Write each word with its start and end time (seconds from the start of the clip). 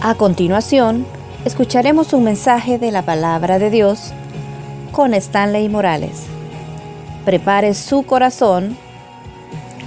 A 0.00 0.14
continuación, 0.14 1.04
escucharemos 1.44 2.12
un 2.12 2.22
mensaje 2.22 2.78
de 2.78 2.92
la 2.92 3.02
palabra 3.02 3.58
de 3.58 3.68
Dios 3.68 4.12
con 4.92 5.12
Stanley 5.12 5.68
Morales. 5.68 6.26
Prepare 7.24 7.74
su 7.74 8.04
corazón. 8.04 8.78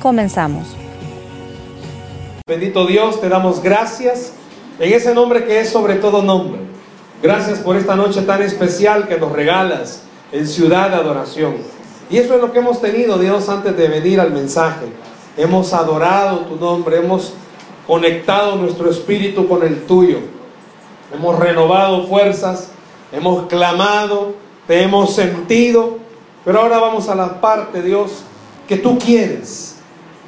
Comenzamos. 0.01 0.75
Bendito 2.45 2.85
Dios, 2.87 3.21
te 3.21 3.29
damos 3.29 3.63
gracias 3.63 4.33
en 4.79 4.91
ese 4.91 5.15
nombre 5.15 5.45
que 5.45 5.61
es 5.61 5.69
sobre 5.69 5.95
todo 5.95 6.21
nombre. 6.21 6.59
Gracias 7.23 7.59
por 7.59 7.77
esta 7.77 7.95
noche 7.95 8.21
tan 8.23 8.41
especial 8.41 9.07
que 9.07 9.17
nos 9.17 9.31
regalas 9.31 10.01
en 10.33 10.45
ciudad 10.45 10.89
de 10.89 10.97
adoración. 10.97 11.55
Y 12.09 12.17
eso 12.17 12.35
es 12.35 12.41
lo 12.41 12.51
que 12.51 12.59
hemos 12.59 12.81
tenido, 12.81 13.17
Dios, 13.17 13.47
antes 13.47 13.77
de 13.77 13.87
venir 13.87 14.19
al 14.19 14.33
mensaje. 14.33 14.87
Hemos 15.37 15.71
adorado 15.71 16.39
tu 16.39 16.57
nombre, 16.57 16.97
hemos 16.97 17.33
conectado 17.87 18.55
nuestro 18.55 18.89
espíritu 18.89 19.47
con 19.47 19.63
el 19.63 19.85
tuyo. 19.85 20.19
Hemos 21.13 21.39
renovado 21.39 22.07
fuerzas, 22.07 22.71
hemos 23.11 23.47
clamado, 23.47 24.35
te 24.67 24.83
hemos 24.83 25.13
sentido, 25.13 25.97
pero 26.45 26.61
ahora 26.61 26.79
vamos 26.79 27.09
a 27.09 27.15
la 27.15 27.41
parte, 27.41 27.81
Dios, 27.81 28.23
que 28.67 28.77
tú 28.77 28.97
quieres 28.97 29.75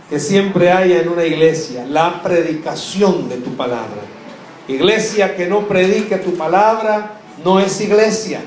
que 0.10 0.20
siempre 0.20 0.72
haya 0.72 1.02
en 1.02 1.10
una 1.10 1.26
iglesia, 1.26 1.86
la 1.90 2.22
predicación 2.22 3.30
de 3.30 3.38
tu 3.38 3.56
palabra. 3.56 4.02
Iglesia 4.68 5.36
que 5.36 5.48
no 5.48 5.62
predique 5.68 6.18
tu 6.18 6.36
palabra 6.36 7.20
no 7.44 7.60
es 7.60 7.82
iglesia. 7.82 8.42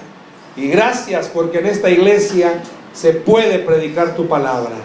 Y 0.57 0.69
gracias 0.69 1.29
porque 1.29 1.59
en 1.59 1.67
esta 1.67 1.91
iglesia 1.91 2.63
se 2.93 3.13
puede 3.13 3.59
predicar 3.59 4.15
tu 4.15 4.27
palabra. 4.27 4.77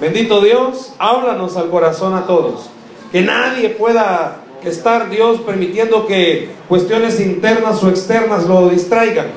Bendito 0.00 0.40
Dios, 0.40 0.94
háblanos 0.98 1.56
al 1.56 1.68
corazón 1.68 2.14
a 2.14 2.26
todos. 2.26 2.70
Que 3.12 3.22
nadie 3.22 3.70
pueda 3.70 4.42
estar, 4.62 5.10
Dios, 5.10 5.40
permitiendo 5.40 6.06
que 6.06 6.50
cuestiones 6.68 7.18
internas 7.20 7.82
o 7.82 7.88
externas 7.88 8.46
lo 8.46 8.68
distraigan. 8.68 9.28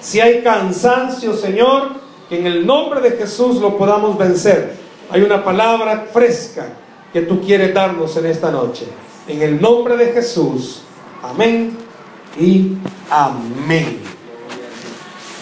Si 0.00 0.20
hay 0.20 0.42
cansancio, 0.42 1.34
Señor, 1.34 1.90
que 2.28 2.38
en 2.38 2.46
el 2.46 2.66
nombre 2.66 3.00
de 3.00 3.12
Jesús 3.12 3.60
lo 3.60 3.76
podamos 3.76 4.18
vencer. 4.18 4.74
Hay 5.10 5.22
una 5.22 5.44
palabra 5.44 6.06
fresca 6.12 6.66
que 7.12 7.22
tú 7.22 7.40
quieres 7.40 7.74
darnos 7.74 8.16
en 8.16 8.26
esta 8.26 8.50
noche. 8.50 8.86
En 9.28 9.42
el 9.42 9.60
nombre 9.60 9.96
de 9.96 10.06
Jesús. 10.06 10.82
Amén 11.22 11.76
y 12.40 12.72
amén. 13.10 14.00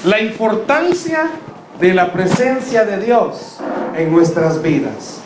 La 0.05 0.21
importancia 0.21 1.31
de 1.79 1.95
la 1.95 2.13
presencia 2.13 2.85
de 2.85 2.99
Dios 2.99 3.59
en 3.97 4.13
nuestras 4.13 4.61
vidas. 4.61 5.20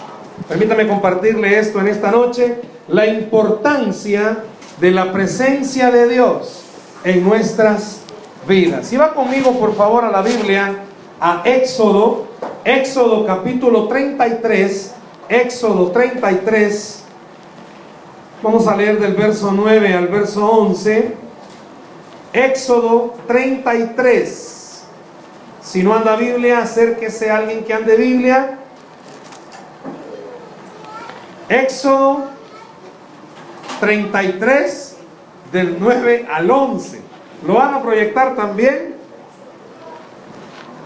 Permítame 0.48 0.86
compartirle 0.86 1.58
esto 1.58 1.80
en 1.80 1.88
esta 1.88 2.10
noche, 2.10 2.56
la 2.88 3.06
importancia 3.06 4.44
de 4.78 4.90
la 4.90 5.10
presencia 5.10 5.90
de 5.90 6.08
Dios 6.08 6.64
en 7.02 7.24
nuestras 7.24 8.00
vidas. 8.46 8.86
Si 8.86 8.96
va 8.96 9.14
conmigo 9.14 9.58
por 9.58 9.74
favor 9.74 10.04
a 10.04 10.10
la 10.10 10.20
Biblia, 10.20 10.84
a 11.18 11.42
Éxodo, 11.46 12.26
Éxodo 12.64 13.24
capítulo 13.24 13.88
33, 13.88 14.94
Éxodo 15.30 15.90
33, 15.90 17.04
vamos 18.42 18.66
a 18.66 18.76
leer 18.76 19.00
del 19.00 19.14
verso 19.14 19.50
9 19.50 19.94
al 19.94 20.08
verso 20.08 20.46
11, 20.46 21.14
Éxodo 22.34 23.14
33. 23.26 24.84
Si 25.62 25.82
no 25.82 25.94
anda 25.94 26.16
Biblia, 26.16 26.58
acérquese 26.58 27.30
a 27.30 27.38
alguien 27.38 27.64
que 27.64 27.72
ande 27.72 27.96
Biblia. 27.96 28.58
Éxodo 31.54 32.24
33 33.80 34.96
del 35.52 35.76
9 35.78 36.26
al 36.32 36.50
11. 36.50 37.00
¿Lo 37.46 37.54
van 37.54 37.74
a 37.74 37.82
proyectar 37.82 38.34
también? 38.34 38.96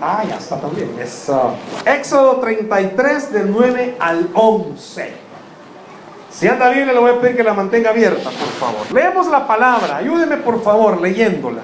Ah, 0.00 0.22
ya 0.28 0.36
está 0.36 0.60
también. 0.60 0.90
Eso. 1.00 1.54
Éxodo 1.84 2.36
33 2.40 3.32
del 3.32 3.50
9 3.50 3.96
al 3.98 4.28
11. 4.34 5.12
Si 6.30 6.46
anda 6.46 6.68
Biblia, 6.68 6.92
le 6.92 7.00
voy 7.00 7.10
a 7.12 7.20
pedir 7.20 7.36
que 7.36 7.42
la 7.42 7.54
mantenga 7.54 7.90
abierta, 7.90 8.30
por 8.30 8.48
favor. 8.60 8.92
Leemos 8.92 9.26
la 9.28 9.46
palabra. 9.46 9.96
Ayúdeme, 9.96 10.36
por 10.36 10.62
favor, 10.62 11.00
leyéndola. 11.00 11.62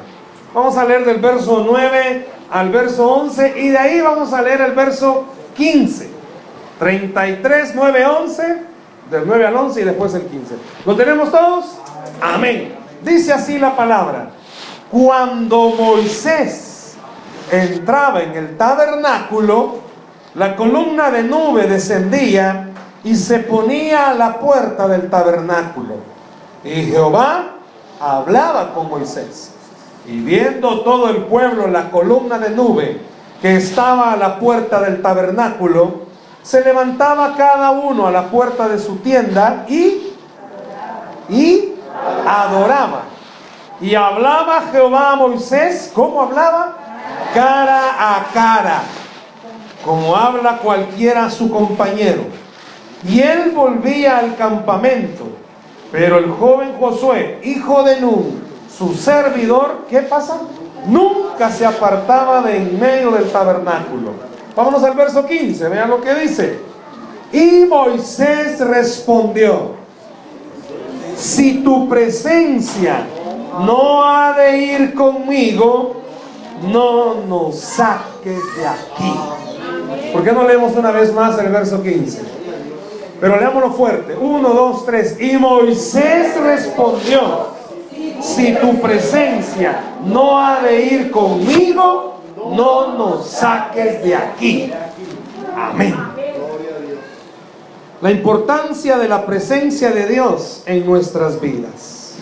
Vamos 0.52 0.76
a 0.76 0.84
leer 0.84 1.04
del 1.04 1.18
verso 1.18 1.62
9 1.64 2.26
al 2.50 2.70
verso 2.70 3.06
11 3.06 3.54
y 3.60 3.68
de 3.68 3.78
ahí 3.78 4.00
vamos 4.00 4.32
a 4.32 4.40
leer 4.40 4.62
el 4.62 4.72
verso 4.72 5.26
15. 5.56 6.10
33, 6.78 7.72
9, 7.74 8.06
11, 8.06 8.73
del 9.10 9.24
9 9.26 9.46
al 9.46 9.56
11 9.56 9.80
y 9.80 9.84
después 9.84 10.14
el 10.14 10.26
15. 10.26 10.54
¿Lo 10.86 10.96
tenemos 10.96 11.30
todos? 11.30 11.78
Amén. 12.20 12.74
Dice 13.02 13.32
así 13.32 13.58
la 13.58 13.76
palabra. 13.76 14.30
Cuando 14.90 15.70
Moisés 15.70 16.96
entraba 17.50 18.22
en 18.22 18.32
el 18.32 18.56
tabernáculo, 18.56 19.78
la 20.34 20.56
columna 20.56 21.10
de 21.10 21.22
nube 21.22 21.66
descendía 21.66 22.70
y 23.04 23.14
se 23.14 23.40
ponía 23.40 24.10
a 24.10 24.14
la 24.14 24.38
puerta 24.38 24.88
del 24.88 25.10
tabernáculo. 25.10 25.96
Y 26.64 26.86
Jehová 26.86 27.56
hablaba 28.00 28.72
con 28.72 28.88
Moisés. 28.88 29.52
Y 30.06 30.20
viendo 30.20 30.80
todo 30.80 31.08
el 31.10 31.24
pueblo 31.24 31.66
la 31.66 31.90
columna 31.90 32.38
de 32.38 32.50
nube 32.50 33.00
que 33.40 33.56
estaba 33.56 34.12
a 34.12 34.16
la 34.16 34.38
puerta 34.38 34.80
del 34.80 35.02
tabernáculo, 35.02 36.03
se 36.44 36.62
levantaba 36.62 37.34
cada 37.36 37.70
uno 37.70 38.06
a 38.06 38.10
la 38.10 38.24
puerta 38.24 38.68
de 38.68 38.78
su 38.78 38.96
tienda 38.96 39.64
y, 39.66 40.12
y 41.30 41.72
adoraba. 42.26 43.04
Y 43.80 43.94
hablaba 43.94 44.64
Jehová 44.70 45.12
a 45.12 45.16
Moisés, 45.16 45.90
¿cómo 45.94 46.22
hablaba? 46.22 46.76
Cara 47.32 47.80
a 47.98 48.26
cara, 48.32 48.82
como 49.84 50.14
habla 50.14 50.58
cualquiera 50.58 51.24
a 51.24 51.30
su 51.30 51.50
compañero. 51.50 52.24
Y 53.08 53.20
él 53.20 53.52
volvía 53.52 54.18
al 54.18 54.36
campamento, 54.36 55.24
pero 55.90 56.18
el 56.18 56.30
joven 56.30 56.76
Josué, 56.78 57.40
hijo 57.42 57.82
de 57.82 58.00
Nun, 58.02 58.44
su 58.70 58.94
servidor, 58.94 59.86
¿qué 59.88 60.02
pasa? 60.02 60.38
Nunca 60.86 61.50
se 61.50 61.64
apartaba 61.64 62.42
de 62.42 62.58
en 62.58 62.78
medio 62.78 63.12
del 63.12 63.30
tabernáculo. 63.32 64.33
Vámonos 64.56 64.82
al 64.84 64.94
verso 64.94 65.26
15, 65.26 65.68
vean 65.68 65.90
lo 65.90 66.00
que 66.00 66.14
dice. 66.14 66.58
Y 67.32 67.64
Moisés 67.66 68.60
respondió, 68.60 69.72
si 71.16 71.64
tu 71.64 71.88
presencia 71.88 73.04
no 73.66 74.04
ha 74.04 74.32
de 74.32 74.58
ir 74.58 74.94
conmigo, 74.94 75.96
no 76.72 77.14
nos 77.26 77.58
saques 77.58 78.40
de 78.56 78.66
aquí. 78.66 80.12
¿Por 80.12 80.22
qué 80.22 80.32
no 80.32 80.46
leemos 80.46 80.76
una 80.76 80.92
vez 80.92 81.12
más 81.12 81.38
el 81.38 81.48
verso 81.50 81.82
15? 81.82 82.22
Pero 83.20 83.40
leámoslo 83.40 83.72
fuerte. 83.72 84.16
Uno, 84.16 84.50
dos, 84.50 84.86
tres. 84.86 85.20
Y 85.20 85.36
Moisés 85.36 86.40
respondió, 86.40 87.48
si 88.20 88.54
tu 88.54 88.80
presencia 88.80 89.80
no 90.04 90.38
ha 90.38 90.60
de 90.60 90.84
ir 90.84 91.10
conmigo, 91.10 92.13
no 92.52 92.96
nos 92.96 93.28
saques 93.30 94.02
de 94.02 94.14
aquí. 94.14 94.72
Amén. 95.56 95.94
La 98.00 98.10
importancia 98.10 98.98
de 98.98 99.08
la 99.08 99.24
presencia 99.24 99.90
de 99.90 100.06
Dios 100.06 100.62
en 100.66 100.84
nuestras 100.84 101.40
vidas. 101.40 102.16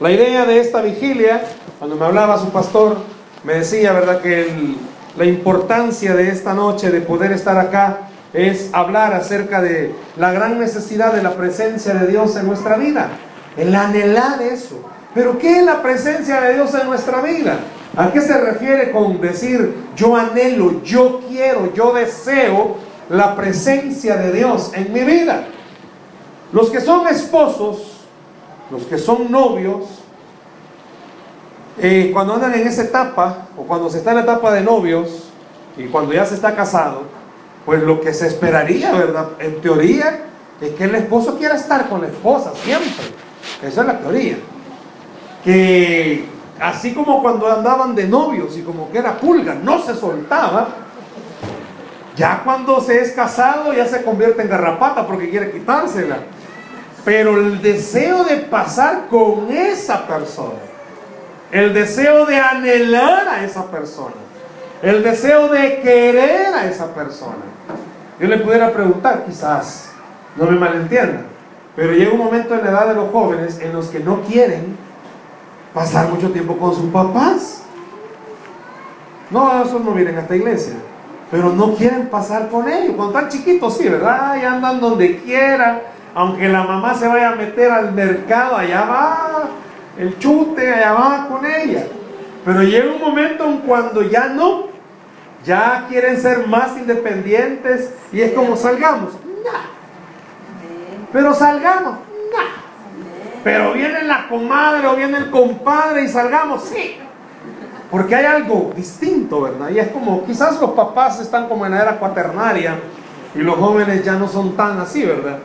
La 0.00 0.10
idea 0.10 0.44
de 0.46 0.60
esta 0.60 0.80
vigilia, 0.80 1.44
cuando 1.78 1.96
me 1.96 2.06
hablaba 2.06 2.38
su 2.38 2.48
pastor, 2.50 2.96
me 3.42 3.54
decía, 3.54 3.92
¿verdad?, 3.92 4.20
que 4.20 4.76
la 5.16 5.24
importancia 5.24 6.14
de 6.14 6.30
esta 6.30 6.54
noche 6.54 6.90
de 6.90 7.00
poder 7.00 7.32
estar 7.32 7.58
acá 7.58 8.08
es 8.32 8.70
hablar 8.72 9.14
acerca 9.14 9.62
de 9.62 9.94
la 10.16 10.32
gran 10.32 10.58
necesidad 10.58 11.12
de 11.12 11.22
la 11.22 11.34
presencia 11.34 11.94
de 11.94 12.06
Dios 12.08 12.34
en 12.36 12.46
nuestra 12.46 12.76
vida, 12.76 13.10
el 13.56 13.74
anhelar 13.74 14.42
eso. 14.42 14.80
Pero 15.14 15.38
¿qué 15.38 15.58
es 15.58 15.64
la 15.64 15.82
presencia 15.82 16.40
de 16.40 16.54
Dios 16.54 16.74
en 16.74 16.86
nuestra 16.86 17.20
vida? 17.20 17.58
¿A 17.96 18.12
qué 18.12 18.20
se 18.20 18.40
refiere 18.40 18.90
con 18.90 19.20
decir 19.20 19.74
yo 19.96 20.16
anhelo, 20.16 20.82
yo 20.82 21.20
quiero, 21.28 21.72
yo 21.74 21.92
deseo 21.92 22.76
la 23.08 23.36
presencia 23.36 24.16
de 24.16 24.32
Dios 24.32 24.72
en 24.74 24.92
mi 24.92 25.00
vida? 25.00 25.46
Los 26.52 26.70
que 26.70 26.80
son 26.80 27.06
esposos, 27.06 28.00
los 28.70 28.82
que 28.84 28.98
son 28.98 29.30
novios, 29.30 30.02
eh, 31.78 32.10
cuando 32.12 32.34
andan 32.34 32.54
en 32.54 32.66
esa 32.66 32.82
etapa, 32.82 33.48
o 33.56 33.62
cuando 33.62 33.88
se 33.90 33.98
está 33.98 34.10
en 34.10 34.18
la 34.18 34.22
etapa 34.22 34.52
de 34.52 34.62
novios, 34.62 35.30
y 35.76 35.84
cuando 35.84 36.12
ya 36.12 36.24
se 36.24 36.34
está 36.34 36.54
casado, 36.54 37.02
pues 37.64 37.82
lo 37.82 38.00
que 38.00 38.12
se 38.12 38.26
esperaría, 38.26 38.92
¿verdad? 38.92 39.30
En 39.38 39.60
teoría, 39.60 40.20
es 40.60 40.70
que 40.70 40.84
el 40.84 40.94
esposo 40.94 41.36
quiera 41.36 41.56
estar 41.56 41.88
con 41.88 42.02
la 42.02 42.08
esposa 42.08 42.52
siempre. 42.62 42.92
Esa 43.62 43.80
es 43.80 43.86
la 43.86 43.98
teoría 43.98 44.36
que 45.42 46.24
así 46.60 46.94
como 46.94 47.22
cuando 47.22 47.50
andaban 47.50 47.94
de 47.94 48.06
novios 48.06 48.56
y 48.56 48.62
como 48.62 48.90
que 48.90 48.98
era 48.98 49.16
pulga, 49.18 49.54
no 49.54 49.80
se 49.80 49.94
soltaba, 49.94 50.68
ya 52.16 52.42
cuando 52.44 52.80
se 52.80 53.00
es 53.00 53.12
casado 53.12 53.72
ya 53.72 53.86
se 53.86 54.02
convierte 54.04 54.42
en 54.42 54.48
garrapata 54.48 55.06
porque 55.06 55.30
quiere 55.30 55.50
quitársela. 55.50 56.18
pero 57.04 57.36
el 57.36 57.60
deseo 57.60 58.24
de 58.24 58.36
pasar 58.36 59.08
con 59.10 59.50
esa 59.50 60.06
persona, 60.06 60.60
el 61.50 61.74
deseo 61.74 62.24
de 62.24 62.38
anhelar 62.38 63.28
a 63.28 63.44
esa 63.44 63.70
persona, 63.70 64.14
el 64.80 65.02
deseo 65.02 65.48
de 65.48 65.80
querer 65.80 66.54
a 66.54 66.66
esa 66.66 66.94
persona. 66.94 67.44
Yo 68.18 68.28
le 68.28 68.38
pudiera 68.38 68.72
preguntar, 68.72 69.24
quizás, 69.26 69.90
no 70.36 70.46
me 70.46 70.58
malentiendan, 70.58 71.26
pero 71.76 71.92
llega 71.92 72.12
un 72.12 72.18
momento 72.18 72.54
en 72.54 72.64
la 72.64 72.70
edad 72.70 72.88
de 72.88 72.94
los 72.94 73.10
jóvenes 73.10 73.58
en 73.60 73.72
los 73.72 73.88
que 73.88 74.00
no 74.00 74.22
quieren 74.22 74.78
pasar 75.74 76.08
mucho 76.08 76.30
tiempo 76.30 76.56
con 76.56 76.74
sus 76.74 76.86
papás. 76.90 77.62
No, 79.30 79.62
esos 79.62 79.84
no 79.84 79.90
vienen 79.90 80.16
a 80.16 80.20
esta 80.20 80.36
iglesia, 80.36 80.74
pero 81.30 81.50
no 81.50 81.74
quieren 81.74 82.08
pasar 82.08 82.48
con 82.48 82.68
ellos. 82.68 82.94
Cuando 82.96 83.18
están 83.18 83.30
chiquitos, 83.30 83.76
sí, 83.76 83.88
¿verdad? 83.88 84.36
Y 84.40 84.44
andan 84.44 84.80
donde 84.80 85.18
quieran, 85.18 85.82
aunque 86.14 86.48
la 86.48 86.62
mamá 86.62 86.94
se 86.94 87.08
vaya 87.08 87.30
a 87.30 87.34
meter 87.34 87.70
al 87.70 87.92
mercado, 87.92 88.56
allá 88.56 88.84
va 88.84 89.48
el 89.98 90.16
chute, 90.18 90.72
allá 90.72 90.92
va 90.92 91.28
con 91.28 91.44
ella. 91.44 91.86
Pero 92.44 92.62
llega 92.62 92.92
un 92.92 93.00
momento 93.00 93.44
en 93.44 93.58
cuando 93.58 94.02
ya 94.02 94.28
no, 94.28 94.68
ya 95.44 95.86
quieren 95.88 96.20
ser 96.20 96.46
más 96.46 96.76
independientes 96.76 97.92
y 98.12 98.20
es 98.20 98.32
como 98.32 98.56
salgamos. 98.56 99.14
Pero 101.12 101.34
salgamos. 101.34 101.98
Pero 103.44 103.74
viene 103.74 104.02
la 104.04 104.26
comadre 104.26 104.88
o 104.88 104.96
viene 104.96 105.18
el 105.18 105.30
compadre 105.30 106.04
y 106.04 106.08
salgamos. 106.08 106.64
Sí. 106.64 106.96
Porque 107.90 108.16
hay 108.16 108.24
algo 108.24 108.72
distinto, 108.74 109.42
¿verdad? 109.42 109.68
Y 109.70 109.78
es 109.78 109.88
como, 109.88 110.24
quizás 110.24 110.58
los 110.60 110.70
papás 110.70 111.20
están 111.20 111.46
como 111.46 111.66
en 111.66 111.72
la 111.72 111.82
era 111.82 111.98
cuaternaria 111.98 112.76
y 113.34 113.38
los 113.38 113.56
jóvenes 113.56 114.02
ya 114.02 114.14
no 114.14 114.26
son 114.26 114.56
tan 114.56 114.80
así, 114.80 115.04
¿verdad? 115.04 115.38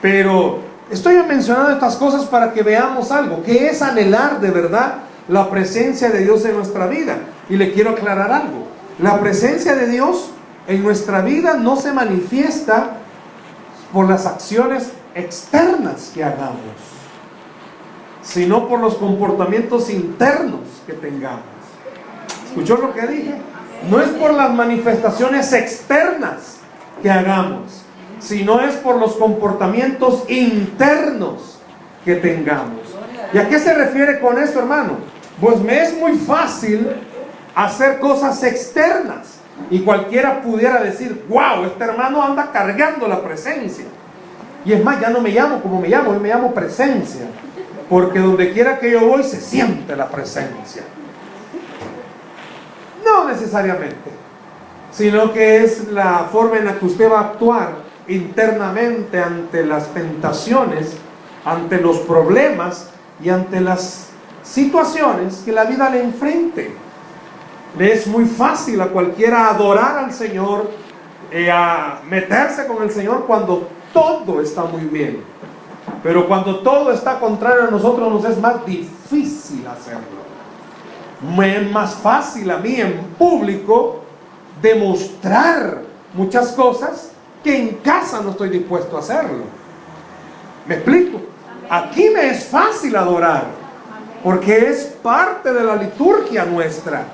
Pero 0.00 0.60
estoy 0.90 1.16
mencionando 1.24 1.72
estas 1.72 1.96
cosas 1.96 2.24
para 2.24 2.52
que 2.52 2.62
veamos 2.62 3.10
algo, 3.10 3.42
que 3.42 3.66
es 3.66 3.82
anhelar 3.82 4.40
de 4.40 4.50
verdad 4.50 4.94
la 5.28 5.50
presencia 5.50 6.10
de 6.10 6.20
Dios 6.20 6.44
en 6.44 6.56
nuestra 6.56 6.86
vida. 6.86 7.16
Y 7.48 7.56
le 7.56 7.72
quiero 7.72 7.90
aclarar 7.90 8.30
algo. 8.30 8.68
La 9.00 9.18
presencia 9.18 9.74
de 9.74 9.88
Dios 9.88 10.30
en 10.68 10.82
nuestra 10.84 11.20
vida 11.22 11.54
no 11.54 11.76
se 11.76 11.92
manifiesta 11.92 12.92
por 13.92 14.08
las 14.08 14.26
acciones 14.26 14.92
externas 15.14 16.12
que 16.14 16.22
hagamos, 16.22 16.99
sino 18.22 18.68
por 18.68 18.80
los 18.80 18.94
comportamientos 18.96 19.90
internos 19.90 20.60
que 20.86 20.92
tengamos. 20.92 21.42
¿Escuchó 22.46 22.76
lo 22.76 22.92
que 22.92 23.06
dije? 23.06 23.34
No 23.88 24.00
es 24.00 24.08
por 24.10 24.34
las 24.34 24.52
manifestaciones 24.52 25.52
externas 25.52 26.58
que 27.02 27.10
hagamos, 27.10 27.82
sino 28.18 28.60
es 28.60 28.74
por 28.76 28.96
los 28.96 29.16
comportamientos 29.16 30.24
internos 30.28 31.58
que 32.04 32.16
tengamos. 32.16 32.80
¿Y 33.32 33.38
a 33.38 33.48
qué 33.48 33.58
se 33.58 33.72
refiere 33.72 34.20
con 34.20 34.38
esto, 34.38 34.58
hermano? 34.58 34.98
Pues 35.40 35.60
me 35.60 35.80
es 35.82 35.96
muy 35.96 36.12
fácil 36.18 36.88
hacer 37.54 37.98
cosas 38.00 38.42
externas 38.42 39.38
y 39.70 39.80
cualquiera 39.80 40.42
pudiera 40.42 40.82
decir, 40.82 41.24
wow, 41.28 41.64
este 41.64 41.84
hermano 41.84 42.22
anda 42.22 42.50
cargando 42.52 43.06
la 43.06 43.22
presencia. 43.22 43.84
Y 44.64 44.72
es 44.72 44.84
más, 44.84 45.00
ya 45.00 45.10
no 45.10 45.20
me 45.20 45.30
llamo 45.30 45.60
como 45.62 45.80
me 45.80 45.88
llamo, 45.88 46.12
yo 46.12 46.20
me 46.20 46.28
llamo 46.28 46.52
presencia. 46.52 47.26
Porque 47.90 48.20
donde 48.20 48.52
quiera 48.52 48.78
que 48.78 48.92
yo 48.92 49.04
voy 49.04 49.24
se 49.24 49.40
siente 49.40 49.96
la 49.96 50.08
presencia. 50.08 50.84
No 53.04 53.26
necesariamente, 53.26 54.10
sino 54.92 55.32
que 55.32 55.64
es 55.64 55.88
la 55.88 56.28
forma 56.30 56.58
en 56.58 56.66
la 56.66 56.78
que 56.78 56.86
usted 56.86 57.10
va 57.10 57.18
a 57.18 57.24
actuar 57.30 57.90
internamente 58.06 59.20
ante 59.20 59.66
las 59.66 59.92
tentaciones, 59.92 60.96
ante 61.44 61.80
los 61.80 61.98
problemas 61.98 62.90
y 63.20 63.28
ante 63.28 63.60
las 63.60 64.10
situaciones 64.44 65.42
que 65.44 65.50
la 65.50 65.64
vida 65.64 65.90
le 65.90 66.04
enfrente. 66.04 66.72
Le 67.76 67.92
es 67.92 68.06
muy 68.06 68.24
fácil 68.24 68.80
a 68.80 68.86
cualquiera 68.86 69.50
adorar 69.50 69.98
al 69.98 70.12
Señor, 70.12 70.70
eh, 71.32 71.50
a 71.50 72.02
meterse 72.08 72.68
con 72.68 72.84
el 72.84 72.90
Señor 72.92 73.24
cuando 73.26 73.68
todo 73.92 74.40
está 74.40 74.62
muy 74.62 74.84
bien. 74.84 75.29
Pero 76.02 76.26
cuando 76.26 76.60
todo 76.60 76.92
está 76.92 77.18
contrario 77.18 77.64
a 77.68 77.70
nosotros 77.70 78.10
nos 78.10 78.24
es 78.24 78.40
más 78.40 78.64
difícil 78.64 79.66
hacerlo. 79.66 80.20
Me 81.36 81.58
es 81.58 81.70
más 81.70 81.94
fácil 81.94 82.50
a 82.50 82.56
mí 82.56 82.76
en 82.80 82.98
público 83.18 84.00
demostrar 84.62 85.82
muchas 86.14 86.52
cosas 86.52 87.12
que 87.44 87.56
en 87.56 87.68
casa 87.76 88.20
no 88.22 88.30
estoy 88.30 88.48
dispuesto 88.48 88.96
a 88.96 89.00
hacerlo. 89.00 89.44
¿Me 90.66 90.76
explico? 90.76 91.20
Aquí 91.68 92.08
me 92.10 92.30
es 92.30 92.46
fácil 92.46 92.96
adorar 92.96 93.44
porque 94.24 94.68
es 94.68 94.84
parte 95.02 95.52
de 95.52 95.64
la 95.64 95.76
liturgia 95.76 96.44
nuestra. 96.44 97.04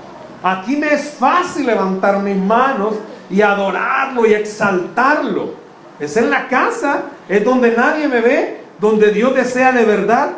Aquí 0.43 0.77
me 0.77 0.95
es 0.95 1.11
fácil 1.11 1.67
levantar 1.67 2.21
mis 2.23 2.37
manos 2.37 2.95
y 3.31 3.43
adorarlo 3.43 4.27
y 4.27 4.35
exaltarlo. 4.35 5.55
Es 5.99 6.17
en 6.17 6.31
la 6.31 6.49
casa, 6.49 7.03
es 7.29 7.45
donde 7.45 7.75
nadie 7.77 8.07
me 8.09 8.21
ve, 8.21 8.66
donde 8.79 9.11
Dios 9.13 9.35
desea 9.35 9.73
de 9.73 9.85
verdad 9.85 10.31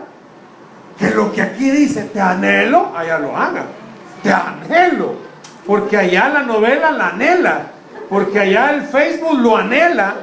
que 0.99 1.11
lo 1.11 1.32
que 1.32 1.43
aquí 1.43 1.70
dice, 1.70 2.05
te 2.05 2.20
anhelo, 2.20 2.93
allá 2.96 3.19
lo 3.19 3.37
haga. 3.37 3.64
Te 4.23 4.32
anhelo. 4.32 5.14
Porque 5.67 5.96
allá 5.96 6.29
la 6.29 6.43
novela 6.43 6.90
la 6.90 7.08
anhela. 7.08 7.61
Porque 8.08 8.40
allá 8.40 8.70
el 8.70 8.82
Facebook 8.82 9.38
lo 9.38 9.56
anhela. 9.56 10.14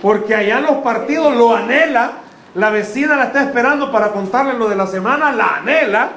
Porque 0.00 0.34
allá 0.34 0.60
los 0.60 0.78
partidos 0.78 1.36
lo 1.36 1.54
anhela. 1.54 2.12
La 2.54 2.70
vecina 2.70 3.16
la 3.16 3.24
está 3.24 3.42
esperando 3.42 3.90
para 3.92 4.08
contarle 4.08 4.54
lo 4.54 4.68
de 4.68 4.76
la 4.76 4.86
semana, 4.86 5.32
la 5.32 5.56
anhela. 5.56 6.10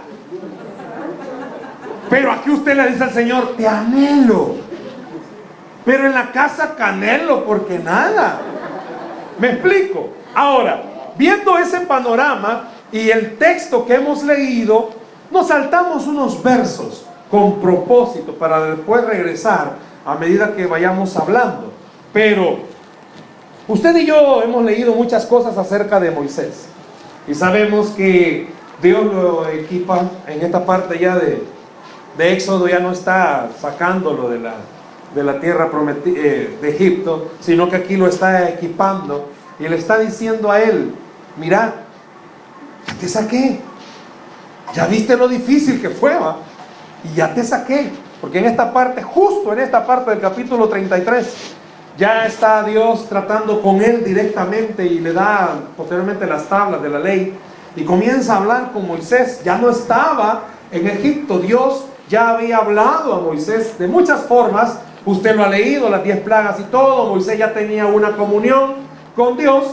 Pero 2.09 2.31
aquí 2.31 2.51
usted 2.51 2.75
le 2.75 2.91
dice 2.91 3.03
al 3.03 3.11
Señor, 3.11 3.55
te 3.57 3.67
anhelo. 3.67 4.55
Pero 5.83 6.07
en 6.07 6.13
la 6.13 6.31
casa 6.31 6.75
canelo, 6.75 7.43
porque 7.45 7.79
nada. 7.79 8.39
¿Me 9.39 9.51
explico? 9.51 10.09
Ahora, 10.33 10.81
viendo 11.17 11.57
ese 11.57 11.81
panorama 11.81 12.69
y 12.91 13.09
el 13.09 13.37
texto 13.37 13.85
que 13.85 13.95
hemos 13.95 14.23
leído, 14.23 14.89
nos 15.31 15.47
saltamos 15.47 16.07
unos 16.07 16.41
versos 16.41 17.05
con 17.29 17.59
propósito 17.59 18.33
para 18.33 18.63
después 18.63 19.03
regresar 19.05 19.73
a 20.05 20.15
medida 20.15 20.55
que 20.55 20.65
vayamos 20.65 21.15
hablando. 21.17 21.71
Pero 22.13 22.59
usted 23.67 23.95
y 23.97 24.05
yo 24.05 24.43
hemos 24.43 24.63
leído 24.63 24.93
muchas 24.93 25.25
cosas 25.25 25.57
acerca 25.57 25.99
de 25.99 26.11
Moisés 26.11 26.67
y 27.27 27.33
sabemos 27.33 27.89
que 27.89 28.47
Dios 28.81 29.05
lo 29.05 29.47
equipa 29.47 30.03
en 30.27 30.41
esta 30.41 30.65
parte 30.65 30.99
ya 30.99 31.17
de, 31.17 31.43
de 32.17 32.33
Éxodo, 32.33 32.67
ya 32.67 32.79
no 32.79 32.91
está 32.91 33.49
sacándolo 33.59 34.29
de 34.29 34.39
la, 34.39 34.55
de 35.13 35.23
la 35.23 35.39
tierra 35.39 35.71
prometida, 35.71 36.19
eh, 36.19 36.57
de 36.61 36.69
Egipto, 36.69 37.31
sino 37.39 37.69
que 37.69 37.77
aquí 37.77 37.97
lo 37.97 38.07
está 38.07 38.49
equipando 38.49 39.29
y 39.59 39.67
le 39.67 39.77
está 39.77 39.97
diciendo 39.97 40.51
a 40.51 40.61
él, 40.61 40.93
mira, 41.37 41.73
ya 42.87 42.93
te 42.95 43.07
saqué, 43.07 43.59
ya 44.73 44.85
viste 44.85 45.15
lo 45.15 45.27
difícil 45.27 45.81
que 45.81 45.89
fue, 45.89 46.17
¿va? 46.17 46.37
y 47.03 47.15
ya 47.15 47.33
te 47.33 47.43
saqué, 47.43 47.91
porque 48.21 48.39
en 48.39 48.45
esta 48.45 48.71
parte, 48.71 49.01
justo 49.01 49.53
en 49.53 49.59
esta 49.59 49.85
parte 49.85 50.11
del 50.11 50.19
capítulo 50.19 50.67
33, 50.67 51.25
ya 51.97 52.25
está 52.25 52.63
Dios 52.63 53.07
tratando 53.07 53.61
con 53.61 53.81
él 53.81 54.03
directamente 54.03 54.85
y 54.85 54.99
le 54.99 55.13
da 55.13 55.53
posteriormente 55.77 56.25
las 56.25 56.47
tablas 56.47 56.81
de 56.81 56.89
la 56.89 56.99
ley 56.99 57.37
y 57.75 57.83
comienza 57.83 58.33
a 58.33 58.37
hablar 58.37 58.71
con 58.71 58.87
Moisés, 58.87 59.41
ya 59.43 59.57
no 59.57 59.69
estaba 59.69 60.43
en 60.71 60.87
Egipto, 60.87 61.39
Dios 61.39 61.85
ya 62.09 62.31
había 62.31 62.57
hablado 62.57 63.15
a 63.15 63.21
Moisés 63.21 63.77
de 63.79 63.87
muchas 63.87 64.23
formas, 64.23 64.79
Usted 65.05 65.35
lo 65.35 65.43
ha 65.43 65.49
leído, 65.49 65.87
las 65.87 66.03
diez 66.03 66.19
plagas 66.19 66.59
y 66.59 66.63
todo. 66.63 67.09
Moisés 67.09 67.37
ya 67.37 67.53
tenía 67.53 67.85
una 67.85 68.17
comunión 68.17 68.73
con 69.15 69.37
Dios. 69.37 69.65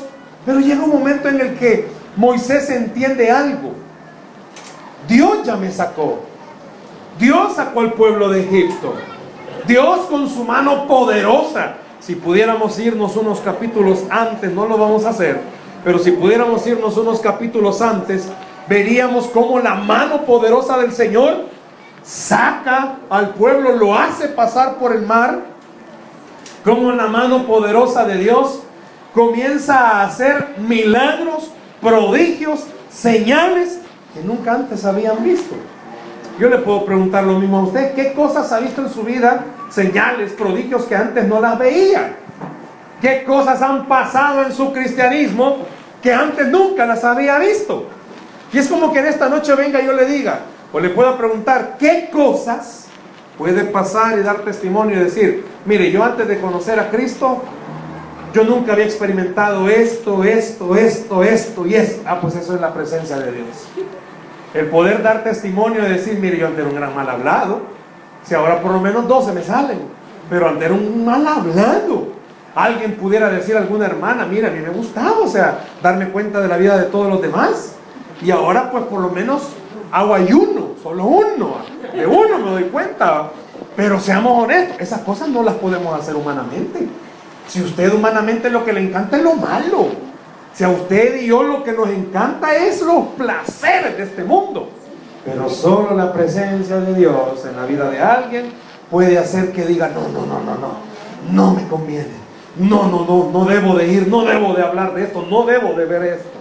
Pero 0.45 0.61
llega 0.61 0.83
un 0.83 0.91
momento 0.91 1.29
en 1.29 1.41
el 1.41 1.59
que 1.59 1.89
Moisés 2.17 2.69
entiende 2.71 3.31
algo. 3.31 3.73
Dios 5.09 5.43
ya 5.45 5.57
me 5.57 5.71
sacó. 5.71 6.21
Dios 7.19 7.55
sacó 7.55 7.81
al 7.81 7.93
pueblo 7.93 8.29
de 8.29 8.41
Egipto. 8.41 8.95
Dios 9.67 10.07
con 10.07 10.29
su 10.29 10.45
mano 10.45 10.87
poderosa. 10.87 11.75
Si 12.01 12.17
pudiéramos 12.17 12.79
irnos 12.79 13.17
unos 13.17 13.41
capítulos 13.41 14.05
antes, 14.11 14.53
no 14.53 14.67
lo 14.67 14.77
vamos 14.77 15.05
a 15.05 15.11
hacer. 15.11 15.41
Pero 15.85 15.99
si 15.99 16.13
pudiéramos 16.13 16.67
irnos 16.67 16.97
unos 16.97 17.21
capítulos 17.21 17.81
antes, 17.81 18.29
veríamos 18.69 19.27
cómo 19.27 19.61
la 19.61 19.75
mano 19.75 20.23
poderosa 20.23 20.79
del 20.79 20.93
Señor 20.93 21.47
saca 22.03 22.97
al 23.09 23.31
pueblo, 23.31 23.77
lo 23.77 23.95
hace 23.95 24.29
pasar 24.29 24.77
por 24.77 24.93
el 24.93 25.03
mar, 25.03 25.41
como 26.65 26.91
la 26.93 27.07
mano 27.07 27.47
poderosa 27.47 28.05
de 28.05 28.19
Dios 28.19 28.63
comienza 29.15 29.79
a 29.79 30.07
hacer 30.07 30.55
milagros, 30.59 31.51
prodigios, 31.81 32.67
señales 32.91 33.81
que 34.15 34.23
nunca 34.23 34.55
antes 34.55 34.85
habían 34.85 35.23
visto. 35.25 35.55
Yo 36.39 36.49
le 36.49 36.59
puedo 36.59 36.85
preguntar 36.85 37.25
lo 37.25 37.39
mismo 37.39 37.59
a 37.59 37.63
usted, 37.65 37.95
¿qué 37.95 38.13
cosas 38.15 38.51
ha 38.53 38.61
visto 38.61 38.83
en 38.83 38.91
su 38.91 39.03
vida? 39.03 39.45
Señales, 39.71 40.33
prodigios 40.33 40.85
que 40.85 40.97
antes 40.97 41.27
no 41.27 41.41
las 41.41 41.59
veía. 41.59 42.17
¿Qué 43.01 43.25
cosas 43.25 43.61
han 43.63 43.87
pasado 43.87 44.45
en 44.45 44.53
su 44.53 44.73
cristianismo 44.73 45.59
que 46.03 46.13
antes 46.13 46.49
nunca 46.49 46.85
las 46.85 47.05
había 47.05 47.39
visto. 47.39 47.87
Y 48.53 48.59
es 48.59 48.69
como 48.69 48.93
que 48.93 48.99
en 48.99 49.07
esta 49.07 49.29
noche 49.29 49.55
venga 49.55 49.81
y 49.81 49.87
yo 49.87 49.93
le 49.93 50.05
diga, 50.05 50.41
o 50.73 50.81
le 50.81 50.91
pueda 50.91 51.17
preguntar, 51.17 51.77
¿qué 51.79 52.11
cosas 52.13 52.89
puede 53.39 53.65
pasar 53.65 54.19
y 54.19 54.23
dar 54.23 54.41
testimonio 54.41 54.97
y 54.97 55.05
decir, 55.05 55.47
mire, 55.65 55.91
yo 55.91 56.03
antes 56.03 56.29
de 56.29 56.41
conocer 56.41 56.79
a 56.79 56.91
Cristo, 56.91 57.43
yo 58.33 58.45
nunca 58.45 58.73
había 58.73 58.85
experimentado 58.85 59.69
esto, 59.69 60.25
esto, 60.25 60.77
esto, 60.77 61.23
esto 61.23 61.67
y 61.67 61.75
esto. 61.75 62.03
Ah, 62.07 62.19
pues 62.21 62.35
eso 62.35 62.55
es 62.55 62.61
la 62.61 62.73
presencia 62.73 63.19
de 63.19 63.33
Dios. 63.33 63.69
El 64.55 64.67
poder 64.67 65.03
dar 65.03 65.23
testimonio 65.25 65.87
y 65.87 65.91
decir, 65.91 66.19
mire, 66.19 66.39
yo 66.39 66.47
antes 66.47 66.61
era 66.61 66.69
un 66.69 66.77
gran 66.77 66.95
mal 66.95 67.09
hablado. 67.09 67.61
Si 68.25 68.35
ahora 68.35 68.61
por 68.61 68.73
lo 68.73 68.81
menos 68.81 69.07
12 69.09 69.33
me 69.33 69.43
salen. 69.43 69.81
Pero 70.31 70.49
antes 70.49 70.65
era 70.65 70.75
un 70.75 71.05
mal 71.05 71.27
hablado. 71.27 72.09
Alguien 72.55 72.97
pudiera 72.97 73.31
decir 73.31 73.57
a 73.57 73.61
alguna 73.61 73.87
hermana, 73.87 74.27
mira, 74.27 74.49
a 74.49 74.51
mí 74.51 74.61
me 74.61 74.69
gustaba, 74.69 75.21
o 75.21 75.29
sea, 75.29 75.65
darme 75.83 76.09
cuenta 76.09 76.41
de 76.41 76.49
la 76.49 76.59
vida 76.59 76.77
de 76.77 76.85
todos 76.85 77.09
los 77.09 77.23
demás. 77.23 77.75
Y 78.23 78.31
ahora 78.31 78.71
pues 78.71 78.85
por 78.85 79.01
lo 79.01 79.09
menos 79.09 79.49
hago 79.91 80.15
ayuno, 80.15 80.71
solo 80.83 81.05
uno. 81.05 81.57
De 81.95 82.07
uno 82.07 82.39
me 82.39 82.51
doy 82.51 82.65
cuenta. 82.65 83.31
Pero 83.75 83.99
seamos 84.01 84.45
honestos, 84.45 84.77
esas 84.81 85.01
cosas 85.01 85.29
no 85.29 85.43
las 85.43 85.55
podemos 85.55 85.99
hacer 85.99 86.15
humanamente. 86.15 86.89
Si 87.49 87.63
usted 87.63 87.93
humanamente 87.93 88.51
lo 88.51 88.65
que 88.65 88.73
le 88.73 88.81
encanta 88.81 89.17
es 89.17 89.23
lo 89.23 89.35
malo. 89.35 89.89
Si 90.55 90.65
a 90.65 90.69
usted 90.69 91.23
y 91.23 91.27
yo 91.27 91.43
lo 91.43 91.65
que 91.65 91.73
nos 91.73 91.89
encanta 91.89 92.55
es 92.55 92.83
los 92.83 93.07
placeres 93.17 93.97
de 93.97 94.03
este 94.05 94.25
mundo. 94.25 94.69
Pero 95.25 95.49
solo 95.49 95.95
la 95.95 96.13
presencia 96.13 96.81
de 96.81 96.95
Dios 96.95 97.45
en 97.47 97.57
la 97.57 97.65
vida 97.65 97.89
de 97.91 98.01
alguien 98.01 98.53
puede 98.91 99.19
hacer 99.19 99.53
que 99.53 99.65
diga, 99.65 99.89
no, 99.89 100.09
no, 100.09 100.27
no, 100.27 100.41
no, 100.41 100.57
no, 100.57 100.73
no 101.31 101.55
me 101.55 101.67
conviene. 101.69 102.23
No, 102.57 102.87
no, 102.89 103.07
no, 103.07 103.31
no 103.33 103.45
debo 103.47 103.75
de 103.77 103.89
ir, 103.89 104.09
no 104.09 104.25
debo 104.25 104.53
de 104.53 104.63
hablar 104.63 104.95
de 104.95 105.05
esto, 105.05 105.25
no 105.31 105.47
debo 105.47 105.73
de 105.75 105.87
ver 105.87 106.03
esto. 106.03 106.39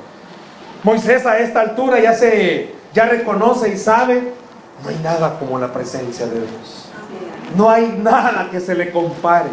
Moisés 0.83 1.25
a 1.25 1.37
esta 1.37 1.61
altura 1.61 1.99
ya 1.99 2.13
se, 2.13 2.73
ya 2.93 3.05
reconoce 3.05 3.69
y 3.69 3.77
sabe, 3.77 4.33
no 4.83 4.89
hay 4.89 4.99
nada 5.03 5.39
como 5.39 5.59
la 5.59 5.71
presencia 5.71 6.25
de 6.25 6.39
Dios. 6.39 6.89
No 7.55 7.69
hay 7.69 7.99
nada 8.01 8.49
que 8.51 8.59
se 8.59 8.73
le 8.75 8.91
compare. 8.91 9.49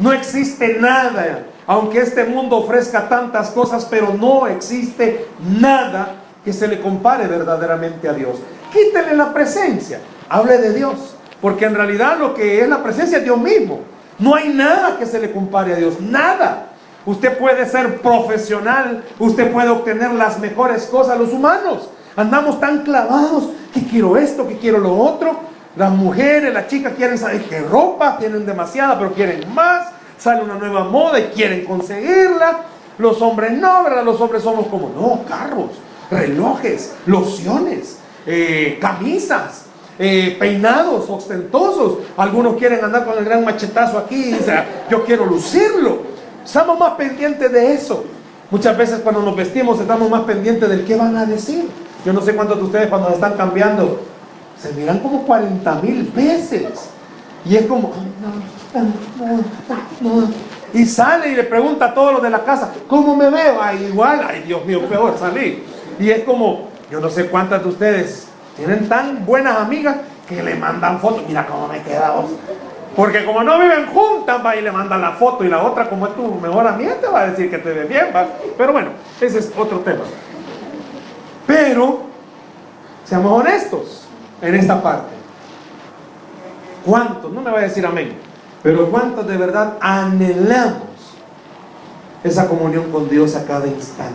No 0.00 0.14
existe 0.14 0.78
nada, 0.80 1.44
aunque 1.66 2.00
este 2.00 2.24
mundo 2.24 2.56
ofrezca 2.56 3.06
tantas 3.06 3.50
cosas, 3.50 3.86
pero 3.88 4.14
no 4.18 4.46
existe 4.46 5.26
nada 5.60 6.16
que 6.42 6.54
se 6.54 6.66
le 6.66 6.80
compare 6.80 7.26
verdaderamente 7.26 8.08
a 8.08 8.14
Dios. 8.14 8.36
Quítele 8.72 9.14
la 9.14 9.32
presencia, 9.34 10.00
hable 10.30 10.56
de 10.56 10.72
Dios, 10.72 11.14
porque 11.42 11.66
en 11.66 11.74
realidad 11.74 12.18
lo 12.18 12.32
que 12.32 12.62
es 12.62 12.68
la 12.68 12.82
presencia 12.82 13.18
es 13.18 13.24
Dios 13.24 13.38
mismo. 13.38 13.80
No 14.18 14.34
hay 14.34 14.48
nada 14.48 14.96
que 14.98 15.04
se 15.04 15.18
le 15.18 15.32
compare 15.32 15.74
a 15.74 15.76
Dios, 15.76 16.00
nada. 16.00 16.68
Usted 17.04 17.36
puede 17.36 17.66
ser 17.66 18.00
profesional, 18.00 19.04
usted 19.18 19.52
puede 19.52 19.68
obtener 19.68 20.12
las 20.12 20.38
mejores 20.38 20.84
cosas, 20.84 21.18
los 21.18 21.30
humanos. 21.30 21.90
Andamos 22.16 22.58
tan 22.58 22.84
clavados 22.84 23.50
que 23.74 23.84
quiero 23.84 24.16
esto, 24.16 24.48
que 24.48 24.56
quiero 24.56 24.78
lo 24.78 24.96
otro, 24.96 25.49
las 25.76 25.90
mujeres, 25.92 26.52
las 26.52 26.66
chicas 26.66 26.94
quieren 26.96 27.16
saber 27.16 27.42
qué 27.44 27.60
ropa, 27.60 28.18
tienen 28.18 28.44
demasiada, 28.44 28.98
pero 28.98 29.12
quieren 29.12 29.52
más. 29.54 29.88
Sale 30.18 30.42
una 30.42 30.54
nueva 30.54 30.84
moda 30.84 31.18
y 31.18 31.24
quieren 31.34 31.64
conseguirla. 31.64 32.62
Los 32.98 33.22
hombres 33.22 33.52
no, 33.52 33.84
¿verdad? 33.84 34.04
Los 34.04 34.20
hombres 34.20 34.42
somos 34.42 34.66
como, 34.66 34.90
no, 34.90 35.24
carros, 35.26 35.70
relojes, 36.10 36.94
lociones, 37.06 37.98
eh, 38.26 38.78
camisas, 38.80 39.66
eh, 39.98 40.36
peinados 40.38 41.08
ostentosos. 41.08 41.98
Algunos 42.16 42.56
quieren 42.56 42.84
andar 42.84 43.06
con 43.06 43.16
el 43.16 43.24
gran 43.24 43.44
machetazo 43.44 43.96
aquí 43.96 44.34
y 44.34 44.38
yo 44.90 45.04
quiero 45.04 45.24
lucirlo. 45.24 46.02
Estamos 46.44 46.78
más 46.78 46.94
pendientes 46.94 47.50
de 47.50 47.72
eso. 47.72 48.04
Muchas 48.50 48.76
veces 48.76 49.00
cuando 49.00 49.22
nos 49.22 49.36
vestimos 49.36 49.80
estamos 49.80 50.10
más 50.10 50.22
pendientes 50.22 50.68
del 50.68 50.84
qué 50.84 50.96
van 50.96 51.16
a 51.16 51.24
decir. 51.24 51.68
Yo 52.04 52.12
no 52.12 52.20
sé 52.20 52.34
cuántos 52.34 52.58
de 52.58 52.64
ustedes 52.64 52.88
cuando 52.88 53.10
están 53.10 53.36
cambiando 53.36 54.09
se 54.60 54.72
miran 54.72 54.98
como 55.00 55.22
40 55.22 55.74
mil 55.76 56.04
veces. 56.14 56.90
Y 57.44 57.56
es 57.56 57.66
como, 57.66 57.92
y 60.72 60.84
sale 60.84 61.30
y 61.30 61.34
le 61.34 61.44
pregunta 61.44 61.86
a 61.86 61.94
todos 61.94 62.14
los 62.14 62.22
de 62.22 62.30
la 62.30 62.44
casa, 62.44 62.70
¿cómo 62.86 63.16
me 63.16 63.30
veo? 63.30 63.60
Ay, 63.60 63.86
igual, 63.90 64.24
ay 64.28 64.42
Dios 64.46 64.64
mío, 64.66 64.82
peor 64.88 65.16
salí. 65.18 65.64
Y 65.98 66.10
es 66.10 66.24
como, 66.24 66.68
yo 66.90 67.00
no 67.00 67.08
sé 67.08 67.26
cuántas 67.26 67.62
de 67.62 67.68
ustedes 67.70 68.28
tienen 68.56 68.88
tan 68.88 69.24
buenas 69.24 69.56
amigas 69.56 69.96
que 70.28 70.42
le 70.42 70.54
mandan 70.54 71.00
fotos, 71.00 71.22
mira 71.26 71.46
cómo 71.46 71.66
me 71.66 71.82
queda 71.82 72.10
vos. 72.10 72.30
Porque 72.94 73.24
como 73.24 73.42
no 73.42 73.58
viven 73.58 73.86
juntas, 73.86 74.44
va 74.44 74.56
y 74.56 74.62
le 74.62 74.70
mandan 74.70 75.00
la 75.00 75.12
foto 75.12 75.44
y 75.44 75.48
la 75.48 75.62
otra, 75.62 75.88
como 75.88 76.06
es 76.06 76.14
tu 76.14 76.34
mejor 76.34 76.66
amiga, 76.66 76.96
te 77.00 77.06
va 77.06 77.20
a 77.20 77.26
decir 77.30 77.50
que 77.50 77.58
te 77.58 77.72
ve 77.72 77.84
bien, 77.84 78.08
va. 78.14 78.26
Pero 78.58 78.72
bueno, 78.72 78.90
ese 79.20 79.38
es 79.38 79.52
otro 79.56 79.78
tema. 79.80 80.02
Pero, 81.46 82.02
seamos 83.04 83.40
honestos, 83.40 84.08
en 84.42 84.54
esta 84.54 84.82
parte. 84.82 85.14
¿Cuántos? 86.84 87.32
No 87.32 87.40
me 87.42 87.50
va 87.50 87.58
a 87.58 87.62
decir 87.62 87.84
amén. 87.84 88.16
Pero 88.62 88.90
¿cuántos 88.90 89.26
de 89.26 89.36
verdad 89.36 89.74
anhelamos 89.80 90.88
esa 92.22 92.46
comunión 92.48 92.90
con 92.90 93.08
Dios 93.08 93.34
a 93.36 93.44
cada 93.44 93.66
instante? 93.66 94.14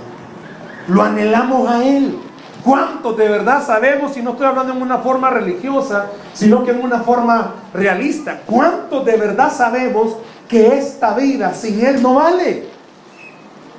Lo 0.87 1.01
anhelamos 1.01 1.69
a 1.69 1.83
Él. 1.83 2.19
¿Cuántos 2.63 3.15
de 3.17 3.29
verdad 3.29 3.63
sabemos, 3.63 4.17
y 4.17 4.23
no 4.23 4.31
estoy 4.31 4.47
hablando 4.47 4.73
en 4.73 4.81
una 4.81 4.97
forma 4.97 5.29
religiosa, 5.29 6.07
sino 6.33 6.63
que 6.63 6.71
en 6.71 6.83
una 6.83 6.99
forma 7.01 7.53
realista, 7.73 8.41
cuántos 8.43 9.05
de 9.05 9.17
verdad 9.17 9.51
sabemos 9.55 10.15
que 10.47 10.75
esta 10.75 11.13
vida 11.13 11.53
sin 11.53 11.85
Él 11.85 12.01
no 12.01 12.15
vale? 12.15 12.74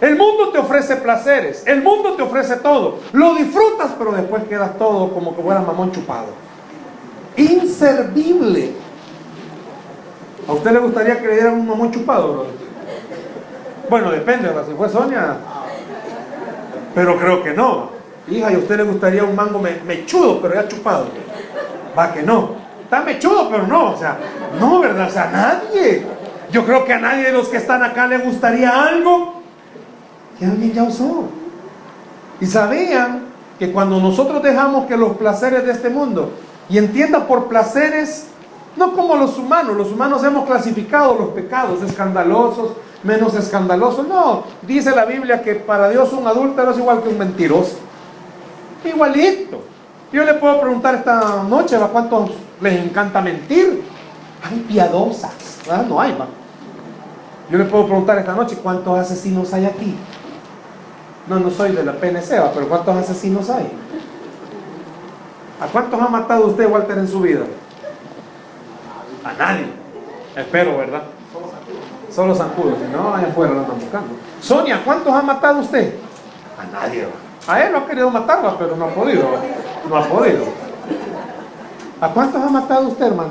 El 0.00 0.16
mundo 0.16 0.50
te 0.50 0.58
ofrece 0.58 0.96
placeres, 0.96 1.66
el 1.66 1.82
mundo 1.82 2.14
te 2.14 2.22
ofrece 2.22 2.56
todo. 2.56 2.98
Lo 3.12 3.34
disfrutas, 3.34 3.92
pero 3.98 4.12
después 4.12 4.44
quedas 4.44 4.76
todo 4.76 5.10
como 5.12 5.34
que 5.34 5.42
fuera 5.42 5.60
mamón 5.60 5.90
chupado. 5.90 6.26
Inservible. 7.36 8.72
¿A 10.46 10.52
usted 10.52 10.70
le 10.72 10.78
gustaría 10.80 11.18
que 11.18 11.26
le 11.26 11.34
dieran 11.34 11.54
un 11.54 11.66
mamón 11.66 11.90
chupado? 11.90 12.46
Bueno, 13.88 14.10
depende, 14.10 14.50
Si 14.66 14.74
fue 14.74 14.88
Sonia. 14.88 15.36
Pero 16.94 17.16
creo 17.18 17.42
que 17.42 17.54
no. 17.54 17.90
Hija, 18.28 18.52
¿y 18.52 18.54
a 18.54 18.58
usted 18.58 18.76
le 18.76 18.82
gustaría 18.82 19.24
un 19.24 19.34
mango 19.34 19.60
mechudo, 19.60 20.40
pero 20.42 20.54
ya 20.54 20.68
chupado? 20.68 21.06
Va 21.98 22.12
que 22.12 22.22
no. 22.22 22.50
Está 22.82 23.00
mechudo, 23.00 23.48
pero 23.50 23.66
no. 23.66 23.92
O 23.92 23.96
sea, 23.96 24.18
no, 24.60 24.80
¿verdad? 24.80 25.06
O 25.08 25.10
sea, 25.10 25.30
nadie. 25.30 26.04
Yo 26.50 26.66
creo 26.66 26.84
que 26.84 26.92
a 26.92 26.98
nadie 26.98 27.24
de 27.24 27.32
los 27.32 27.48
que 27.48 27.56
están 27.56 27.82
acá 27.82 28.06
le 28.06 28.18
gustaría 28.18 28.84
algo 28.84 29.36
que 30.38 30.46
alguien 30.46 30.72
ya 30.72 30.82
usó. 30.84 31.24
Y 32.40 32.46
sabían 32.46 33.26
que 33.58 33.72
cuando 33.72 33.98
nosotros 34.00 34.42
dejamos 34.42 34.86
que 34.86 34.96
los 34.96 35.16
placeres 35.16 35.64
de 35.64 35.72
este 35.72 35.88
mundo, 35.88 36.30
y 36.68 36.78
entienda 36.78 37.26
por 37.26 37.46
placeres, 37.46 38.26
no 38.76 38.92
como 38.94 39.16
los 39.16 39.38
humanos, 39.38 39.76
los 39.76 39.92
humanos 39.92 40.22
hemos 40.24 40.46
clasificado 40.46 41.16
los 41.18 41.28
pecados, 41.28 41.82
escandalosos, 41.82 42.72
menos 43.02 43.34
escandalosos, 43.34 44.06
no, 44.06 44.44
dice 44.62 44.94
la 44.94 45.04
Biblia 45.04 45.42
que 45.42 45.54
para 45.54 45.88
Dios 45.88 46.12
un 46.12 46.26
adúltero 46.26 46.72
es 46.72 46.78
igual 46.78 47.02
que 47.02 47.08
un 47.08 47.18
mentiroso, 47.18 47.76
igualito. 48.84 49.60
Yo 50.12 50.24
le 50.24 50.34
puedo 50.34 50.60
preguntar 50.60 50.94
esta 50.94 51.42
noche 51.42 51.76
a 51.76 51.80
cuántos 51.88 52.30
les 52.60 52.84
encanta 52.84 53.20
mentir. 53.20 53.82
Hay 54.42 54.60
piadosas, 54.60 55.32
no 55.88 56.00
hay, 56.00 56.12
va. 56.12 56.26
Yo 57.50 57.58
le 57.58 57.64
puedo 57.64 57.86
preguntar 57.86 58.18
esta 58.18 58.32
noche 58.32 58.56
cuántos 58.62 58.98
asesinos 58.98 59.52
hay 59.52 59.66
aquí. 59.66 59.96
No, 61.26 61.40
no 61.40 61.50
soy 61.50 61.72
de 61.72 61.84
la 61.84 61.92
PNC, 61.92 62.28
pero 62.54 62.68
¿cuántos 62.68 62.96
asesinos 62.96 63.50
hay? 63.50 63.70
¿A 65.60 65.66
cuántos 65.66 66.00
ha 66.00 66.08
matado 66.08 66.46
usted, 66.46 66.68
Walter, 66.68 66.98
en 66.98 67.08
su 67.08 67.20
vida? 67.20 67.44
A 69.24 69.32
nadie. 69.32 69.66
Espero, 70.36 70.78
¿verdad? 70.78 71.02
Solo 72.14 72.34
zancudos. 72.34 72.78
Si 72.78 72.92
no, 72.92 73.14
allá 73.14 73.28
afuera 73.28 73.54
lo 73.54 73.60
andan 73.60 73.78
buscando. 73.78 74.08
Sonia, 74.40 74.82
¿cuántos 74.84 75.12
ha 75.12 75.22
matado 75.22 75.60
usted? 75.60 75.94
A 76.58 76.80
nadie. 76.80 77.08
A 77.48 77.60
él 77.60 77.72
no 77.72 77.78
ha 77.78 77.86
querido 77.86 78.10
matarla, 78.10 78.56
pero 78.58 78.76
no 78.76 78.84
ha 78.84 78.88
podido. 78.88 79.24
No 79.88 79.96
ha 79.96 80.04
podido. 80.04 80.44
¿A 82.00 82.08
cuántos 82.08 82.42
ha 82.42 82.48
matado 82.48 82.88
usted, 82.88 83.06
hermana? 83.06 83.30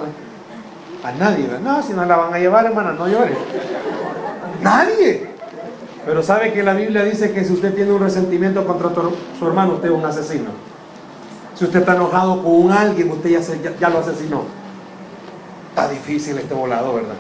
A 1.04 1.12
nadie. 1.12 1.48
No, 1.62 1.82
si 1.84 1.94
no 1.94 2.04
la 2.06 2.18
van 2.18 2.34
a 2.34 2.40
llevar, 2.40 2.66
hermana, 2.66 2.94
no 2.94 3.08
llore. 3.08 3.38
Nadie. 4.62 5.35
Pero 6.06 6.22
sabe 6.22 6.54
que 6.54 6.62
la 6.62 6.74
Biblia 6.74 7.04
dice 7.04 7.32
que 7.32 7.44
si 7.44 7.54
usted 7.54 7.74
tiene 7.74 7.92
un 7.92 8.00
resentimiento 8.00 8.66
contra 8.66 8.92
su 9.40 9.48
hermano, 9.48 9.74
usted 9.74 9.90
es 9.90 9.96
un 9.96 10.06
asesino. 10.06 10.52
Si 11.56 11.66
usted 11.66 11.80
está 11.80 11.96
enojado 11.96 12.44
con 12.44 12.72
alguien, 12.72 13.10
usted 13.12 13.42
ya, 13.80 13.90
lo 13.90 14.00
asesinó. 14.00 14.44
Está 15.70 15.90
difícil 15.90 16.38
este 16.38 16.54
volado, 16.54 16.94
¿verdad? 16.94 17.16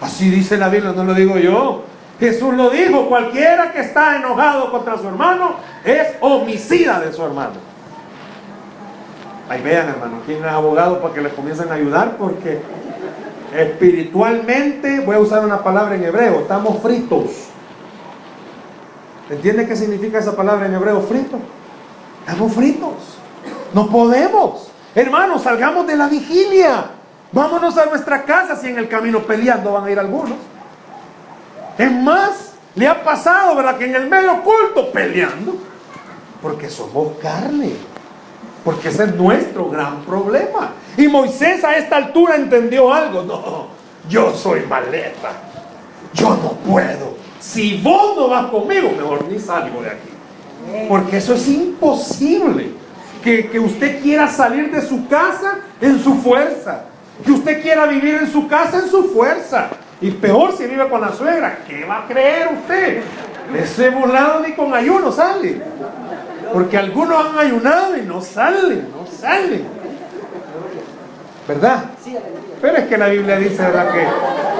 Así 0.00 0.28
dice 0.28 0.58
la 0.58 0.68
Biblia, 0.68 0.92
no 0.92 1.04
lo 1.04 1.14
digo 1.14 1.38
yo. 1.38 1.84
Jesús 2.20 2.54
lo 2.54 2.70
dijo, 2.70 3.08
cualquiera 3.08 3.72
que 3.72 3.80
está 3.80 4.16
enojado 4.16 4.70
contra 4.70 4.98
su 4.98 5.06
hermano 5.06 5.56
es 5.84 6.08
homicida 6.20 7.00
de 7.00 7.12
su 7.12 7.24
hermano. 7.24 7.54
Ahí 9.48 9.62
vean, 9.62 9.88
hermano, 9.88 10.18
quién 10.26 10.44
es 10.44 10.50
abogado 10.50 11.00
para 11.00 11.14
que 11.14 11.20
les 11.20 11.32
comiencen 11.32 11.70
a 11.70 11.74
ayudar, 11.74 12.16
porque 12.16 12.60
espiritualmente, 13.56 15.00
voy 15.00 15.16
a 15.16 15.20
usar 15.20 15.44
una 15.44 15.62
palabra 15.62 15.94
en 15.94 16.04
hebreo, 16.04 16.40
estamos 16.40 16.82
fritos. 16.82 17.45
¿Entiende 19.28 19.66
qué 19.66 19.74
significa 19.74 20.18
esa 20.18 20.36
palabra 20.36 20.66
en 20.66 20.74
hebreo 20.74 21.00
frito? 21.00 21.38
Estamos 22.26 22.52
fritos. 22.52 23.18
No 23.74 23.88
podemos. 23.88 24.68
Hermanos, 24.94 25.42
salgamos 25.42 25.86
de 25.86 25.96
la 25.96 26.08
vigilia. 26.08 26.90
Vámonos 27.32 27.76
a 27.76 27.86
nuestra 27.86 28.24
casa 28.24 28.56
si 28.56 28.68
en 28.68 28.78
el 28.78 28.88
camino 28.88 29.20
peleando 29.20 29.72
van 29.72 29.84
a 29.84 29.90
ir 29.90 29.98
algunos. 29.98 30.38
Es 31.76 31.92
más, 31.92 32.52
le 32.74 32.86
ha 32.86 33.02
pasado, 33.02 33.54
¿verdad? 33.56 33.76
Que 33.76 33.86
en 33.86 33.96
el 33.96 34.08
medio 34.08 34.34
oculto 34.34 34.90
peleando. 34.92 35.56
Porque 36.40 36.70
somos 36.70 37.18
carne. 37.20 37.72
Porque 38.64 38.88
ese 38.88 39.04
es 39.04 39.14
nuestro 39.14 39.68
gran 39.68 40.02
problema. 40.02 40.72
Y 40.96 41.08
Moisés 41.08 41.62
a 41.64 41.76
esta 41.76 41.96
altura 41.96 42.36
entendió 42.36 42.92
algo. 42.92 43.22
No, 43.22 43.66
yo 44.08 44.34
soy 44.34 44.60
maleta. 44.62 45.32
Yo 46.14 46.30
no 46.30 46.52
puedo. 46.52 47.25
Si 47.52 47.80
vos 47.80 48.16
no 48.16 48.28
vas 48.28 48.46
conmigo, 48.46 48.90
mejor 48.96 49.24
ni 49.28 49.38
salgo 49.38 49.80
de 49.80 49.90
aquí. 49.90 50.08
Porque 50.88 51.18
eso 51.18 51.34
es 51.34 51.46
imposible. 51.48 52.70
Que, 53.22 53.48
que 53.48 53.58
usted 53.58 54.02
quiera 54.02 54.28
salir 54.28 54.70
de 54.70 54.82
su 54.82 55.06
casa 55.08 55.58
en 55.80 56.02
su 56.02 56.14
fuerza. 56.16 56.82
Que 57.24 57.32
usted 57.32 57.62
quiera 57.62 57.86
vivir 57.86 58.14
en 58.22 58.32
su 58.32 58.48
casa 58.48 58.80
en 58.80 58.90
su 58.90 59.04
fuerza. 59.10 59.68
Y 60.00 60.10
peor 60.10 60.56
si 60.56 60.66
vive 60.66 60.88
con 60.88 61.00
la 61.00 61.12
suegra. 61.12 61.60
¿Qué 61.66 61.84
va 61.84 62.00
a 62.00 62.06
creer 62.06 62.48
usted? 62.52 63.02
Ese 63.56 63.90
burlado 63.90 64.40
ni 64.40 64.52
con 64.52 64.74
ayuno 64.74 65.12
sale. 65.12 65.62
Porque 66.52 66.76
algunos 66.76 67.26
han 67.26 67.38
ayunado 67.38 67.96
y 67.96 68.02
no 68.02 68.20
salen, 68.20 68.88
no 68.90 69.06
salen. 69.06 69.64
¿Verdad? 71.46 71.84
Pero 72.60 72.76
es 72.76 72.86
que 72.86 72.98
la 72.98 73.08
Biblia 73.08 73.36
dice, 73.36 73.62
¿verdad? 73.62 73.92
Que, 73.92 74.06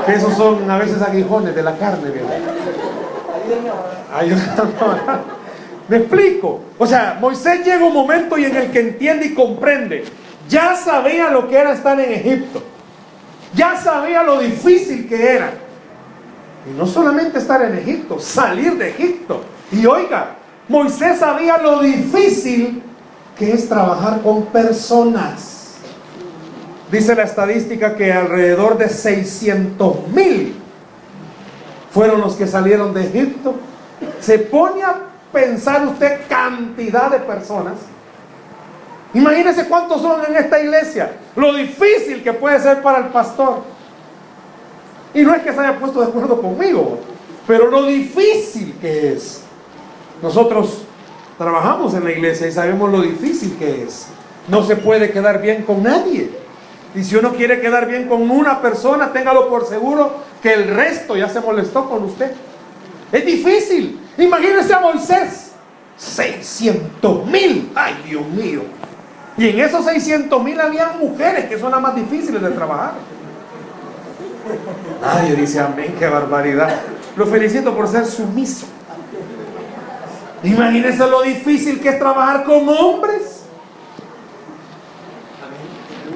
que 0.07 0.19
esos 0.19 0.35
son 0.35 0.71
a 0.71 0.79
veces 0.79 1.03
aguijones 1.03 1.55
de 1.55 1.63
la 1.63 1.77
carne, 1.77 2.11
¿verdad? 2.11 2.39
Me 5.89 5.99
explico. 5.99 6.61
O 6.79 6.87
sea, 6.87 7.17
Moisés 7.21 7.65
llega 7.65 7.85
un 7.85 7.95
momento 7.95 8.37
y 8.37 8.45
en 8.45 8.57
el 8.57 8.71
que 8.71 8.81
entiende 8.81 9.27
y 9.27 9.35
comprende. 9.35 10.05
Ya 10.49 10.77
sabía 10.77 11.31
lo 11.31 11.49
que 11.49 11.57
era 11.57 11.73
estar 11.73 11.99
en 12.01 12.13
Egipto. 12.13 12.63
Ya 13.55 13.81
sabía 13.81 14.23
lo 14.23 14.41
difícil 14.41 15.09
que 15.09 15.33
era. 15.33 15.53
Y 16.69 16.77
no 16.77 16.87
solamente 16.87 17.39
estar 17.39 17.63
en 17.63 17.79
Egipto, 17.79 18.19
salir 18.19 18.77
de 18.77 18.91
Egipto. 18.91 19.45
Y 19.71 19.87
oiga, 19.87 20.35
Moisés 20.69 21.21
sabía 21.21 21.59
lo 21.59 21.81
difícil 21.81 22.83
que 23.39 23.53
es 23.53 23.69
trabajar 23.69 24.21
con 24.23 24.47
personas. 24.47 25.77
Dice 26.91 27.15
la 27.15 27.23
estadística 27.23 27.95
que 27.95 28.13
alrededor 28.13 28.79
de 28.79 28.89
600 28.89 30.09
mil 30.09 30.57
fueron 31.97 32.21
los 32.21 32.35
que 32.35 32.47
salieron 32.47 32.93
de 32.93 33.07
Egipto. 33.07 33.55
Se 34.21 34.39
pone 34.39 34.83
a 34.83 34.97
pensar 35.33 35.87
usted 35.87 36.21
cantidad 36.29 37.11
de 37.11 37.21
personas. 37.21 37.73
Imagínese 39.15 39.67
cuántos 39.67 40.03
son 40.03 40.23
en 40.29 40.37
esta 40.37 40.61
iglesia. 40.61 41.17
Lo 41.35 41.55
difícil 41.55 42.23
que 42.23 42.35
puede 42.35 42.61
ser 42.61 42.83
para 42.83 42.99
el 42.99 43.07
pastor. 43.07 43.63
Y 45.15 45.23
no 45.23 45.35
es 45.35 45.41
que 45.41 45.55
se 45.55 45.59
haya 45.59 45.79
puesto 45.79 46.01
de 46.01 46.09
acuerdo 46.09 46.43
conmigo, 46.43 46.99
pero 47.47 47.71
lo 47.71 47.87
difícil 47.87 48.77
que 48.79 49.15
es. 49.15 49.41
Nosotros 50.21 50.83
trabajamos 51.39 51.95
en 51.95 52.05
la 52.05 52.13
iglesia 52.13 52.47
y 52.47 52.53
sabemos 52.53 52.93
lo 52.93 53.01
difícil 53.01 53.57
que 53.57 53.85
es. 53.85 54.09
No 54.49 54.63
se 54.65 54.77
puede 54.77 55.13
quedar 55.13 55.41
bien 55.41 55.63
con 55.63 55.83
nadie. 55.83 56.31
Y 56.97 57.05
si 57.05 57.15
uno 57.15 57.35
quiere 57.35 57.61
quedar 57.61 57.87
bien 57.87 58.09
con 58.09 58.29
una 58.31 58.63
persona, 58.63 59.13
téngalo 59.13 59.51
por 59.51 59.67
seguro 59.67 60.15
que 60.43 60.55
el 60.55 60.69
resto 60.69 61.15
ya 61.15 61.29
se 61.29 61.41
molestó 61.41 61.89
con 61.91 62.05
usted. 62.05 62.33
Es 63.13 63.27
difícil. 63.27 64.01
Imagínese 64.17 64.73
a 64.73 64.81
Moisés. 64.81 65.53
600 65.99 67.27
mil. 67.27 67.71
Ay, 67.75 68.03
Dios 68.07 68.27
mío. 68.29 68.63
Y 69.37 69.51
en 69.51 69.61
esos 69.61 69.85
600 69.85 70.43
mil 70.43 70.59
habían 70.59 70.99
mujeres 70.99 71.45
que 71.45 71.59
son 71.59 71.71
las 71.71 71.83
más 71.83 71.95
difíciles 71.95 72.41
de 72.41 72.51
trabajar. 72.51 72.95
Nadie 75.03 75.37
dice 75.37 75.61
amén, 75.61 75.95
qué 75.99 76.07
barbaridad. 76.07 76.81
Lo 77.15 77.27
felicito 77.27 77.77
por 77.77 77.89
ser 77.89 78.07
sumiso. 78.07 78.67
Imagínense 80.43 81.07
lo 81.07 81.21
difícil 81.21 81.79
que 81.79 81.91
es 81.91 81.99
trabajar 81.99 82.45
con 82.45 82.67
hombres. 82.71 83.36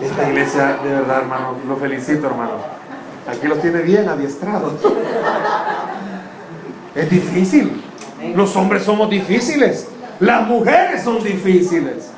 Esta 0.02 0.28
iglesia, 0.28 0.78
de 0.82 0.90
verdad, 0.90 1.18
hermano, 1.20 1.56
lo 1.68 1.76
felicito, 1.76 2.26
hermano. 2.26 2.52
Aquí 3.26 3.46
los 3.46 3.60
tiene 3.60 3.82
bien 3.82 4.08
adiestrados. 4.08 4.74
Es 6.94 7.10
difícil. 7.10 7.82
Los 8.34 8.56
hombres 8.56 8.84
somos 8.84 9.10
difíciles. 9.10 9.88
Las 10.18 10.46
mujeres 10.46 11.02
son 11.02 11.22
difíciles. 11.22 12.10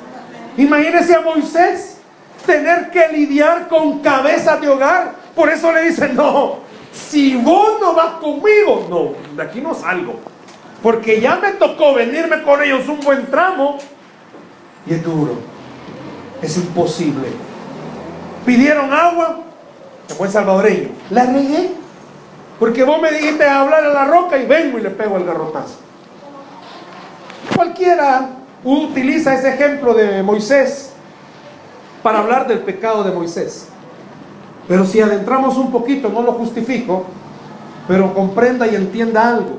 Imagínense 0.57 1.15
a 1.15 1.21
Moisés 1.21 1.97
tener 2.45 2.89
que 2.89 3.07
lidiar 3.09 3.67
con 3.67 3.99
cabezas 3.99 4.61
de 4.61 4.69
hogar. 4.69 5.15
Por 5.35 5.49
eso 5.49 5.71
le 5.71 5.83
dicen, 5.83 6.15
no, 6.15 6.59
si 6.91 7.35
vos 7.35 7.79
no 7.79 7.93
vas 7.93 8.15
conmigo, 8.15 8.87
no, 8.89 9.35
de 9.35 9.43
aquí 9.43 9.61
no 9.61 9.73
salgo. 9.73 10.19
Porque 10.81 11.19
ya 11.19 11.37
me 11.37 11.51
tocó 11.53 11.93
venirme 11.93 12.43
con 12.43 12.61
ellos 12.61 12.87
un 12.87 12.99
buen 12.99 13.25
tramo. 13.27 13.77
Y 14.85 14.93
es 14.93 15.03
duro. 15.03 15.35
Es 16.41 16.57
imposible. 16.57 17.29
Pidieron 18.45 18.91
agua. 18.93 19.39
Se 20.07 20.15
fue 20.15 20.27
salvadoreño. 20.27 20.89
La 21.09 21.25
regué. 21.25 21.71
Porque 22.59 22.83
vos 22.83 23.01
me 23.01 23.11
dijiste 23.11 23.47
hablar 23.47 23.83
a 23.83 23.89
la 23.89 24.05
roca 24.05 24.37
y 24.37 24.45
vengo 24.45 24.77
y 24.77 24.81
le 24.81 24.89
pego 24.89 25.17
el 25.17 25.25
garrotazo. 25.25 25.79
Cualquiera 27.55 28.29
utiliza 28.63 29.33
ese 29.33 29.53
ejemplo 29.53 29.93
de 29.93 30.23
Moisés 30.23 30.93
para 32.01 32.19
hablar 32.19 32.47
del 32.47 32.59
pecado 32.59 33.03
de 33.03 33.11
Moisés. 33.11 33.67
Pero 34.67 34.85
si 34.85 35.01
adentramos 35.01 35.57
un 35.57 35.71
poquito, 35.71 36.09
no 36.09 36.21
lo 36.21 36.33
justifico, 36.33 37.05
pero 37.87 38.13
comprenda 38.13 38.67
y 38.67 38.75
entienda 38.75 39.27
algo. 39.27 39.57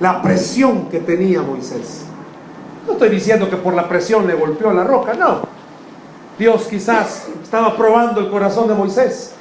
La 0.00 0.20
presión 0.20 0.88
que 0.88 0.98
tenía 0.98 1.42
Moisés. 1.42 2.06
No 2.86 2.94
estoy 2.94 3.10
diciendo 3.10 3.48
que 3.48 3.56
por 3.56 3.74
la 3.74 3.88
presión 3.88 4.26
le 4.26 4.34
golpeó 4.34 4.72
la 4.72 4.82
roca, 4.82 5.14
no. 5.14 5.42
Dios 6.42 6.66
quizás 6.66 7.28
estaba 7.40 7.76
probando 7.76 8.20
el 8.20 8.28
corazón 8.28 8.66
de 8.66 8.74
Moisés. 8.74 9.32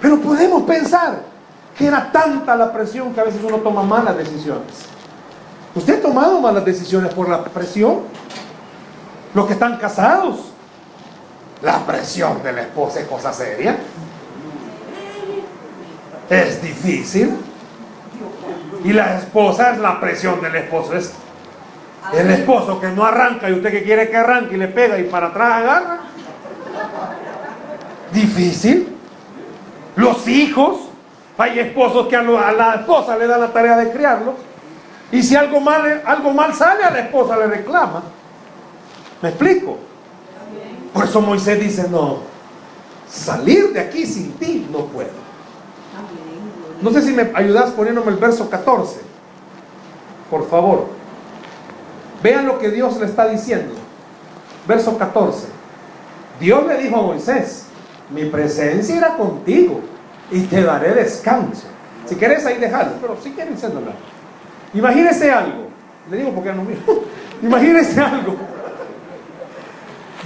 Pero 0.00 0.18
podemos 0.18 0.64
pensar 0.64 1.22
que 1.78 1.86
era 1.86 2.10
tanta 2.10 2.56
la 2.56 2.72
presión 2.72 3.14
que 3.14 3.20
a 3.20 3.24
veces 3.24 3.40
uno 3.44 3.58
toma 3.58 3.84
malas 3.84 4.16
decisiones. 4.16 4.86
¿Usted 5.72 6.00
ha 6.00 6.02
tomado 6.02 6.40
malas 6.40 6.64
decisiones 6.64 7.14
por 7.14 7.28
la 7.28 7.44
presión? 7.44 8.00
Los 9.32 9.46
que 9.46 9.52
están 9.52 9.76
casados. 9.76 10.50
La 11.62 11.78
presión 11.86 12.42
de 12.42 12.52
la 12.52 12.62
esposa 12.62 12.98
es 12.98 13.06
cosa 13.06 13.32
seria. 13.32 13.78
Es 16.28 16.60
difícil. 16.60 17.36
Y 18.82 18.92
la 18.92 19.18
esposa 19.18 19.74
es 19.74 19.78
la 19.78 20.00
presión 20.00 20.40
del 20.40 20.56
esposo. 20.56 20.94
Es 20.94 21.12
el 22.14 22.32
esposo 22.32 22.80
que 22.80 22.88
no 22.88 23.04
arranca 23.04 23.48
y 23.48 23.52
usted 23.52 23.70
que 23.70 23.84
quiere 23.84 24.10
que 24.10 24.16
arranque 24.16 24.56
y 24.56 24.58
le 24.58 24.66
pega 24.66 24.98
y 24.98 25.04
para 25.04 25.28
atrás 25.28 25.52
agarra. 25.52 26.01
Difícil. 28.12 28.88
Los 29.96 30.26
hijos. 30.28 30.88
Hay 31.38 31.58
esposos 31.58 32.06
que 32.08 32.16
a, 32.16 32.22
la 32.22 32.74
esposa 32.74 33.16
le 33.16 33.26
dan 33.26 33.40
la 33.40 33.52
tarea 33.52 33.76
de 33.76 33.90
criarlos. 33.90 34.34
Y 35.10 35.22
si 35.22 35.34
algo 35.34 35.60
mal, 35.60 36.02
algo 36.04 36.32
mal 36.32 36.54
sale, 36.54 36.84
a 36.84 36.90
la 36.90 37.00
esposa 37.00 37.36
le 37.36 37.46
reclama. 37.46 38.02
¿Me 39.20 39.30
explico? 39.30 39.78
Por 40.92 41.04
eso 41.04 41.20
Moisés 41.20 41.58
dice, 41.58 41.88
no, 41.88 42.18
salir 43.08 43.72
de 43.72 43.80
aquí 43.80 44.06
sin 44.06 44.32
ti 44.32 44.66
no 44.70 44.86
puedo. 44.86 45.22
No 46.82 46.90
sé 46.90 47.02
si 47.02 47.12
me 47.12 47.30
ayudas 47.34 47.70
poniéndome 47.70 48.10
el 48.10 48.18
verso 48.18 48.50
14. 48.50 49.00
Por 50.30 50.48
favor. 50.48 50.88
Vean 52.22 52.46
lo 52.46 52.58
que 52.58 52.70
Dios 52.70 52.98
le 52.98 53.06
está 53.06 53.28
diciendo. 53.28 53.74
Verso 54.66 54.98
14. 54.98 55.46
Dios 56.40 56.66
le 56.66 56.78
dijo 56.78 56.96
a 56.96 57.02
Moisés, 57.02 57.66
mi 58.12 58.24
presencia 58.26 58.96
irá 58.96 59.16
contigo 59.16 59.80
y 60.30 60.40
te 60.42 60.62
daré 60.62 60.94
descanso. 60.94 61.66
Si 62.06 62.16
quieres 62.16 62.44
ahí 62.46 62.58
dejarlo, 62.58 62.94
pero 63.00 63.16
si 63.22 63.30
quieren 63.30 63.54
hacerlo. 63.54 63.80
Imagínese 64.74 65.30
algo. 65.30 65.68
Le 66.10 66.16
digo 66.16 66.32
porque 66.32 66.52
no 66.52 66.62
miro. 66.64 66.80
Imagínese 67.42 68.00
algo. 68.00 68.36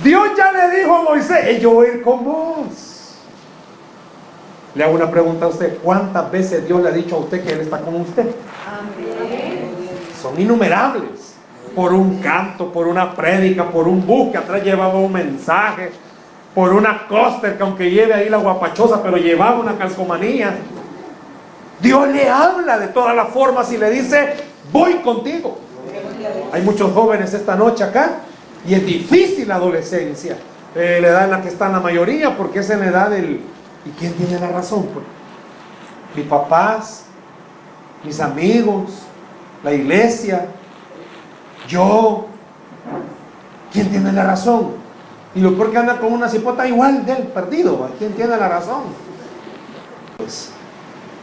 Dios 0.02 0.28
ya 0.36 0.52
le 0.52 0.78
dijo 0.78 0.94
a 0.94 1.02
Moisés, 1.02 1.60
yo 1.60 1.72
voy 1.72 1.86
a 1.86 1.92
ir 1.94 2.02
con 2.02 2.24
vos. 2.24 3.16
Le 4.74 4.84
hago 4.84 4.94
una 4.94 5.10
pregunta 5.10 5.46
a 5.46 5.48
usted. 5.48 5.78
¿Cuántas 5.82 6.30
veces 6.30 6.66
Dios 6.66 6.82
le 6.82 6.88
ha 6.88 6.92
dicho 6.92 7.16
a 7.16 7.20
usted 7.20 7.42
que 7.42 7.52
Él 7.52 7.60
está 7.62 7.80
con 7.80 7.96
usted? 7.96 8.26
Son 10.20 10.38
innumerables. 10.38 11.34
Por 11.74 11.92
un 11.92 12.20
canto, 12.20 12.72
por 12.72 12.86
una 12.86 13.14
prédica, 13.14 13.68
por 13.68 13.88
un 13.88 14.06
bus 14.06 14.32
que 14.32 14.38
atrás 14.38 14.62
llevaba 14.62 14.98
un 14.98 15.12
mensaje, 15.12 15.90
por 16.56 16.72
una 16.72 17.06
coster 17.06 17.58
que 17.58 17.62
aunque 17.62 17.90
lleve 17.90 18.14
ahí 18.14 18.30
la 18.30 18.38
guapachosa, 18.38 19.02
pero 19.02 19.18
llevaba 19.18 19.60
una 19.60 19.76
calcomanía. 19.76 20.56
Dios 21.82 22.08
le 22.08 22.30
habla 22.30 22.78
de 22.78 22.88
todas 22.88 23.14
las 23.14 23.28
formas 23.28 23.70
y 23.72 23.76
le 23.76 23.90
dice, 23.90 24.36
voy 24.72 24.94
contigo. 24.94 25.58
Hay 26.54 26.62
muchos 26.62 26.94
jóvenes 26.94 27.34
esta 27.34 27.56
noche 27.56 27.84
acá 27.84 28.20
y 28.66 28.72
es 28.72 28.86
difícil 28.86 29.48
la 29.48 29.56
adolescencia, 29.56 30.38
eh, 30.74 30.98
la 31.02 31.08
edad 31.08 31.24
en 31.24 31.30
la 31.32 31.42
que 31.42 31.48
está 31.48 31.68
la 31.68 31.78
mayoría, 31.78 32.34
porque 32.34 32.60
es 32.60 32.70
en 32.70 32.80
la 32.80 32.86
edad 32.86 33.10
del... 33.10 33.42
¿Y 33.84 33.90
quién 33.90 34.14
tiene 34.14 34.40
la 34.40 34.48
razón? 34.48 34.88
Pues? 34.94 35.04
Mis 36.14 36.24
papás, 36.24 37.04
mis 38.02 38.18
amigos, 38.18 39.02
la 39.62 39.74
iglesia, 39.74 40.46
yo. 41.68 42.28
¿Quién 43.70 43.90
tiene 43.90 44.10
la 44.10 44.24
razón? 44.24 44.85
Y 45.36 45.40
lo 45.40 45.54
peor 45.54 45.70
que 45.70 45.76
anda 45.76 45.98
con 45.98 46.14
una 46.14 46.30
cipota 46.30 46.66
igual 46.66 47.04
del 47.04 47.24
perdido. 47.24 47.90
¿Quién 47.98 48.14
tiene 48.14 48.38
la 48.38 48.48
razón? 48.48 48.84
Pues, 50.16 50.50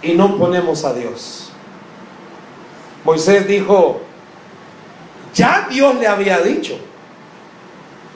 y 0.04 0.14
no 0.14 0.38
ponemos 0.38 0.86
a 0.86 0.94
Dios. 0.94 1.50
Moisés 3.04 3.48
dijo, 3.48 4.02
ya 5.34 5.68
Dios 5.68 5.96
le 5.96 6.08
había 6.08 6.40
dicho, 6.42 6.78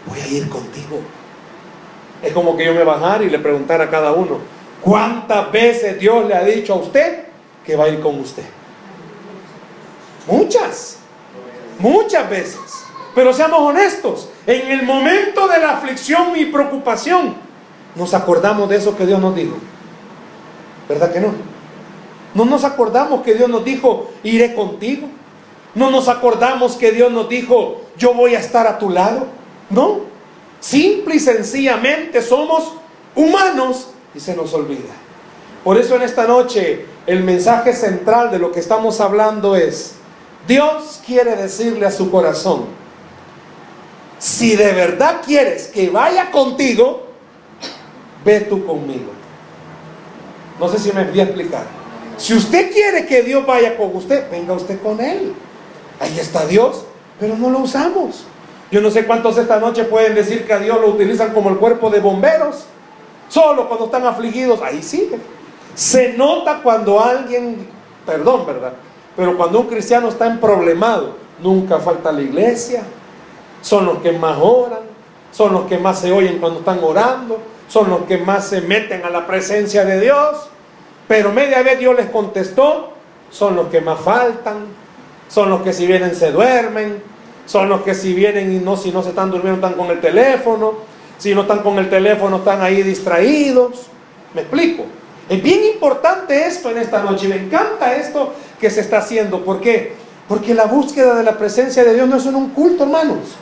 voy 0.06 0.20
a 0.20 0.28
ir 0.28 0.48
contigo. 0.50 1.00
Es 2.22 2.32
como 2.32 2.56
que 2.56 2.66
yo 2.66 2.76
me 2.76 2.84
bajara 2.84 3.24
y 3.24 3.32
le 3.32 3.40
preguntara 3.40 3.86
a 3.86 3.90
cada 3.90 4.12
uno, 4.12 4.38
¿cuántas 4.82 5.52
veces 5.52 6.00
Dios 6.00 6.28
le 6.28 6.36
ha 6.36 6.44
dicho 6.44 6.74
a 6.74 6.78
usted 6.78 7.24
que 7.66 7.76
va 7.76 7.86
a 7.86 7.90
ir 7.90 8.02
con 8.02 8.20
usted? 8.20 8.46
Muchas, 10.28 11.00
muchas 11.80 12.30
veces. 12.30 12.86
Pero 13.16 13.34
seamos 13.34 13.62
honestos, 13.62 14.30
en 14.48 14.72
el 14.72 14.84
momento 14.84 15.48
de 15.50 15.60
la 15.60 15.72
aflicción 15.72 16.38
y 16.38 16.46
preocupación, 16.46 17.36
nos 17.96 18.14
acordamos 18.14 18.70
de 18.70 18.78
eso 18.78 18.96
que 18.96 19.06
Dios 19.06 19.20
nos 19.20 19.36
dijo. 19.36 19.58
¿Verdad 20.88 21.12
que 21.12 21.20
no? 21.20 21.34
No 22.34 22.46
nos 22.46 22.64
acordamos 22.64 23.24
que 23.24 23.34
Dios 23.34 23.50
nos 23.50 23.66
dijo, 23.66 24.12
iré 24.24 24.56
contigo. 24.56 25.08
No 25.76 25.92
nos 25.92 26.08
acordamos 26.08 26.76
que 26.76 26.92
Dios 26.92 27.12
nos 27.12 27.28
dijo, 27.28 27.82
yo 27.98 28.14
voy 28.14 28.36
a 28.36 28.40
estar 28.40 28.68
a 28.68 28.80
tu 28.80 28.90
lado. 28.90 29.28
No, 29.70 30.02
simple 30.62 31.16
y 31.16 31.20
sencillamente 31.20 32.22
somos 32.22 32.74
humanos 33.16 33.90
y 34.16 34.20
se 34.20 34.36
nos 34.36 34.54
olvida. 34.54 34.94
Por 35.64 35.78
eso 35.78 35.96
en 35.98 36.04
esta 36.04 36.26
noche 36.26 36.86
el 37.06 37.24
mensaje 37.24 37.74
central 37.74 38.32
de 38.32 38.40
lo 38.40 38.52
que 38.52 38.62
estamos 38.62 39.02
hablando 39.02 39.56
es, 39.56 39.96
Dios 40.48 41.02
quiere 41.06 41.36
decirle 41.36 41.86
a 41.86 41.92
su 41.92 42.10
corazón, 42.10 42.66
si 44.20 44.56
de 44.56 44.72
verdad 44.74 45.22
quieres 45.26 45.68
que 45.68 45.90
vaya 45.90 46.32
contigo, 46.32 47.08
ve 48.26 48.42
tú 48.42 48.66
conmigo. 48.66 49.12
No 50.60 50.68
sé 50.68 50.80
si 50.80 50.92
me 50.92 51.04
voy 51.04 51.20
a 51.20 51.24
explicar. 51.24 51.64
Si 52.18 52.34
usted 52.34 52.72
quiere 52.72 53.06
que 53.06 53.22
Dios 53.22 53.46
vaya 53.46 53.78
con 53.78 53.96
usted, 53.96 54.30
venga 54.32 54.54
usted 54.54 54.82
con 54.82 55.00
Él. 55.00 55.34
Ahí 56.00 56.20
está 56.20 56.46
Dios, 56.46 56.84
pero 57.20 57.38
no 57.38 57.50
lo 57.50 57.60
usamos. 57.60 58.26
Yo 58.72 58.82
no 58.82 58.92
sé 58.92 59.06
cuántos 59.06 59.38
esta 59.38 59.60
noche 59.60 59.84
pueden 59.86 60.16
decir 60.16 60.46
que 60.46 60.54
a 60.54 60.60
Dios 60.60 60.82
lo 60.82 60.90
utilizan 60.90 61.34
como 61.34 61.50
el 61.50 61.58
cuerpo 61.58 61.90
de 61.90 62.00
bomberos. 62.00 62.66
Solo 63.30 63.68
cuando 63.68 63.86
están 63.86 64.06
afligidos, 64.06 64.62
ahí 64.62 64.82
sigue. 64.82 65.20
Se 65.76 66.14
nota 66.14 66.62
cuando 66.64 67.00
alguien, 67.00 67.68
perdón, 68.06 68.46
¿verdad? 68.48 68.74
Pero 69.16 69.38
cuando 69.38 69.62
un 69.62 69.68
cristiano 69.68 70.10
está 70.10 70.28
en 70.28 70.40
problemado, 70.40 71.16
nunca 71.42 71.80
falta 71.80 72.12
la 72.12 72.22
iglesia. 72.22 72.84
Son 73.62 73.86
los 73.86 74.00
que 74.00 74.12
más 74.12 74.38
oran, 74.40 74.80
son 75.32 75.54
los 75.54 75.66
que 75.66 75.78
más 75.78 76.00
se 76.00 76.12
oyen 76.12 76.40
cuando 76.40 76.60
están 76.60 76.84
orando, 76.84 77.40
son 77.68 77.90
los 77.90 78.02
que 78.02 78.18
más 78.18 78.48
se 78.48 78.62
meten 78.62 79.04
a 79.06 79.10
la 79.10 79.28
presencia 79.28 79.86
de 79.86 80.00
Dios. 80.00 80.50
Pero 81.08 81.32
media 81.32 81.62
vez 81.62 81.80
Dios 81.80 81.96
les 81.96 82.10
contestó, 82.10 82.94
son 83.30 83.56
los 83.56 83.68
que 83.68 83.82
más 83.82 84.00
faltan, 84.00 84.66
son 85.30 85.50
los 85.50 85.62
que 85.62 85.74
si 85.74 85.88
vienen 85.88 86.16
se 86.16 86.32
duermen, 86.32 87.02
son 87.46 87.70
los 87.70 87.82
que 87.82 87.96
si 87.96 88.14
vienen 88.14 88.52
y 88.54 88.60
no, 88.60 88.78
si 88.78 88.92
no 88.92 89.04
se 89.04 89.10
están 89.10 89.32
durmiendo 89.32 89.66
están 89.66 89.78
con 89.80 89.92
el 89.92 90.02
teléfono, 90.02 90.74
si 91.18 91.34
no 91.34 91.42
están 91.42 91.60
con 91.60 91.78
el 91.80 91.90
teléfono 91.90 92.38
están 92.38 92.62
ahí 92.62 92.84
distraídos. 92.84 93.88
¿Me 94.34 94.42
explico? 94.42 94.84
Es 95.30 95.42
bien 95.42 95.62
importante 95.74 96.46
esto 96.46 96.70
en 96.70 96.78
esta 96.78 97.04
noche 97.04 97.28
me 97.28 97.36
encanta 97.36 97.96
esto 97.96 98.34
que 98.60 98.70
se 98.70 98.82
está 98.82 99.00
haciendo. 99.00 99.44
¿Por 99.44 99.60
qué? 99.60 99.94
Porque 100.28 100.54
la 100.54 100.66
búsqueda 100.66 101.16
de 101.16 101.24
la 101.24 101.38
presencia 101.38 101.84
de 101.84 101.94
Dios 101.94 102.08
no 102.08 102.18
es 102.18 102.26
un 102.26 102.50
culto, 102.50 102.84
hermanos. 102.84 103.36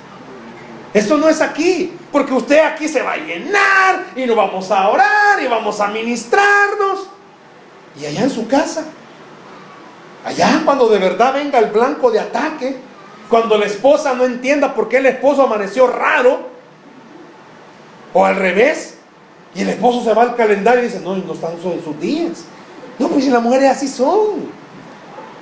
Esto 0.95 1.17
no 1.17 1.27
es 1.27 1.41
aquí, 1.41 1.91
porque 2.09 2.31
usted 2.31 2.63
aquí 2.63 2.87
se 2.87 3.01
va 3.01 3.11
a 3.11 3.17
llenar 3.17 4.05
y 4.15 4.25
nos 4.25 4.37
vamos 4.37 4.71
a 4.71 4.87
orar 4.87 5.43
y 5.43 5.45
vamos 5.45 5.81
a 5.81 5.89
ministrarnos. 5.89 7.09
Y 7.99 8.05
allá 8.05 8.21
en 8.21 8.29
su 8.29 8.47
casa, 8.47 8.85
allá 10.23 10.61
cuando 10.63 10.87
de 10.87 10.97
verdad 10.99 11.33
venga 11.33 11.59
el 11.59 11.65
blanco 11.65 12.11
de 12.11 12.21
ataque, 12.21 12.77
cuando 13.29 13.57
la 13.57 13.65
esposa 13.65 14.13
no 14.13 14.23
entienda 14.23 14.73
por 14.73 14.87
qué 14.87 14.99
el 14.99 15.07
esposo 15.07 15.43
amaneció 15.43 15.85
raro, 15.85 16.47
o 18.13 18.23
al 18.23 18.37
revés, 18.37 18.95
y 19.53 19.63
el 19.63 19.69
esposo 19.71 20.01
se 20.01 20.13
va 20.13 20.21
al 20.21 20.37
calendario 20.37 20.83
y 20.83 20.85
dice, 20.85 21.01
no, 21.01 21.17
no 21.17 21.33
están 21.33 21.55
en 21.61 21.83
sus 21.83 21.99
días. 21.99 22.45
No, 22.97 23.09
pues 23.09 23.25
si 23.25 23.29
las 23.29 23.43
mujeres 23.43 23.71
así 23.71 23.89
son. 23.89 24.49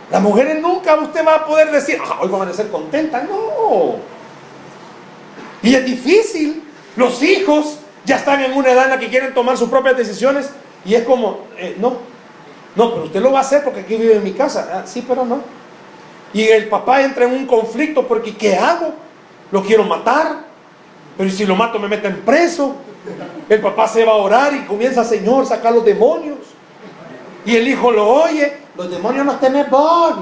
Las 0.09 0.19
mujeres 0.19 0.59
nunca 0.59 0.95
usted 0.95 1.23
va 1.23 1.35
a 1.35 1.45
poder 1.45 1.69
decir, 1.69 1.99
ah, 2.03 2.21
hoy 2.21 2.29
van 2.29 2.47
a 2.47 2.53
ser 2.53 2.71
contentas. 2.71 3.23
No. 3.29 4.13
Y 5.63 5.73
es 5.73 5.85
difícil. 5.85 6.61
Los 6.95 7.23
hijos 7.23 7.79
ya 8.05 8.17
están 8.17 8.41
en 8.41 8.53
una 8.53 8.71
edad 8.71 8.83
en 8.83 8.89
la 8.91 8.99
que 8.99 9.09
quieren 9.09 9.33
tomar 9.33 9.57
sus 9.57 9.69
propias 9.69 9.97
decisiones. 9.97 10.49
Y 10.85 10.93
es 10.93 11.03
como, 11.03 11.47
eh, 11.57 11.75
no, 11.79 11.97
no, 12.75 12.91
pero 12.91 13.05
usted 13.05 13.21
lo 13.21 13.31
va 13.31 13.39
a 13.39 13.41
hacer 13.41 13.63
porque 13.63 13.79
aquí 13.79 13.95
vive 13.95 14.17
en 14.17 14.23
mi 14.23 14.33
casa. 14.33 14.69
Ah, 14.71 14.81
sí, 14.85 15.03
pero 15.07 15.25
no. 15.25 15.41
Y 16.33 16.43
el 16.43 16.67
papá 16.67 17.01
entra 17.01 17.25
en 17.25 17.33
un 17.33 17.47
conflicto 17.47 18.07
porque 18.07 18.35
¿qué 18.35 18.55
hago? 18.55 18.93
Lo 19.51 19.63
quiero 19.63 19.83
matar. 19.83 20.45
Pero 21.17 21.29
si 21.29 21.45
lo 21.45 21.55
mato 21.55 21.79
me 21.79 21.87
meten 21.87 22.21
preso. 22.21 22.75
El 23.47 23.61
papá 23.61 23.87
se 23.87 24.03
va 24.03 24.13
a 24.13 24.15
orar 24.15 24.53
y 24.53 24.65
comienza, 24.65 25.03
Señor, 25.03 25.45
sacar 25.45 25.73
los 25.73 25.85
demonios. 25.85 26.39
Y 27.45 27.55
el 27.55 27.67
hijo 27.67 27.91
lo 27.91 28.07
oye. 28.07 28.57
Los 28.75 28.89
demonios 28.89 29.25
no 29.25 29.35
tenés 29.35 29.69
vos. 29.69 30.15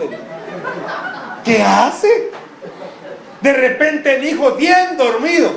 ¿Qué 1.43 1.61
hace? 1.63 2.31
De 3.41 3.53
repente 3.53 4.15
el 4.15 4.25
hijo 4.25 4.53
bien 4.53 4.97
dormido. 4.97 5.51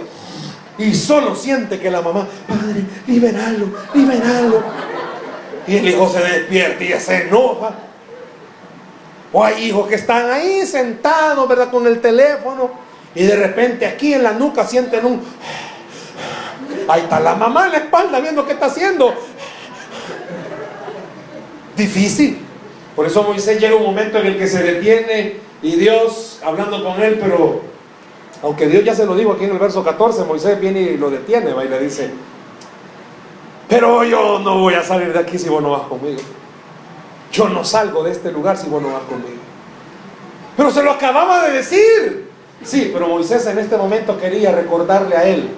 Y 0.79 0.95
solo 0.95 1.37
siente 1.37 1.79
que 1.79 1.91
la 1.91 2.03
mamá, 2.03 2.27
Padre, 2.49 2.85
liberalo, 3.07 3.69
liberalo. 3.95 4.63
Y 5.67 5.77
el 5.77 5.89
hijo 5.89 6.11
se 6.11 6.21
despierta 6.21 6.83
y 6.83 6.93
se 7.01 7.29
enoja. 7.29 7.75
O 9.33 9.45
hay 9.45 9.65
hijos 9.65 9.89
que 9.89 9.95
están 9.97 10.31
ahí 10.31 10.67
sentados, 10.67 11.49
¿verdad? 11.49 11.71
Con 11.71 11.87
el 11.87 12.01
teléfono. 12.01 12.71
Y 13.15 13.25
de 13.25 13.37
repente 13.37 13.87
aquí 13.87 14.15
en 14.15 14.23
la 14.23 14.33
nuca 14.33 14.67
sienten 14.67 15.05
un... 15.05 15.23
Ahí 16.89 17.03
está 17.03 17.21
la 17.21 17.35
mamá 17.35 17.67
en 17.67 17.73
la 17.73 17.79
espalda 17.79 18.21
viendo 18.21 18.45
qué 18.45 18.53
está 18.53 18.67
haciendo. 18.67 19.15
Difícil. 21.77 22.41
Por 22.95 23.07
eso 23.07 23.23
Moisés 23.23 23.61
llega 23.61 23.75
un 23.77 23.85
momento 23.85 24.19
en 24.19 24.27
el 24.27 24.39
que 24.39 24.47
se 24.47 24.63
detiene 24.63 25.37
y 25.63 25.77
Dios 25.77 26.41
hablando 26.45 26.85
con 26.85 27.01
él, 27.03 27.19
pero 27.21 27.74
aunque 28.45 28.69
Dios 28.69 28.85
ya 28.85 28.95
se 28.95 29.07
lo 29.07 29.17
dijo 29.17 29.33
aquí 29.33 29.45
en 29.45 29.53
el 29.53 29.59
verso 29.59 29.83
14, 29.83 30.25
Moisés 30.25 30.61
viene 30.61 30.83
y 30.83 30.97
lo 30.99 31.09
detiene 31.09 31.51
y 31.51 31.69
le 31.69 31.81
dice, 31.81 32.11
pero 33.67 34.05
yo 34.05 34.39
no 34.39 34.59
voy 34.59 34.75
a 34.75 34.83
salir 34.83 35.15
de 35.15 35.19
aquí 35.19 35.39
si 35.39 35.49
vos 35.49 35.63
no 35.63 35.71
vas 35.71 35.89
conmigo. 35.89 36.21
Yo 37.33 37.49
no 37.49 37.65
salgo 37.65 38.05
de 38.05 38.13
este 38.13 38.31
lugar 38.31 38.59
si 38.59 38.69
vos 38.69 38.83
no 38.83 38.93
vas 38.93 39.05
conmigo. 39.05 39.41
Pero 40.59 40.71
se 40.71 40.83
lo 40.83 40.91
acababa 40.91 41.47
de 41.47 41.53
decir. 41.53 42.31
Sí, 42.63 42.91
pero 42.93 43.09
Moisés 43.09 43.47
en 43.47 43.59
este 43.59 43.79
momento 43.79 44.19
quería 44.19 44.53
recordarle 44.53 45.17
a 45.17 45.25
él 45.25 45.49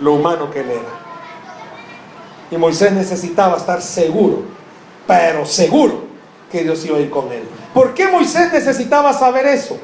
lo 0.00 0.14
humano 0.14 0.50
que 0.50 0.60
él 0.60 0.70
era. 0.70 1.02
Y 2.50 2.56
Moisés 2.56 2.92
necesitaba 2.92 3.58
estar 3.58 3.82
seguro, 3.82 4.42
pero 5.06 5.44
seguro 5.44 6.04
que 6.50 6.62
Dios 6.62 6.82
iba 6.86 6.96
a 6.96 7.00
ir 7.00 7.10
con 7.10 7.30
él. 7.30 7.42
¿Por 7.74 7.92
qué 7.92 8.08
Moisés 8.08 8.50
necesitaba 8.50 9.12
saber 9.12 9.44
eso? 9.46 9.78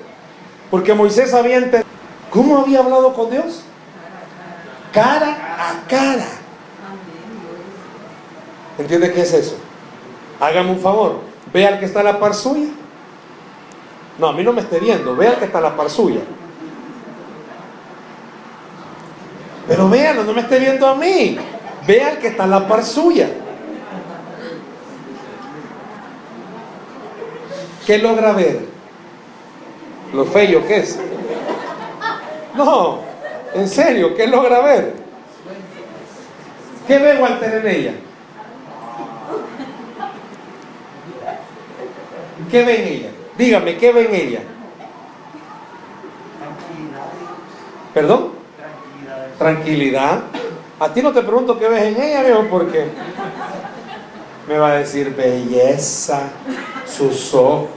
Porque 0.71 0.95
Moisés 0.95 1.33
había 1.35 1.57
entendido. 1.57 1.85
¿Cómo 2.31 2.59
había 2.59 2.81
hablado 2.81 3.15
con 3.15 3.31
Dios? 3.31 3.63
Cara 4.93 5.57
a 5.59 5.89
cara. 5.89 6.27
¿Entiende 8.79 9.13
qué 9.13 9.23
es 9.23 9.33
eso? 9.33 9.57
Hágame 10.41 10.71
un 10.71 10.79
favor. 10.79 11.21
Ve 11.53 11.67
al 11.67 11.79
que 11.79 11.87
está 11.87 12.01
a 12.01 12.05
la 12.05 12.21
par 12.21 12.35
suya. 12.35 12.69
No, 14.19 14.29
a 14.29 14.33
mí 14.33 14.43
no 14.43 14.53
me 14.53 14.61
esté 14.61 14.79
viendo. 14.79 15.17
Ve 15.17 15.29
al 15.29 15.39
que 15.39 15.47
está 15.47 15.59
a 15.59 15.63
la 15.63 15.77
par 15.77 15.89
suya. 15.89 16.21
Pero 19.67 19.89
véanlo, 19.89 20.25
no 20.25 20.33
me 20.33 20.41
esté 20.41 20.59
viendo 20.59 20.87
a 20.87 20.95
mí. 20.95 21.39
Ve 21.87 22.03
al 22.03 22.19
que 22.19 22.29
está 22.29 22.45
a 22.45 22.47
la 22.47 22.67
par 22.67 22.85
suya. 22.85 23.29
¿Qué 27.87 27.99
logra 27.99 28.33
ver? 28.33 28.78
Lo 30.19 30.25
feo 30.25 30.67
que 30.67 30.79
es. 30.79 30.99
No, 32.57 32.99
en 33.55 33.69
serio, 33.69 34.17
¿qué 34.17 34.27
logra 34.27 34.61
ver? 34.63 34.95
¿Qué 36.89 36.99
ve 36.99 37.19
Walter 37.19 37.65
en 37.65 37.69
ella? 37.69 37.93
¿Qué 42.51 42.65
ve 42.65 42.83
en 42.83 42.89
ella? 42.89 43.09
Dígame, 43.39 43.77
¿qué 43.77 43.93
ve 43.93 44.07
en 44.07 44.15
ella? 44.17 44.41
¿Perdón? 47.95 48.33
Tranquilidad. 49.39 50.23
A 50.81 50.93
ti 50.93 51.01
no 51.01 51.13
te 51.13 51.23
pregunto 51.23 51.57
qué 51.61 51.69
ves 51.69 51.97
en 51.97 52.03
ella, 52.03 52.25
viejo, 52.25 52.45
porque 52.51 52.87
me 54.49 54.59
va 54.59 54.73
a 54.73 54.75
decir 54.79 55.15
belleza, 55.15 56.23
sus 56.89 57.33
ojos, 57.35 57.69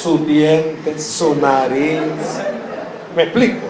sus 0.00 0.26
dientes, 0.26 1.04
su 1.04 1.34
nariz. 1.34 2.00
¿Me 3.14 3.24
explico? 3.24 3.66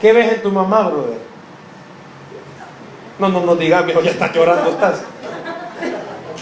¿Qué 0.00 0.12
ves 0.12 0.34
en 0.34 0.42
tu 0.42 0.50
mamá, 0.50 0.88
brother? 0.88 1.18
No, 3.18 3.28
no, 3.28 3.40
no 3.40 3.54
digas, 3.54 3.84
viejo, 3.84 4.00
ya 4.00 4.10
estás 4.12 4.34
llorando, 4.34 4.70
estás. 4.70 5.02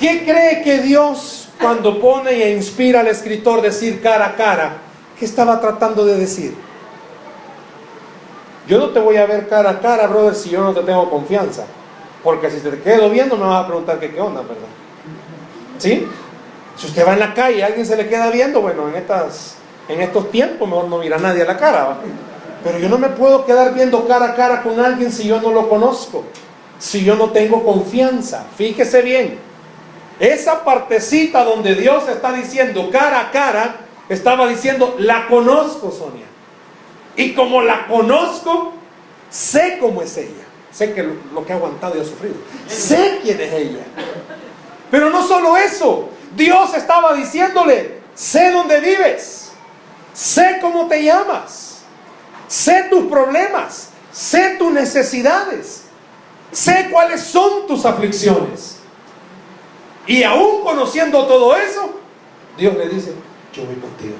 ¿Qué 0.00 0.24
cree 0.24 0.62
que 0.62 0.78
Dios, 0.78 1.48
cuando 1.60 2.00
pone 2.00 2.30
e 2.30 2.52
inspira 2.52 3.00
al 3.00 3.08
escritor 3.08 3.60
decir 3.60 4.00
cara 4.00 4.26
a 4.26 4.36
cara, 4.36 4.76
qué 5.18 5.24
estaba 5.24 5.60
tratando 5.60 6.06
de 6.06 6.16
decir? 6.16 6.54
Yo 8.68 8.78
no 8.78 8.90
te 8.90 9.00
voy 9.00 9.16
a 9.16 9.26
ver 9.26 9.48
cara 9.48 9.70
a 9.70 9.80
cara, 9.80 10.06
brother, 10.06 10.34
si 10.34 10.50
yo 10.50 10.62
no 10.62 10.72
te 10.72 10.82
tengo 10.82 11.10
confianza. 11.10 11.64
Porque 12.22 12.50
si 12.50 12.60
te 12.60 12.78
quedo 12.80 13.10
viendo, 13.10 13.36
me 13.36 13.44
vas 13.44 13.64
a 13.64 13.66
preguntar 13.66 13.98
qué, 13.98 14.10
qué 14.12 14.20
onda, 14.20 14.42
¿verdad? 14.42 14.56
¿Sí? 15.78 16.06
Si 16.78 16.86
usted 16.86 17.04
va 17.04 17.14
en 17.14 17.18
la 17.18 17.34
calle 17.34 17.58
y 17.58 17.62
alguien 17.62 17.84
se 17.84 17.96
le 17.96 18.08
queda 18.08 18.30
viendo, 18.30 18.60
bueno, 18.60 18.88
en, 18.88 18.94
estas, 18.94 19.56
en 19.88 20.00
estos 20.00 20.30
tiempos 20.30 20.68
mejor 20.68 20.86
no 20.86 20.98
mira 20.98 21.16
a 21.16 21.20
nadie 21.20 21.42
a 21.42 21.46
la 21.46 21.56
cara. 21.56 21.98
Pero 22.62 22.78
yo 22.78 22.88
no 22.88 22.98
me 22.98 23.08
puedo 23.08 23.44
quedar 23.44 23.74
viendo 23.74 24.06
cara 24.06 24.26
a 24.26 24.34
cara 24.36 24.62
con 24.62 24.78
alguien 24.78 25.10
si 25.10 25.26
yo 25.26 25.40
no 25.40 25.50
lo 25.50 25.68
conozco, 25.68 26.24
si 26.78 27.04
yo 27.04 27.16
no 27.16 27.30
tengo 27.30 27.64
confianza. 27.64 28.46
Fíjese 28.56 29.02
bien, 29.02 29.38
esa 30.20 30.64
partecita 30.64 31.42
donde 31.42 31.74
Dios 31.74 32.08
está 32.08 32.32
diciendo 32.32 32.90
cara 32.90 33.20
a 33.20 33.30
cara, 33.32 33.76
estaba 34.08 34.46
diciendo, 34.46 34.94
la 35.00 35.26
conozco, 35.26 35.90
Sonia. 35.90 36.26
Y 37.16 37.34
como 37.34 37.60
la 37.62 37.88
conozco, 37.88 38.74
sé 39.28 39.78
cómo 39.80 40.02
es 40.02 40.16
ella. 40.16 40.44
Sé 40.70 40.92
que 40.92 41.02
lo, 41.02 41.44
que 41.44 41.52
ha 41.52 41.56
aguantado 41.56 41.98
y 41.98 42.00
ha 42.00 42.04
sufrido. 42.04 42.36
Sé 42.68 43.18
quién 43.22 43.40
es 43.40 43.52
ella. 43.52 43.84
Pero 44.92 45.10
no 45.10 45.26
solo 45.26 45.56
eso. 45.56 46.10
Dios 46.36 46.74
estaba 46.74 47.14
diciéndole, 47.14 48.00
sé 48.14 48.50
dónde 48.50 48.80
vives. 48.80 49.52
Sé 50.12 50.58
cómo 50.60 50.86
te 50.88 51.02
llamas. 51.02 51.82
Sé 52.46 52.86
tus 52.90 53.04
problemas. 53.06 53.90
Sé 54.12 54.56
tus 54.58 54.72
necesidades. 54.72 55.84
Sé 56.50 56.88
cuáles 56.90 57.22
son 57.22 57.66
tus 57.66 57.84
aflicciones. 57.84 58.76
Y 60.06 60.22
aún 60.22 60.62
conociendo 60.62 61.26
todo 61.26 61.54
eso, 61.56 62.00
Dios 62.56 62.76
le 62.76 62.88
dice, 62.88 63.12
yo 63.52 63.64
voy 63.64 63.76
contigo. 63.76 64.16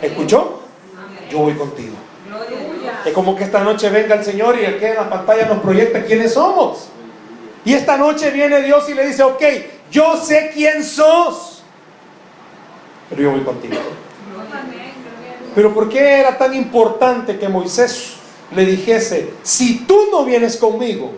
¿Escuchó? 0.00 0.60
yo 1.30 1.40
voy 1.40 1.54
contigo. 1.54 1.94
Es 3.04 3.12
como 3.12 3.36
que 3.36 3.44
esta 3.44 3.62
noche 3.62 3.90
venga 3.90 4.14
el 4.14 4.24
Señor 4.24 4.58
y 4.58 4.64
el 4.64 4.78
que 4.78 4.90
en 4.90 4.96
la 4.96 5.10
pantalla 5.10 5.46
nos 5.46 5.58
proyecta 5.58 6.04
quiénes 6.04 6.32
somos. 6.34 6.88
Y 7.64 7.72
esta 7.72 7.96
noche 7.96 8.30
viene 8.30 8.62
Dios 8.62 8.88
y 8.88 8.94
le 8.94 9.06
dice, 9.06 9.22
ok, 9.22 9.42
yo 9.90 10.16
sé 10.16 10.50
quién 10.52 10.84
sos, 10.84 11.62
pero 13.08 13.22
yo 13.22 13.30
voy 13.30 13.40
contigo. 13.40 13.74
Pero 15.54 15.72
¿por 15.72 15.88
qué 15.88 16.20
era 16.20 16.36
tan 16.36 16.54
importante 16.54 17.38
que 17.38 17.48
Moisés 17.48 18.14
le 18.54 18.66
dijese, 18.66 19.30
si 19.42 19.80
tú 19.80 19.96
no 20.10 20.24
vienes 20.24 20.56
conmigo, 20.56 21.12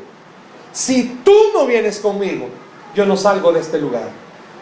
si 0.72 1.20
tú 1.24 1.34
no 1.54 1.66
vienes 1.66 1.98
conmigo, 1.98 2.48
yo 2.94 3.06
no 3.06 3.16
salgo 3.16 3.52
de 3.52 3.60
este 3.60 3.78
lugar? 3.78 4.08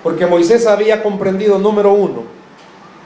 Porque 0.02 0.26
Moisés 0.26 0.66
había 0.66 1.02
comprendido, 1.02 1.58
número 1.58 1.92
uno, 1.92 2.22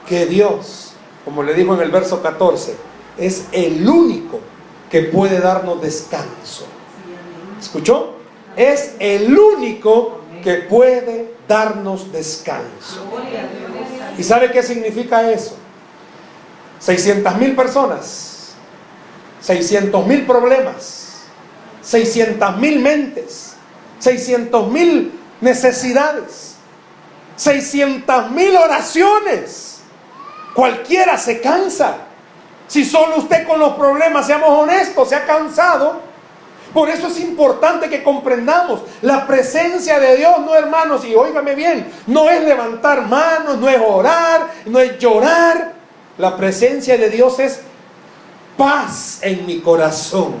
que 0.07 0.25
Dios 0.25 0.89
como 1.29 1.43
le 1.43 1.53
dijo 1.53 1.75
en 1.75 1.81
el 1.81 1.91
verso 1.91 2.23
14, 2.23 2.75
es 3.17 3.47
el 3.51 3.87
único 3.87 4.39
que 4.89 5.01
puede 5.03 5.39
darnos 5.39 5.79
descanso. 5.79 6.65
¿Escuchó? 7.59 8.15
Es 8.59 8.95
el 8.99 9.37
único 9.37 10.19
que 10.43 10.55
puede 10.55 11.33
darnos 11.47 12.11
descanso. 12.11 13.05
¿Y 14.17 14.23
sabe 14.23 14.51
qué 14.51 14.61
significa 14.61 15.31
eso? 15.31 15.55
600 16.79 17.35
mil 17.37 17.55
personas, 17.55 18.53
600 19.41 20.05
mil 20.05 20.25
problemas, 20.25 21.21
600 21.81 22.57
mil 22.57 22.79
mentes, 22.79 23.53
600 23.99 24.67
mil 24.67 25.13
necesidades, 25.41 26.55
600 27.37 28.31
mil 28.31 28.55
oraciones 28.57 29.69
Cualquiera 30.53 31.17
se 31.17 31.39
cansa. 31.41 31.97
Si 32.67 32.85
solo 32.85 33.17
usted 33.17 33.47
con 33.47 33.59
los 33.59 33.75
problemas, 33.75 34.25
seamos 34.25 34.49
honestos, 34.49 35.09
se 35.09 35.15
ha 35.15 35.25
cansado. 35.25 36.01
Por 36.73 36.89
eso 36.89 37.07
es 37.07 37.19
importante 37.19 37.89
que 37.89 38.03
comprendamos 38.03 38.81
la 39.01 39.25
presencia 39.25 39.99
de 39.99 40.17
Dios, 40.17 40.39
no 40.41 40.53
hermanos, 40.53 41.03
y 41.03 41.15
óigame 41.15 41.55
bien, 41.55 41.91
no 42.05 42.29
es 42.29 42.43
levantar 42.43 43.07
manos, 43.07 43.57
no 43.57 43.67
es 43.67 43.79
orar, 43.83 44.51
no 44.65 44.79
es 44.79 44.97
llorar. 44.99 45.73
La 46.17 46.35
presencia 46.37 46.97
de 46.97 47.09
Dios 47.09 47.39
es 47.39 47.61
paz 48.57 49.19
en 49.21 49.45
mi 49.45 49.61
corazón 49.61 50.35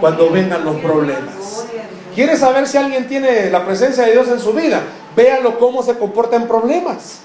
cuando 0.00 0.28
vengan 0.28 0.64
los 0.64 0.76
problemas. 0.76 1.66
¿Quiere 2.14 2.36
saber 2.36 2.66
si 2.66 2.76
alguien 2.76 3.08
tiene 3.08 3.50
la 3.50 3.64
presencia 3.64 4.04
de 4.04 4.12
Dios 4.12 4.28
en 4.28 4.40
su 4.40 4.52
vida? 4.52 4.82
Véalo 5.16 5.58
cómo 5.58 5.82
se 5.82 5.96
comporta 5.98 6.36
en 6.36 6.46
problemas. 6.46 7.20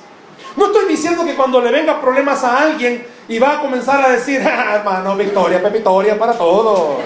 No 0.55 0.67
estoy 0.67 0.87
diciendo 0.87 1.25
que 1.25 1.35
cuando 1.35 1.61
le 1.61 1.71
venga 1.71 2.01
problemas 2.01 2.43
a 2.43 2.59
alguien 2.59 3.05
y 3.27 3.37
va 3.37 3.57
a 3.57 3.61
comenzar 3.61 4.03
a 4.03 4.09
decir, 4.09 4.41
ah, 4.45 4.75
hermano, 4.77 5.15
victoria, 5.15 5.59
victoria 5.59 6.17
para 6.17 6.33
todos. 6.33 6.97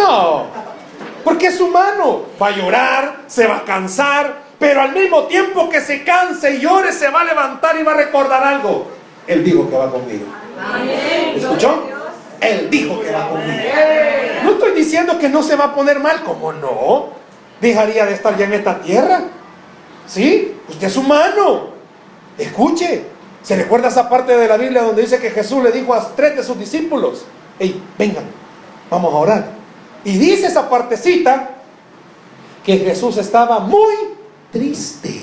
No, 0.00 0.46
porque 1.24 1.48
es 1.48 1.60
humano. 1.60 2.22
Va 2.40 2.48
a 2.48 2.50
llorar, 2.50 3.22
se 3.26 3.46
va 3.46 3.58
a 3.58 3.64
cansar, 3.64 4.42
pero 4.58 4.82
al 4.82 4.92
mismo 4.92 5.24
tiempo 5.24 5.68
que 5.68 5.80
se 5.80 6.04
canse 6.04 6.56
y 6.56 6.60
llore, 6.60 6.92
se 6.92 7.08
va 7.08 7.22
a 7.22 7.24
levantar 7.24 7.76
y 7.78 7.82
va 7.82 7.92
a 7.92 7.96
recordar 7.96 8.42
algo. 8.42 8.88
Él 9.26 9.44
dijo 9.44 9.68
que 9.68 9.76
va 9.76 9.90
conmigo. 9.90 10.26
¿Escuchó? 11.34 11.84
Él 12.40 12.68
dijo 12.70 13.00
que 13.00 13.12
va 13.12 13.28
conmigo. 13.28 13.62
No 14.44 14.50
estoy 14.52 14.72
diciendo 14.72 15.18
que 15.18 15.28
no 15.28 15.42
se 15.42 15.56
va 15.56 15.66
a 15.66 15.74
poner 15.74 16.00
mal, 16.00 16.22
como 16.24 16.52
no. 16.52 17.08
Dejaría 17.60 18.06
de 18.06 18.14
estar 18.14 18.36
ya 18.36 18.46
en 18.46 18.54
esta 18.54 18.80
tierra. 18.80 19.22
¿Sí? 20.06 20.56
Usted 20.68 20.86
es 20.86 20.96
humano. 20.96 21.68
Escuche, 22.36 23.04
¿se 23.42 23.56
recuerda 23.56 23.88
esa 23.88 24.08
parte 24.08 24.36
de 24.36 24.48
la 24.48 24.56
Biblia 24.56 24.82
donde 24.82 25.02
dice 25.02 25.18
que 25.18 25.30
Jesús 25.30 25.62
le 25.62 25.70
dijo 25.70 25.94
a 25.94 26.14
tres 26.16 26.36
de 26.36 26.42
sus 26.42 26.58
discípulos, 26.58 27.24
hey, 27.58 27.82
vengan, 27.98 28.24
vamos 28.90 29.12
a 29.12 29.16
orar? 29.16 29.59
Y 30.04 30.16
dice 30.18 30.46
esa 30.46 30.68
partecita 30.68 31.50
que 32.64 32.78
Jesús 32.78 33.16
estaba 33.16 33.60
muy 33.60 33.94
triste. 34.52 35.22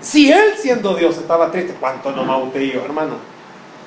Si 0.00 0.30
él 0.30 0.54
siendo 0.58 0.94
Dios 0.94 1.16
estaba 1.16 1.50
triste, 1.50 1.74
¿cuánto 1.78 2.12
no 2.12 2.50
y 2.54 2.72
yo, 2.72 2.84
hermano? 2.84 3.14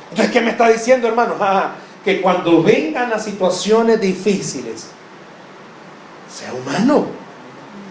Entonces, 0.10 0.34
¿qué 0.34 0.42
me 0.42 0.52
está 0.52 0.70
diciendo, 0.70 1.08
hermano? 1.08 1.36
Ah, 1.40 1.76
que 2.04 2.22
cuando 2.22 2.64
vengan 2.64 3.10
las 3.10 3.24
situaciones 3.24 4.02
difíciles, 4.02 4.88
sea 6.34 6.54
humano. 6.54 7.08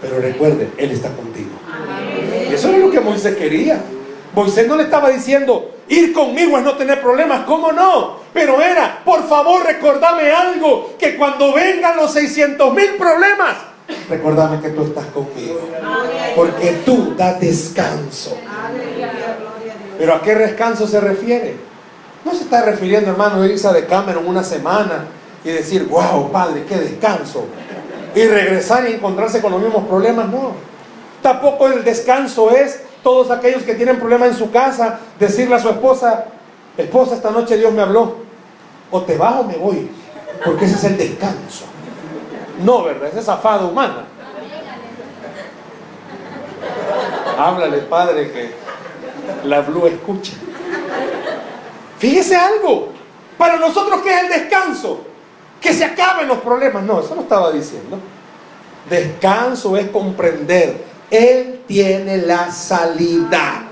Pero 0.01 0.21
recuerde, 0.21 0.71
Él 0.77 0.91
está 0.91 1.11
contigo. 1.11 1.51
Eso 2.51 2.71
es 2.71 2.79
lo 2.79 2.91
que 2.91 3.01
Moisés 3.01 3.37
quería. 3.37 3.83
Moisés 4.35 4.67
no 4.67 4.77
le 4.77 4.85
estaba 4.85 5.11
diciendo, 5.11 5.75
ir 5.89 6.13
conmigo 6.13 6.59
es 6.59 6.65
no 6.65 6.77
tener 6.77 7.01
problemas, 7.01 7.45
¿cómo 7.45 7.73
no? 7.73 8.18
Pero 8.39 8.63
era, 8.63 9.03
por 9.05 9.27
favor, 9.27 9.67
recordame 9.67 10.31
algo, 10.31 10.95
que 10.97 11.17
cuando 11.17 11.53
vengan 11.53 11.97
los 11.97 12.13
600 12.13 12.73
mil 12.73 12.91
problemas, 12.95 13.57
recordame 14.09 14.61
que 14.61 14.69
tú 14.69 14.85
estás 14.85 15.07
conmigo. 15.07 15.59
Porque 16.37 16.83
tú 16.87 17.15
das 17.17 17.41
descanso. 17.41 18.39
Pero 19.99 20.15
¿a 20.15 20.23
qué 20.23 20.37
descanso 20.37 20.87
se 20.87 21.01
refiere? 21.01 21.57
No 22.25 22.33
se 22.33 22.45
está 22.45 22.63
refiriendo, 22.63 23.11
hermano, 23.11 23.43
a 23.43 23.47
irse 23.49 23.73
de 23.73 23.87
Cameron 23.87 24.25
una 24.25 24.45
semana 24.45 25.07
y 25.45 25.49
decir, 25.49 25.89
wow, 25.89 26.31
padre, 26.31 26.63
qué 26.69 26.77
descanso. 26.77 27.45
Y 28.15 28.25
regresar 28.25 28.89
y 28.89 28.93
encontrarse 28.93 29.41
con 29.41 29.51
los 29.51 29.61
mismos 29.61 29.85
problemas, 29.89 30.29
no. 30.29 30.53
Tampoco 31.23 31.67
el 31.67 31.83
descanso 31.83 32.53
es 32.53 32.83
todos 33.03 33.33
aquellos 33.33 33.65
que 33.65 33.75
tienen 33.75 33.99
problemas 33.99 34.29
en 34.29 34.37
su 34.37 34.53
casa, 34.53 35.01
decirle 35.19 35.57
a 35.57 35.59
su 35.59 35.71
esposa, 35.71 36.27
esposa, 36.77 37.17
esta 37.17 37.33
noche 37.33 37.57
Dios 37.57 37.73
me 37.73 37.83
habló, 37.83 38.28
o 38.91 39.03
te 39.03 39.17
vas 39.17 39.41
o 39.41 39.45
me 39.45 39.57
voy, 39.57 39.91
porque 40.45 40.65
ese 40.65 40.77
es 40.77 40.85
el 40.85 40.97
descanso. 40.97 41.67
No, 42.63 42.85
¿verdad? 42.85 43.09
Esa 43.09 43.19
es 43.21 43.25
zafada 43.25 43.65
humana. 43.65 44.05
Háblale, 47.39 47.79
Padre, 47.79 48.33
que 48.33 48.55
la 49.45 49.61
Blue 49.61 49.87
escucha. 49.87 50.33
Fíjese 51.99 52.37
algo. 52.37 52.93
Para 53.37 53.57
nosotros, 53.57 54.01
¿qué 54.03 54.13
es 54.13 54.23
el 54.25 54.29
descanso? 54.29 55.05
Que 55.61 55.73
se 55.73 55.85
acaben 55.85 56.27
los 56.27 56.39
problemas. 56.39 56.83
No, 56.83 57.01
eso 57.01 57.15
no 57.15 57.23
estaba 57.23 57.53
diciendo. 57.53 57.99
Descanso 58.91 59.77
es 59.77 59.89
comprender 59.91 60.89
él 61.11 61.63
tiene 61.67 62.19
la 62.19 62.51
salida. 62.51 63.65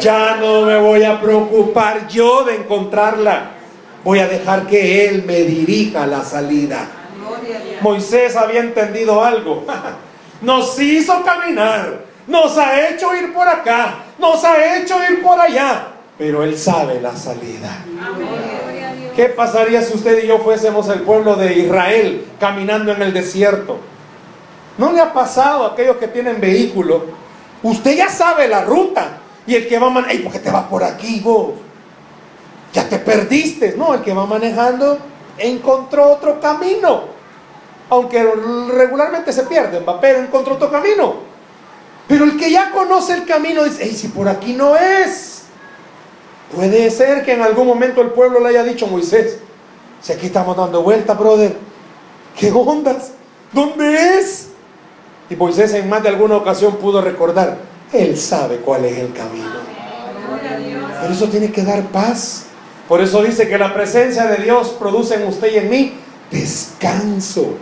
Ya 0.00 0.36
no 0.36 0.62
me 0.62 0.78
voy 0.78 1.04
a 1.04 1.20
preocupar 1.20 2.08
yo 2.08 2.44
de 2.44 2.56
encontrarla. 2.56 3.50
Voy 4.04 4.20
a 4.20 4.28
dejar 4.28 4.66
que 4.66 5.08
Él 5.08 5.24
me 5.24 5.42
dirija 5.42 6.04
a 6.04 6.06
la 6.06 6.24
salida. 6.24 6.86
Moisés 7.80 8.36
había 8.36 8.60
entendido 8.60 9.24
algo. 9.24 9.64
Nos 10.40 10.78
hizo 10.80 11.22
caminar. 11.24 12.04
Nos 12.26 12.56
ha 12.58 12.88
hecho 12.88 13.14
ir 13.14 13.32
por 13.32 13.48
acá. 13.48 14.04
Nos 14.18 14.44
ha 14.44 14.76
hecho 14.76 14.96
ir 15.10 15.22
por 15.22 15.38
allá. 15.38 15.88
Pero 16.16 16.42
Él 16.42 16.56
sabe 16.58 17.00
la 17.00 17.16
salida. 17.16 17.84
¿Qué 19.16 19.26
pasaría 19.26 19.82
si 19.82 19.94
usted 19.94 20.22
y 20.22 20.28
yo 20.28 20.38
fuésemos 20.38 20.88
el 20.88 21.00
pueblo 21.00 21.34
de 21.36 21.54
Israel 21.54 22.26
caminando 22.38 22.92
en 22.92 23.02
el 23.02 23.12
desierto? 23.12 23.78
¿No 24.76 24.92
le 24.92 25.00
ha 25.00 25.12
pasado 25.12 25.64
a 25.64 25.72
aquellos 25.72 25.96
que 25.96 26.06
tienen 26.06 26.40
vehículo? 26.40 27.06
Usted 27.62 27.96
ya 27.96 28.08
sabe 28.08 28.46
la 28.46 28.62
ruta. 28.62 29.18
Y 29.46 29.54
el 29.54 29.66
que 29.66 29.78
va 29.78 29.88
manejando, 29.88 30.10
¡ay, 30.10 30.18
por 30.22 30.32
qué 30.32 30.38
te 30.40 30.50
vas 30.50 30.64
por 30.64 30.84
aquí 30.84 31.20
vos! 31.20 31.52
Ya 32.72 32.88
te 32.88 32.98
perdiste. 32.98 33.74
No, 33.76 33.94
el 33.94 34.02
que 34.02 34.12
va 34.12 34.26
manejando 34.26 34.98
encontró 35.38 36.10
otro 36.10 36.40
camino. 36.40 37.04
Aunque 37.90 38.22
regularmente 38.74 39.32
se 39.32 39.44
pierden, 39.44 39.84
va, 39.88 40.00
pero 40.00 40.18
encontró 40.18 40.54
otro 40.54 40.70
camino. 40.70 41.28
Pero 42.06 42.24
el 42.24 42.36
que 42.36 42.50
ya 42.50 42.70
conoce 42.70 43.14
el 43.14 43.24
camino 43.24 43.64
dice, 43.64 43.84
¡ay, 43.84 43.94
si 43.94 44.08
por 44.08 44.28
aquí 44.28 44.52
no 44.52 44.76
es! 44.76 45.42
Puede 46.54 46.90
ser 46.90 47.24
que 47.24 47.34
en 47.34 47.42
algún 47.42 47.66
momento 47.66 48.00
el 48.00 48.08
pueblo 48.10 48.40
le 48.40 48.48
haya 48.48 48.64
dicho 48.64 48.86
a 48.86 48.88
Moisés, 48.88 49.38
si 50.00 50.12
aquí 50.12 50.26
estamos 50.26 50.56
dando 50.56 50.82
vuelta, 50.82 51.14
brother, 51.14 51.54
¿qué 52.38 52.50
ondas? 52.50 53.12
¿Dónde 53.52 54.18
es? 54.18 54.48
Y 55.30 55.36
Moisés 55.36 55.74
en 55.74 55.88
más 55.88 56.02
de 56.02 56.08
alguna 56.08 56.36
ocasión 56.36 56.76
pudo 56.76 57.02
recordar, 57.02 57.58
él 57.92 58.16
sabe 58.16 58.56
cuál 58.58 58.86
es 58.86 58.98
el 58.98 59.12
camino. 59.12 59.50
Pero 61.00 61.12
eso 61.12 61.28
tiene 61.28 61.52
que 61.52 61.62
dar 61.62 61.82
paz. 61.84 62.47
Por 62.88 63.02
eso 63.02 63.22
dice 63.22 63.48
que 63.48 63.58
la 63.58 63.74
presencia 63.74 64.26
de 64.26 64.42
Dios 64.42 64.70
produce 64.78 65.16
en 65.16 65.26
usted 65.26 65.52
y 65.52 65.58
en 65.58 65.70
mí 65.70 65.94
descanso. 66.30 67.56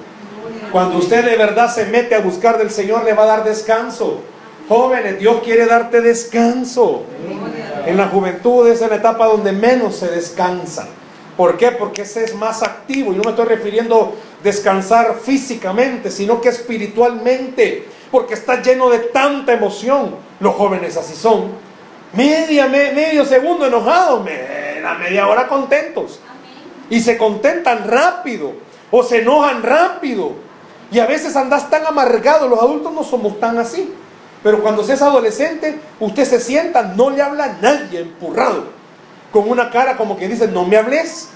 Cuando 0.70 0.98
usted 0.98 1.24
de 1.24 1.36
verdad 1.36 1.72
se 1.72 1.86
mete 1.86 2.14
a 2.14 2.20
buscar 2.20 2.58
del 2.58 2.70
Señor, 2.70 3.04
le 3.04 3.12
va 3.12 3.24
a 3.24 3.26
dar 3.26 3.44
descanso. 3.44 4.20
Jóvenes, 4.68 5.18
Dios 5.18 5.42
quiere 5.42 5.66
darte 5.66 6.00
descanso. 6.00 7.04
En 7.86 7.96
la 7.96 8.08
juventud 8.08 8.68
es 8.68 8.82
en 8.82 8.90
la 8.90 8.96
etapa 8.96 9.26
donde 9.26 9.52
menos 9.52 9.96
se 9.96 10.08
descansa. 10.08 10.88
¿Por 11.36 11.56
qué? 11.56 11.72
Porque 11.72 12.02
ese 12.02 12.24
es 12.24 12.34
más 12.34 12.62
activo. 12.62 13.12
Y 13.12 13.16
no 13.16 13.22
me 13.22 13.30
estoy 13.30 13.46
refiriendo 13.46 14.14
descansar 14.42 15.16
físicamente, 15.22 16.10
sino 16.10 16.40
que 16.40 16.48
espiritualmente 16.48 17.86
porque 18.10 18.34
está 18.34 18.62
lleno 18.62 18.88
de 18.88 18.98
tanta 18.98 19.52
emoción. 19.52 20.16
Los 20.40 20.54
jóvenes 20.54 20.96
así 20.96 21.14
son. 21.14 21.50
Media, 22.12 22.66
medio 22.68 23.24
segundo 23.24 23.66
enojados, 23.66 24.24
la 24.86 24.94
media 24.94 25.26
hora 25.26 25.48
contentos. 25.48 26.20
Y 26.88 27.00
se 27.00 27.18
contentan 27.18 27.88
rápido 27.88 28.52
o 28.90 29.02
se 29.02 29.22
enojan 29.22 29.62
rápido. 29.62 30.32
Y 30.92 31.00
a 31.00 31.06
veces 31.06 31.34
andas 31.34 31.68
tan 31.68 31.84
amargado, 31.84 32.46
los 32.46 32.60
adultos 32.60 32.92
no 32.92 33.02
somos 33.02 33.40
tan 33.40 33.58
así. 33.58 33.92
Pero 34.44 34.62
cuando 34.62 34.84
se 34.84 34.92
es 34.92 35.02
adolescente, 35.02 35.80
usted 35.98 36.24
se 36.24 36.40
sienta, 36.40 36.82
no 36.82 37.10
le 37.10 37.20
habla 37.20 37.44
a 37.44 37.52
nadie, 37.60 38.00
empurrado, 38.00 38.66
con 39.32 39.50
una 39.50 39.70
cara 39.70 39.96
como 39.96 40.16
que 40.16 40.28
dice, 40.28 40.46
no 40.46 40.64
me 40.64 40.76
hables. 40.76 41.30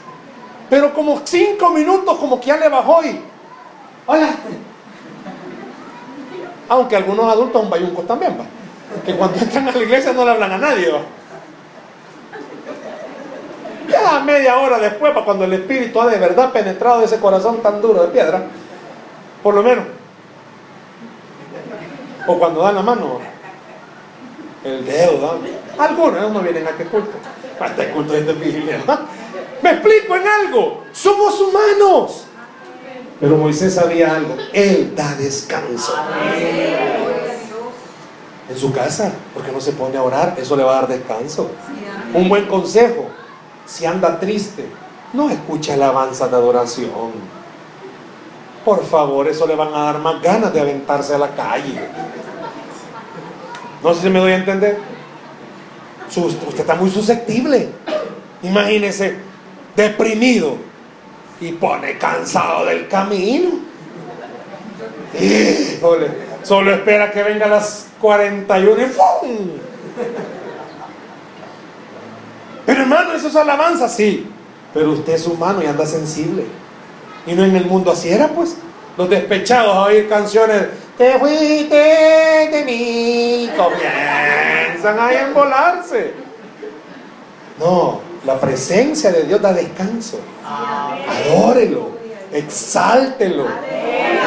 Pero 0.68 0.94
como 0.94 1.20
cinco 1.24 1.70
minutos, 1.70 2.18
como 2.18 2.40
que 2.40 2.46
ya 2.46 2.56
le 2.56 2.68
bajó 2.68 3.04
y, 3.04 3.20
hola, 4.06 4.28
aunque 6.68 6.94
algunos 6.94 7.26
adultos 7.32 7.62
son 7.62 7.70
bayuncos 7.70 8.06
también, 8.06 8.38
va. 8.38 8.44
Que 9.04 9.16
cuando 9.16 9.38
entran 9.40 9.68
a 9.68 9.72
la 9.72 9.82
iglesia 9.82 10.12
no 10.12 10.24
le 10.24 10.30
hablan 10.30 10.52
a 10.52 10.58
nadie, 10.58 10.92
va. 10.92 11.00
Ya 13.90 14.20
media 14.20 14.58
hora 14.58 14.78
después, 14.78 15.12
para 15.12 15.24
cuando 15.24 15.44
el 15.44 15.52
Espíritu 15.52 16.00
ha 16.00 16.06
de 16.06 16.18
verdad 16.18 16.52
penetrado 16.52 17.02
ese 17.02 17.18
corazón 17.18 17.60
tan 17.62 17.80
duro 17.80 18.02
de 18.02 18.08
piedra, 18.08 18.44
por 19.42 19.54
lo 19.54 19.62
menos. 19.62 19.84
O 22.26 22.38
cuando 22.38 22.62
dan 22.62 22.76
la 22.76 22.82
mano, 22.82 23.18
el 24.64 24.84
dedo, 24.84 25.18
¿no? 25.18 25.82
Algunos 25.82 26.32
no 26.32 26.40
vienen 26.40 26.66
a 26.66 26.70
este 26.70 26.84
culto. 26.84 27.12
A 27.58 27.66
este 27.66 27.90
culto 27.90 28.12
de 28.12 28.20
este 28.20 28.32
vigilia. 28.34 28.80
Me 29.62 29.70
explico 29.70 30.16
en 30.16 30.26
algo. 30.26 30.84
Somos 30.92 31.40
humanos. 31.40 32.26
Pero 33.18 33.36
Moisés 33.36 33.74
sabía 33.74 34.14
algo. 34.16 34.36
Él 34.52 34.94
da 34.94 35.14
descanso. 35.14 35.94
En 38.48 38.58
su 38.58 38.72
casa, 38.72 39.12
porque 39.32 39.52
no 39.52 39.60
se 39.60 39.72
pone 39.72 39.96
a 39.96 40.02
orar, 40.02 40.34
eso 40.38 40.56
le 40.56 40.64
va 40.64 40.72
a 40.72 40.80
dar 40.82 40.88
descanso. 40.88 41.50
Un 42.12 42.28
buen 42.28 42.46
consejo, 42.46 43.06
si 43.70 43.86
anda 43.86 44.18
triste, 44.18 44.66
no 45.12 45.30
escucha 45.30 45.74
alabanza 45.74 46.26
de 46.28 46.36
adoración. 46.36 47.12
Por 48.64 48.84
favor, 48.84 49.28
eso 49.28 49.46
le 49.46 49.54
van 49.54 49.72
a 49.72 49.84
dar 49.84 49.98
más 50.00 50.20
ganas 50.20 50.52
de 50.52 50.60
aventarse 50.60 51.14
a 51.14 51.18
la 51.18 51.28
calle. 51.28 51.80
No 53.82 53.94
sé 53.94 54.02
si 54.02 54.10
me 54.10 54.18
doy 54.18 54.32
a 54.32 54.36
entender. 54.36 54.78
Usted 56.14 56.60
está 56.60 56.74
muy 56.74 56.90
susceptible. 56.90 57.68
Imagínese, 58.42 59.16
deprimido, 59.76 60.56
y 61.40 61.52
pone 61.52 61.96
cansado 61.96 62.66
del 62.66 62.88
camino. 62.88 63.50
solo 66.42 66.72
espera 66.72 67.10
que 67.12 67.22
venga 67.22 67.46
a 67.46 67.50
las 67.50 67.86
41 68.00 68.82
y 68.82 68.86
¡fum! 68.86 69.38
Pero 72.80 72.94
hermano, 72.94 73.12
eso 73.12 73.28
es 73.28 73.36
alabanza, 73.36 73.90
sí. 73.90 74.26
Pero 74.72 74.92
usted 74.92 75.12
es 75.12 75.26
humano 75.26 75.62
y 75.62 75.66
anda 75.66 75.84
sensible. 75.84 76.46
Y 77.26 77.34
no 77.34 77.44
en 77.44 77.54
el 77.54 77.66
mundo 77.66 77.92
así 77.92 78.08
era, 78.08 78.28
pues. 78.28 78.56
Los 78.96 79.10
despechados 79.10 79.76
a 79.76 79.82
oír 79.82 80.08
canciones, 80.08 80.68
te 80.96 81.18
fuiste 81.18 81.76
de 81.76 82.62
mí, 82.64 83.50
comienzan 83.54 84.98
a 84.98 85.12
embolarse. 85.12 86.14
No, 87.58 88.00
la 88.24 88.40
presencia 88.40 89.12
de 89.12 89.24
Dios 89.24 89.42
da 89.42 89.52
descanso. 89.52 90.18
Adórelo, 90.46 91.90
exáltelo, 92.32 93.46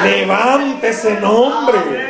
levante 0.03 0.89
ese 0.89 1.19
nombre. 1.19 2.02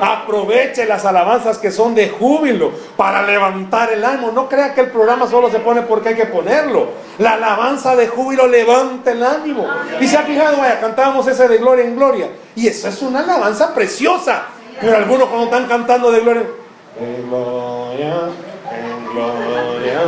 Aproveche 0.00 0.86
las 0.86 1.04
alabanzas 1.04 1.58
que 1.58 1.70
son 1.70 1.94
de 1.94 2.08
júbilo 2.08 2.72
para 2.96 3.22
levantar 3.22 3.92
el 3.92 4.04
ánimo. 4.04 4.32
No 4.32 4.48
crea 4.48 4.74
que 4.74 4.82
el 4.82 4.90
programa 4.90 5.26
solo 5.26 5.50
se 5.50 5.60
pone 5.60 5.82
porque 5.82 6.10
hay 6.10 6.14
que 6.14 6.26
ponerlo. 6.26 6.88
La 7.18 7.32
alabanza 7.32 7.94
de 7.94 8.08
júbilo 8.08 8.46
levanta 8.46 9.12
el 9.12 9.22
ánimo. 9.22 9.66
Y 10.00 10.06
se 10.08 10.16
ha 10.16 10.22
fijado, 10.22 10.56
vaya, 10.58 10.80
cantábamos 10.80 11.26
ese 11.26 11.48
de 11.48 11.58
gloria 11.58 11.84
en 11.84 11.96
gloria. 11.96 12.28
Y 12.56 12.66
eso 12.66 12.88
es 12.88 13.02
una 13.02 13.20
alabanza 13.20 13.74
preciosa. 13.74 14.44
Pero 14.80 14.96
algunos 14.96 15.28
cuando 15.28 15.46
están 15.46 15.66
cantando 15.66 16.10
de 16.10 16.20
gloria, 16.20 16.42
en 16.98 17.28
gloria, 17.28 18.14
en 18.72 19.12
gloria, 19.12 20.00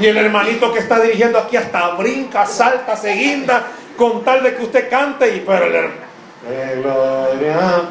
y 0.00 0.06
el 0.06 0.16
hermanito 0.16 0.72
que 0.72 0.78
está 0.78 0.98
dirigiendo 1.00 1.38
aquí 1.38 1.56
hasta 1.56 1.90
brinca, 1.90 2.46
salta, 2.46 2.96
se 2.96 3.12
guinda 3.12 3.64
con 3.96 4.24
tal 4.24 4.42
de 4.42 4.56
que 4.56 4.62
usted 4.62 4.90
cante 4.90 5.36
y 5.36 5.40
pero 5.40 5.66
el 5.66 5.90
gloria, 6.82 7.88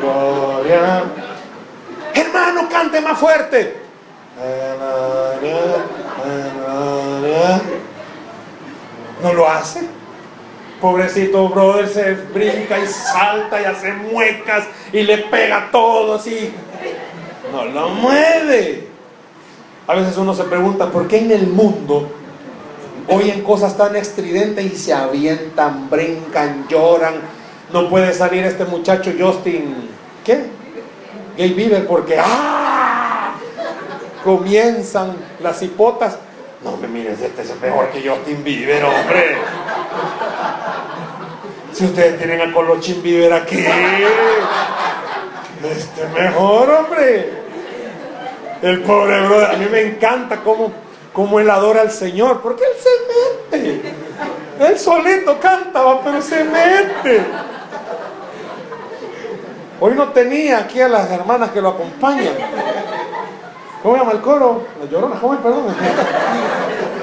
gloria. 0.00 1.04
Hermano, 2.14 2.68
cante 2.68 3.00
más 3.00 3.18
fuerte. 3.18 3.76
No 9.22 9.32
lo 9.32 9.48
hace. 9.48 9.80
Pobrecito 10.80 11.48
brother 11.50 11.88
se 11.88 12.14
brinca 12.14 12.78
y 12.78 12.86
salta 12.86 13.60
y 13.60 13.64
hace 13.66 13.92
muecas 13.92 14.64
y 14.92 15.02
le 15.02 15.18
pega 15.18 15.68
todo 15.70 16.14
así. 16.14 16.54
No 17.52 17.66
lo 17.66 17.90
mueve. 17.90 18.88
A 19.86 19.94
veces 19.94 20.16
uno 20.16 20.34
se 20.34 20.44
pregunta, 20.44 20.90
¿por 20.90 21.06
qué 21.06 21.18
en 21.18 21.32
el 21.32 21.48
mundo 21.48 22.08
oyen 23.08 23.42
cosas 23.42 23.76
tan 23.76 23.94
estridentes 23.96 24.64
y 24.64 24.76
se 24.76 24.94
avientan, 24.94 25.90
brincan, 25.90 26.66
lloran? 26.68 27.39
No 27.72 27.88
puede 27.88 28.12
salir 28.12 28.44
este 28.44 28.64
muchacho 28.64 29.12
Justin, 29.18 29.90
¿qué? 30.24 30.46
Gay 31.36 31.52
Bieber, 31.54 31.86
porque 31.86 32.18
¡ah! 32.18 33.34
Comienzan 34.24 35.16
las 35.40 35.62
hipotas. 35.62 36.18
No 36.64 36.76
me 36.76 36.88
mires, 36.88 37.20
este 37.20 37.42
es 37.42 37.60
mejor 37.60 37.88
que 37.90 38.06
Justin 38.06 38.42
Bieber, 38.44 38.84
hombre. 38.84 39.36
Si 41.72 41.84
ustedes 41.84 42.18
tienen 42.18 42.40
a 42.40 42.52
Colochín 42.52 43.02
Bieber 43.02 43.32
aquí, 43.32 43.64
este 45.64 46.02
es 46.02 46.10
mejor, 46.12 46.68
hombre. 46.70 47.40
El 48.62 48.82
pobre 48.82 49.20
brother, 49.26 49.50
a 49.52 49.56
mí 49.56 49.66
me 49.70 49.80
encanta 49.82 50.40
cómo, 50.42 50.72
cómo 51.14 51.40
él 51.40 51.48
adora 51.48 51.82
al 51.82 51.90
Señor, 51.90 52.40
porque 52.42 52.64
él 52.64 52.72
se 52.78 52.90
mete. 53.56 53.94
Él 54.60 54.78
solito 54.78 55.40
cantaba, 55.40 56.02
pero 56.02 56.20
se 56.20 56.44
mete. 56.44 57.24
Hoy 59.80 59.94
no 59.94 60.10
tenía 60.10 60.58
aquí 60.58 60.80
a 60.80 60.88
las 60.88 61.10
hermanas 61.10 61.50
que 61.50 61.62
lo 61.62 61.70
acompañan. 61.70 62.34
¿Cómo 63.82 63.96
llama 63.96 64.12
el 64.12 64.20
coro? 64.20 64.64
La 64.78 64.90
llorona, 64.90 65.16
joven, 65.16 65.38
perdón. 65.38 65.74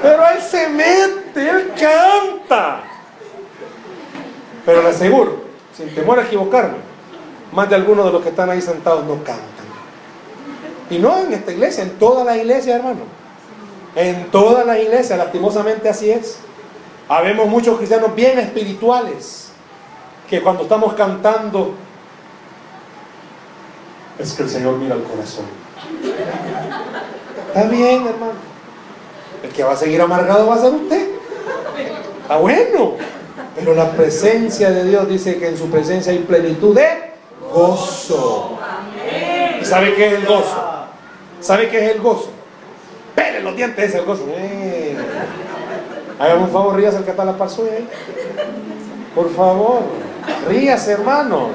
Pero 0.00 0.28
él 0.28 0.40
se 0.40 0.68
mete, 0.68 1.50
él 1.50 1.72
canta. 1.78 2.82
Pero 4.64 4.82
le 4.82 4.88
aseguro, 4.90 5.42
sin 5.76 5.92
temor 5.92 6.20
a 6.20 6.22
equivocarme, 6.22 6.76
más 7.52 7.68
de 7.68 7.74
algunos 7.74 8.06
de 8.06 8.12
los 8.12 8.22
que 8.22 8.28
están 8.28 8.48
ahí 8.48 8.62
sentados 8.62 9.04
no 9.06 9.16
cantan. 9.24 9.44
Y 10.88 10.98
no 10.98 11.18
en 11.18 11.32
esta 11.32 11.50
iglesia, 11.50 11.82
en 11.82 11.98
toda 11.98 12.22
la 12.22 12.36
iglesia, 12.36 12.76
hermano. 12.76 13.00
En 13.96 14.30
toda 14.30 14.64
la 14.64 14.78
iglesia, 14.78 15.16
lastimosamente 15.16 15.88
así 15.88 16.10
es. 16.10 16.38
Habemos 17.08 17.48
muchos 17.48 17.76
cristianos 17.76 18.14
bien 18.14 18.38
espirituales 18.38 19.50
que 20.30 20.42
cuando 20.42 20.62
estamos 20.62 20.94
cantando 20.94 21.74
es 24.18 24.32
que 24.32 24.42
el 24.42 24.50
Señor 24.50 24.76
mira 24.76 24.94
el 24.94 25.02
corazón. 25.02 25.44
Está 27.48 27.68
bien, 27.68 28.06
hermano. 28.06 28.48
El 29.42 29.50
que 29.50 29.62
va 29.62 29.72
a 29.72 29.76
seguir 29.76 30.00
amargado 30.00 30.48
va 30.48 30.56
a 30.56 30.58
ser 30.58 30.72
usted. 30.72 31.08
Está 32.22 32.36
bueno. 32.36 32.94
Pero 33.54 33.74
la 33.74 33.90
presencia 33.90 34.70
de 34.70 34.84
Dios 34.84 35.08
dice 35.08 35.38
que 35.38 35.48
en 35.48 35.56
su 35.56 35.70
presencia 35.70 36.12
hay 36.12 36.18
plenitud 36.18 36.74
de 36.74 37.14
gozo. 37.52 38.58
¿Y 39.60 39.64
sabe 39.64 39.94
qué 39.94 40.06
es 40.08 40.12
el 40.14 40.26
gozo? 40.26 40.86
¿Sabe 41.40 41.68
qué 41.68 41.84
es 41.84 41.94
el 41.94 42.00
gozo? 42.00 42.30
Pele 43.14 43.40
los 43.40 43.56
dientes, 43.56 43.88
es 43.88 43.94
el 43.94 44.04
gozo. 44.04 44.24
Eh. 44.28 44.96
Hágame 46.18 46.42
un 46.42 46.50
favor, 46.50 46.76
ríase 46.76 46.98
el 46.98 47.04
que 47.04 47.10
está 47.10 47.24
la 47.24 47.36
par 47.36 47.48
suya. 47.48 47.72
Por 49.14 49.32
favor, 49.34 49.82
ríase, 50.48 50.92
hermanos. 50.92 51.50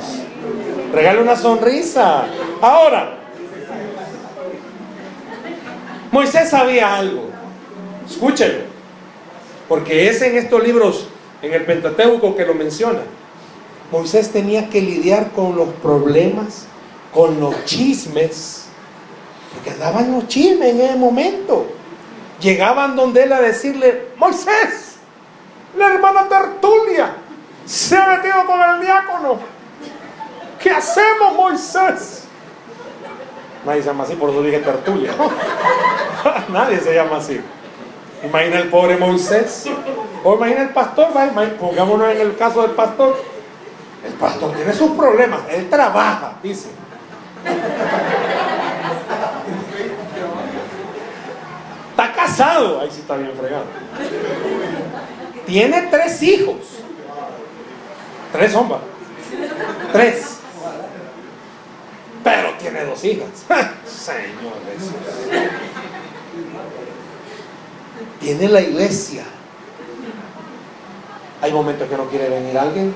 Regale 0.94 1.22
una 1.22 1.36
sonrisa. 1.36 2.26
Ahora, 2.62 3.18
Moisés 6.12 6.52
sabía 6.52 6.96
algo. 6.96 7.30
Escúchenlo. 8.08 8.66
Porque 9.68 10.08
es 10.08 10.22
en 10.22 10.38
estos 10.38 10.64
libros, 10.64 11.08
en 11.42 11.52
el 11.52 11.66
Pentateuco 11.66 12.36
que 12.36 12.46
lo 12.46 12.54
menciona. 12.54 13.00
Moisés 13.92 14.32
tenía 14.32 14.70
que 14.70 14.82
lidiar 14.82 15.32
con 15.32 15.56
los 15.56 15.70
problemas, 15.82 16.68
con 17.12 17.40
los 17.40 17.66
chismes. 17.66 18.66
Porque 19.52 19.72
andaban 19.72 20.12
los 20.12 20.28
chismes 20.28 20.76
en 20.76 20.82
ese 20.82 20.96
momento. 20.96 21.66
Llegaban 22.40 22.96
donde 22.96 23.24
él 23.24 23.34
a 23.34 23.42
decirle, 23.42 24.10
Moisés, 24.18 24.98
la 25.76 25.88
hermana 25.88 26.28
Tertulia 26.30 27.16
se 27.66 27.98
ha 27.98 28.16
metido 28.16 28.46
con 28.46 28.62
el 28.62 28.82
diácono. 28.82 29.53
¿Qué 30.64 30.72
hacemos, 30.72 31.36
Moisés? 31.36 32.24
Nadie 33.66 33.82
se 33.82 33.88
llama 33.90 34.06
así, 34.06 34.16
por 34.16 34.30
eso 34.30 34.42
dije 34.42 34.60
Tertulia. 34.60 35.12
Nadie 36.54 36.80
se 36.80 36.96
llama 36.96 37.18
así. 37.18 37.42
Imagina 38.24 38.60
el 38.60 38.70
pobre 38.70 38.96
Moisés. 38.96 39.66
O 40.24 40.36
imagina 40.36 40.62
el 40.62 40.70
pastor, 40.70 41.08
pongámonos 41.60 42.10
en 42.14 42.22
el 42.22 42.38
caso 42.38 42.62
del 42.62 42.72
pastor. 42.72 43.22
El 44.06 44.14
pastor 44.14 44.54
tiene 44.54 44.72
sus 44.72 44.92
problemas, 44.92 45.42
él 45.50 45.70
trabaja, 45.70 46.36
dice. 46.42 46.70
Está 51.90 52.14
casado, 52.14 52.80
ahí 52.80 52.90
sí 52.90 53.02
está 53.02 53.18
bien 53.18 53.34
fregado. 53.38 53.66
Tiene 55.46 55.82
tres 55.92 56.24
hijos. 56.24 56.56
Tres 58.32 58.56
hombres. 58.56 58.80
Tres. 59.92 60.43
Pero 62.24 62.54
tiene 62.60 62.86
dos 62.86 63.04
hijas. 63.04 63.30
Señor 63.86 64.54
Jesús. 64.72 64.94
Tiene 68.20 68.48
la 68.48 68.62
iglesia. 68.62 69.26
Hay 71.42 71.52
momentos 71.52 71.90
que 71.90 71.98
no 71.98 72.06
quiere 72.06 72.30
venir 72.30 72.58
alguien. 72.58 72.94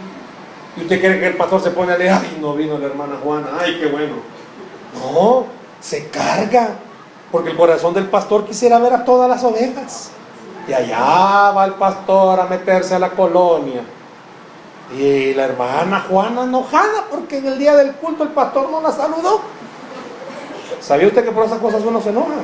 Y 0.77 0.81
usted 0.81 0.99
cree 0.99 1.19
que 1.19 1.27
el 1.27 1.35
pastor 1.35 1.61
se 1.61 1.71
pone 1.71 1.93
a 1.93 1.97
leer, 1.97 2.11
ay, 2.11 2.37
no 2.39 2.53
vino 2.53 2.77
la 2.77 2.85
hermana 2.85 3.15
Juana, 3.21 3.47
ay, 3.59 3.77
qué 3.79 3.87
bueno. 3.87 4.15
No, 4.93 5.47
se 5.81 6.07
carga. 6.07 6.75
Porque 7.31 7.49
el 7.49 7.57
corazón 7.57 7.93
del 7.93 8.05
pastor 8.05 8.45
quisiera 8.45 8.79
ver 8.79 8.93
a 8.93 9.03
todas 9.03 9.29
las 9.29 9.43
ovejas. 9.43 10.11
Y 10.67 10.73
allá 10.73 11.51
va 11.51 11.65
el 11.65 11.73
pastor 11.73 12.39
a 12.39 12.45
meterse 12.45 12.95
a 12.95 12.99
la 12.99 13.09
colonia. 13.09 13.81
Y 14.95 15.33
la 15.33 15.45
hermana 15.45 16.05
Juana 16.07 16.43
enojada 16.43 17.05
porque 17.11 17.39
en 17.39 17.47
el 17.47 17.59
día 17.59 17.75
del 17.75 17.93
culto 17.93 18.23
el 18.23 18.29
pastor 18.29 18.69
no 18.71 18.81
la 18.81 18.91
saludó. 18.91 19.41
¿Sabía 20.79 21.07
usted 21.07 21.25
que 21.25 21.31
por 21.31 21.45
esas 21.45 21.59
cosas 21.59 21.83
uno 21.85 22.01
se 22.01 22.09
enoja? 22.09 22.35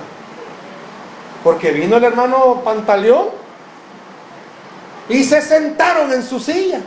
Porque 1.44 1.72
vino 1.72 1.98
el 1.98 2.04
hermano 2.04 2.62
Pantaleón 2.64 3.28
y 5.08 5.24
se 5.24 5.42
sentaron 5.42 6.12
en 6.12 6.24
su 6.24 6.40
silla. 6.40 6.82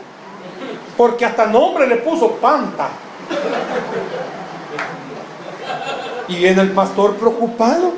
Porque 0.97 1.25
hasta 1.25 1.47
nombre 1.47 1.87
le 1.87 1.97
puso 1.97 2.33
Panta. 2.33 2.89
Y 6.29 6.37
viene 6.37 6.63
el 6.63 6.73
pastor 6.73 7.17
preocupado. 7.17 7.93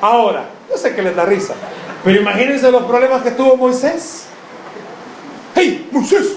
Ahora, 0.00 0.46
yo 0.68 0.76
sé 0.76 0.94
que 0.94 1.02
les 1.02 1.16
da 1.16 1.24
risa, 1.24 1.54
pero 2.04 2.20
imagínense 2.20 2.70
los 2.70 2.84
problemas 2.84 3.22
que 3.22 3.30
tuvo 3.30 3.56
Moisés. 3.56 4.26
¡Hey, 5.54 5.88
Moisés! 5.90 6.36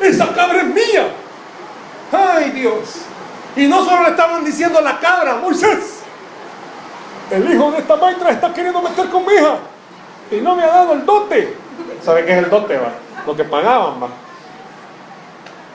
¡Esa 0.00 0.32
cabra 0.34 0.62
es 0.62 0.66
mía! 0.66 1.08
¡Ay, 2.12 2.50
Dios! 2.50 3.02
Y 3.56 3.66
no 3.66 3.84
solo 3.84 4.04
le 4.04 4.10
estaban 4.10 4.44
diciendo 4.44 4.80
la 4.80 4.98
cabra, 5.00 5.36
Moisés, 5.36 6.00
el 7.30 7.52
hijo 7.52 7.70
de 7.72 7.78
esta 7.78 7.96
maestra 7.96 8.30
está 8.30 8.54
queriendo 8.54 8.80
meter 8.80 9.08
con 9.08 9.26
mi 9.26 9.34
hija 9.34 9.56
y 10.30 10.36
no 10.36 10.54
me 10.54 10.62
ha 10.62 10.68
dado 10.68 10.92
el 10.94 11.04
dote. 11.04 11.54
¿Sabe 12.04 12.24
qué 12.24 12.32
es 12.32 12.44
el 12.44 12.50
dote, 12.50 12.76
va? 12.78 12.92
Lo 13.26 13.36
que 13.36 13.44
pagaban, 13.44 14.02
va. 14.02 14.08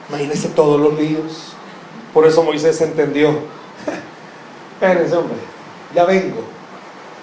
Imagínense 0.09 0.49
todos 0.49 0.79
los 0.79 0.97
líos. 0.99 1.53
Por 2.13 2.25
eso 2.25 2.43
Moisés 2.43 2.79
entendió. 2.81 3.29
Espérense, 4.73 5.15
hombre, 5.15 5.37
ya 5.93 6.05
vengo. 6.05 6.43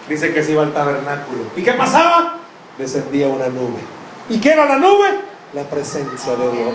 Dice 0.08 0.32
que 0.32 0.42
se 0.42 0.52
iba 0.52 0.62
al 0.62 0.72
tabernáculo. 0.72 1.44
¿Y 1.56 1.62
qué 1.62 1.72
pasaba? 1.72 2.36
Descendía 2.78 3.28
una 3.28 3.46
nube. 3.46 3.80
¿Y 4.28 4.40
qué 4.40 4.52
era 4.52 4.66
la 4.66 4.76
nube? 4.76 5.29
La 5.52 5.64
presencia 5.64 6.36
de 6.36 6.52
Dios. 6.52 6.72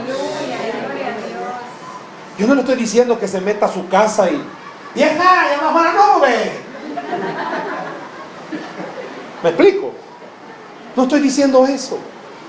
Yo 2.37 2.47
no 2.47 2.55
le 2.55 2.61
estoy 2.61 2.75
diciendo 2.75 3.17
que 3.17 3.27
se 3.27 3.39
meta 3.39 3.67
a 3.67 3.71
su 3.71 3.87
casa 3.87 4.29
y 4.29 4.43
vieja, 4.93 5.47
ya 5.49 5.63
bajo 5.63 5.79
la 5.81 5.93
nube. 5.93 6.51
¿Me 9.43 9.49
explico? 9.49 9.93
No 10.95 11.03
estoy 11.03 11.21
diciendo 11.21 11.65
eso. 11.65 11.97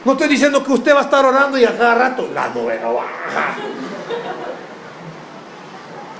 No 0.04 0.12
estoy 0.12 0.28
diciendo 0.28 0.64
que 0.64 0.72
usted 0.72 0.94
va 0.94 1.00
a 1.00 1.04
estar 1.04 1.24
orando 1.24 1.58
y 1.58 1.64
a 1.64 1.76
cada 1.76 1.94
rato 1.94 2.28
la 2.34 2.48
nube 2.48 2.80
no 2.82 2.94
baja. 2.94 3.56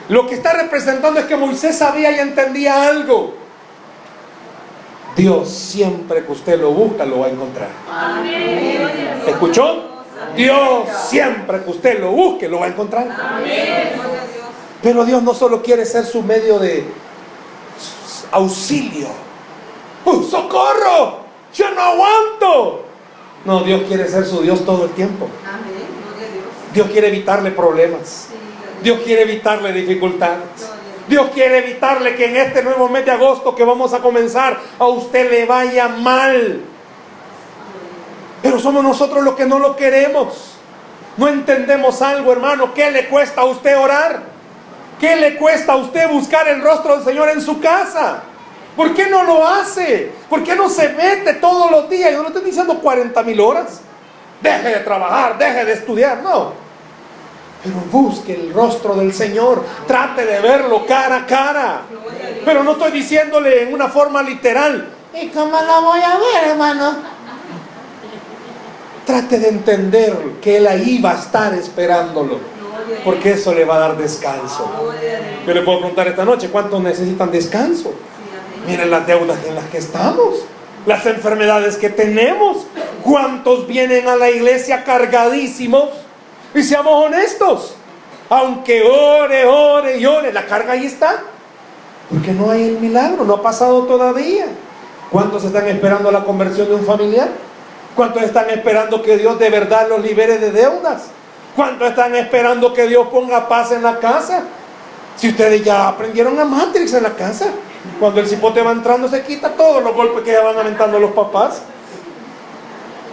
Lo 0.09 0.27
que 0.29 0.35
está 0.35 0.53
representando 0.53 1.19
es 1.19 1.27
que 1.27 1.37
Moisés 1.37 1.77
sabía 1.79 2.13
y 2.13 2.21
entendía 2.21 2.89
algo. 2.89 3.35
Dios 5.17 5.51
siempre 5.51 6.25
que 6.25 6.31
usted 6.31 6.61
lo 6.61 6.71
busca 6.71 7.05
lo 7.05 7.21
va 7.21 7.27
a 7.27 7.31
encontrar. 7.31 7.71
¿Escuchó? 9.27 9.96
Dios 10.37 10.89
siempre 11.09 11.63
que 11.63 11.71
usted 11.71 12.01
lo 12.01 12.11
busque 12.11 12.49
lo 12.49 12.61
va 12.61 12.67
a 12.67 12.69
encontrar. 12.69 13.07
Pero 14.83 15.05
Dios 15.05 15.23
no 15.23 15.35
solo 15.35 15.63
quiere 15.63 15.85
ser 15.85 16.05
su 16.05 16.23
medio 16.23 16.59
de 16.59 16.85
auxilio. 18.31 19.09
¡Uh, 20.05 20.23
¡Socorro! 20.23 21.21
¡Yo 21.53 21.71
no 21.73 21.81
aguanto! 21.81 22.85
No, 23.45 23.63
Dios 23.63 23.83
quiere 23.89 24.09
ser 24.09 24.27
su 24.27 24.43
Dios 24.43 24.65
todo 24.65 24.85
el 24.85 24.91
tiempo. 24.91 25.29
Dios 26.73 26.89
quiere 26.91 27.09
evitarle 27.09 27.51
problemas. 27.51 28.29
Dios 28.83 29.01
quiere 29.05 29.23
evitarle 29.23 29.73
dificultades. 29.73 30.45
Dios 31.09 31.29
quiere 31.33 31.59
evitarle 31.59 32.17
que 32.17 32.27
en 32.27 32.37
este 32.37 32.63
nuevo 32.63 32.89
mes 32.89 33.05
de 33.05 33.13
agosto 33.13 33.55
que 33.55 33.65
vamos 33.65 33.95
a 33.95 34.01
comenzar 34.01 34.59
a 34.79 34.87
usted 34.87 35.31
le 35.31 35.47
vaya 35.47 35.89
mal. 35.89 36.61
Pero 38.47 38.61
somos 38.61 38.85
nosotros 38.85 39.25
los 39.25 39.35
que 39.35 39.45
no 39.45 39.59
lo 39.59 39.75
queremos. 39.75 40.53
No 41.17 41.27
entendemos 41.27 42.01
algo, 42.01 42.31
hermano. 42.31 42.73
¿Qué 42.73 42.93
le 42.93 43.09
cuesta 43.09 43.41
a 43.41 43.45
usted 43.45 43.77
orar? 43.77 44.23
¿Qué 45.01 45.17
le 45.17 45.35
cuesta 45.35 45.73
a 45.73 45.77
usted 45.77 46.09
buscar 46.09 46.47
el 46.47 46.63
rostro 46.63 46.95
del 46.95 47.05
Señor 47.05 47.29
en 47.31 47.41
su 47.41 47.59
casa? 47.59 48.23
¿Por 48.77 48.95
qué 48.95 49.11
no 49.11 49.25
lo 49.25 49.45
hace? 49.45 50.13
¿Por 50.31 50.45
qué 50.45 50.55
no 50.55 50.69
se 50.69 50.91
mete 50.91 51.35
todos 51.35 51.73
los 51.73 51.91
días? 51.91 52.13
Yo 52.13 52.23
no 52.23 52.29
estoy 52.29 52.45
diciendo 52.45 52.79
40 52.79 53.21
mil 53.25 53.41
horas. 53.41 53.81
Deje 54.41 54.69
de 54.69 54.81
trabajar, 54.81 55.37
deje 55.39 55.65
de 55.65 55.73
estudiar. 55.73 56.19
No. 56.23 56.53
Pero 57.65 57.77
busque 57.91 58.33
el 58.33 58.55
rostro 58.55 58.95
del 58.95 59.13
Señor. 59.13 59.65
Trate 59.89 60.25
de 60.25 60.39
verlo 60.39 60.87
cara 60.87 61.17
a 61.17 61.27
cara. 61.27 61.81
Pero 62.45 62.63
no 62.63 62.73
estoy 62.73 62.93
diciéndole 62.93 63.65
en 63.65 63.75
una 63.75 63.89
forma 63.89 64.23
literal. 64.23 64.93
¿Y 65.21 65.31
cómo 65.31 65.61
lo 65.61 65.83
voy 65.83 66.01
a 66.01 66.17
ver, 66.17 66.51
hermano? 66.51 67.16
Trate 69.07 69.39
de 69.39 69.49
entender 69.49 70.15
que 70.43 70.59
Él 70.59 70.67
ahí 70.67 71.01
va 71.01 71.13
a 71.13 71.21
estar 71.21 71.55
esperándolo. 71.55 72.39
Porque 73.05 73.33
eso 73.33 73.55
le 73.55 73.65
va 73.65 73.77
a 73.77 73.79
dar 73.79 73.97
descanso. 73.97 74.69
Yo 75.47 75.55
le 75.55 75.63
puedo 75.63 75.79
preguntar 75.79 76.09
esta 76.09 76.25
noche, 76.25 76.51
¿cuántos 76.51 76.83
necesitan 76.83 77.31
descanso? 77.31 77.95
Miren 78.67 78.91
las 78.91 79.07
deudas 79.07 79.39
en 79.47 79.55
las 79.55 79.65
que 79.67 79.79
estamos, 79.79 80.45
las 80.87 81.07
enfermedades 81.07 81.77
que 81.77 81.89
tenemos. 81.89 82.67
¿Cuántos 83.03 83.69
vienen 83.69 84.09
a 84.09 84.17
la 84.17 84.29
iglesia 84.29 84.83
cargadísimos? 84.83 85.91
Y 86.53 86.63
seamos 86.65 87.07
honestos, 87.07 87.77
aunque 88.29 88.83
ore, 88.83 89.47
ore 89.47 89.99
y 89.99 90.07
ore, 90.07 90.33
la 90.33 90.47
carga 90.47 90.73
ahí 90.73 90.87
está. 90.87 91.23
Porque 92.11 92.33
no 92.33 92.51
hay 92.51 92.65
el 92.65 92.79
milagro, 92.79 93.25
no 93.25 93.35
ha 93.35 93.43
pasado 93.43 93.85
todavía. 93.85 94.47
¿Cuántos 95.11 95.45
están 95.45 95.69
esperando 95.69 96.11
la 96.11 96.25
conversión 96.25 96.69
de 96.69 96.75
un 96.75 96.85
familiar? 96.85 97.29
¿Cuántos 97.97 98.23
están 98.23 98.51
esperando 98.51 99.03
que 99.03 99.17
Dios 99.17 99.39
de 99.39 99.49
verdad 99.49 99.89
los 99.89 100.03
libere 100.03 100.37
de 100.37 100.53
deudas? 100.53 101.07
¿Cuántos 101.57 101.89
están 101.89 102.15
esperando 102.15 102.75
que 102.75 102.87
Dios 102.87 103.09
ponga 103.09 103.49
paz 103.49 103.73
en 103.73 103.83
la 103.83 103.99
casa? 103.99 104.43
Si 105.17 105.31
ustedes 105.31 105.65
ya 105.65 105.89
aprendieron 105.89 106.39
a 106.39 106.45
Matrix 106.45 106.93
en 106.93 107.05
la 107.05 107.15
casa, 107.15 107.47
cuando 107.99 108.21
el 108.21 108.29
cipote 108.29 108.61
va 108.61 108.73
entrando 108.73 109.09
se 109.09 109.23
quita 109.23 109.49
todos 109.51 109.83
los 109.83 109.95
golpes 109.95 110.23
que 110.25 110.33
ya 110.33 110.43
van 110.43 110.59
aventando 110.59 110.99
los 110.99 111.13
papás. 111.13 111.63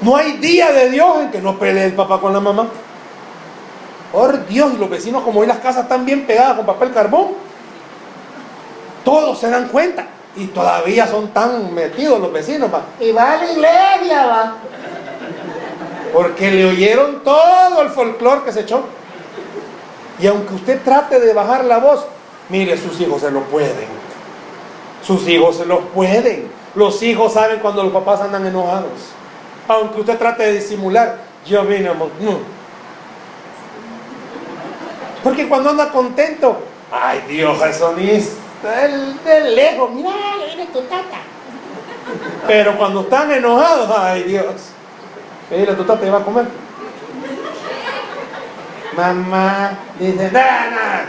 No 0.01 0.17
hay 0.17 0.33
día 0.33 0.73
de 0.73 0.89
Dios 0.89 1.21
en 1.21 1.31
que 1.31 1.41
no 1.41 1.57
pelee 1.57 1.85
el 1.85 1.93
papá 1.93 2.19
con 2.19 2.33
la 2.33 2.41
mamá. 2.41 2.67
Por 4.11 4.45
Dios, 4.47 4.73
y 4.73 4.77
los 4.77 4.89
vecinos 4.89 5.23
como 5.23 5.39
hoy 5.39 5.47
las 5.47 5.59
casas 5.59 5.83
están 5.83 6.05
bien 6.05 6.27
pegadas 6.27 6.57
con 6.57 6.65
papel 6.65 6.91
carbón, 6.91 7.29
todos 9.05 9.39
se 9.39 9.49
dan 9.49 9.69
cuenta. 9.69 10.07
Y 10.35 10.47
todavía 10.47 11.07
son 11.07 11.29
tan 11.29 11.73
metidos 11.73 12.19
los 12.19 12.33
vecinos. 12.33 12.69
Y 12.99 13.11
va 13.11 13.33
a 13.33 13.37
la 13.37 13.51
iglesia, 13.51 14.25
va. 14.25 14.55
Porque 16.13 16.51
le 16.51 16.65
oyeron 16.65 17.23
todo 17.23 17.81
el 17.81 17.89
folclore 17.89 18.43
que 18.43 18.51
se 18.51 18.61
echó. 18.61 18.83
Y 20.19 20.27
aunque 20.27 20.53
usted 20.55 20.81
trate 20.83 21.19
de 21.19 21.33
bajar 21.33 21.65
la 21.65 21.77
voz, 21.77 22.05
mire, 22.49 22.77
sus 22.77 22.99
hijos 23.01 23.21
se 23.21 23.31
lo 23.31 23.41
pueden. 23.41 23.87
Sus 25.05 25.27
hijos 25.27 25.57
se 25.57 25.65
lo 25.65 25.81
pueden. 25.89 26.49
Los 26.75 27.01
hijos 27.03 27.33
saben 27.33 27.59
cuando 27.59 27.83
los 27.83 27.91
papás 27.91 28.21
andan 28.21 28.45
enojados. 28.45 28.91
Aunque 29.67 30.01
usted 30.01 30.17
trate 30.17 30.43
de 30.43 30.53
disimular, 30.53 31.17
yo 31.45 31.63
vine, 31.63 31.89
no. 31.93 32.39
Porque 35.23 35.47
cuando 35.47 35.69
anda 35.69 35.89
contento, 35.89 36.57
ay 36.91 37.23
Dios, 37.27 37.61
eso 37.65 37.93
ni 37.95 38.09
de 38.63 39.51
lejos, 39.55 39.91
mira, 39.91 40.11
viene 40.45 40.65
tu 40.67 40.81
tata. 40.81 41.17
Pero 42.47 42.77
cuando 42.77 43.01
están 43.01 43.31
enojados, 43.31 43.89
ay 43.97 44.23
Dios, 44.23 44.45
dile 45.49 45.73
tu 45.73 45.83
tata, 45.83 46.09
va 46.09 46.19
a 46.19 46.23
comer. 46.23 46.45
Mamá 48.95 49.71
dice, 49.99 50.31
nada, 50.31 51.05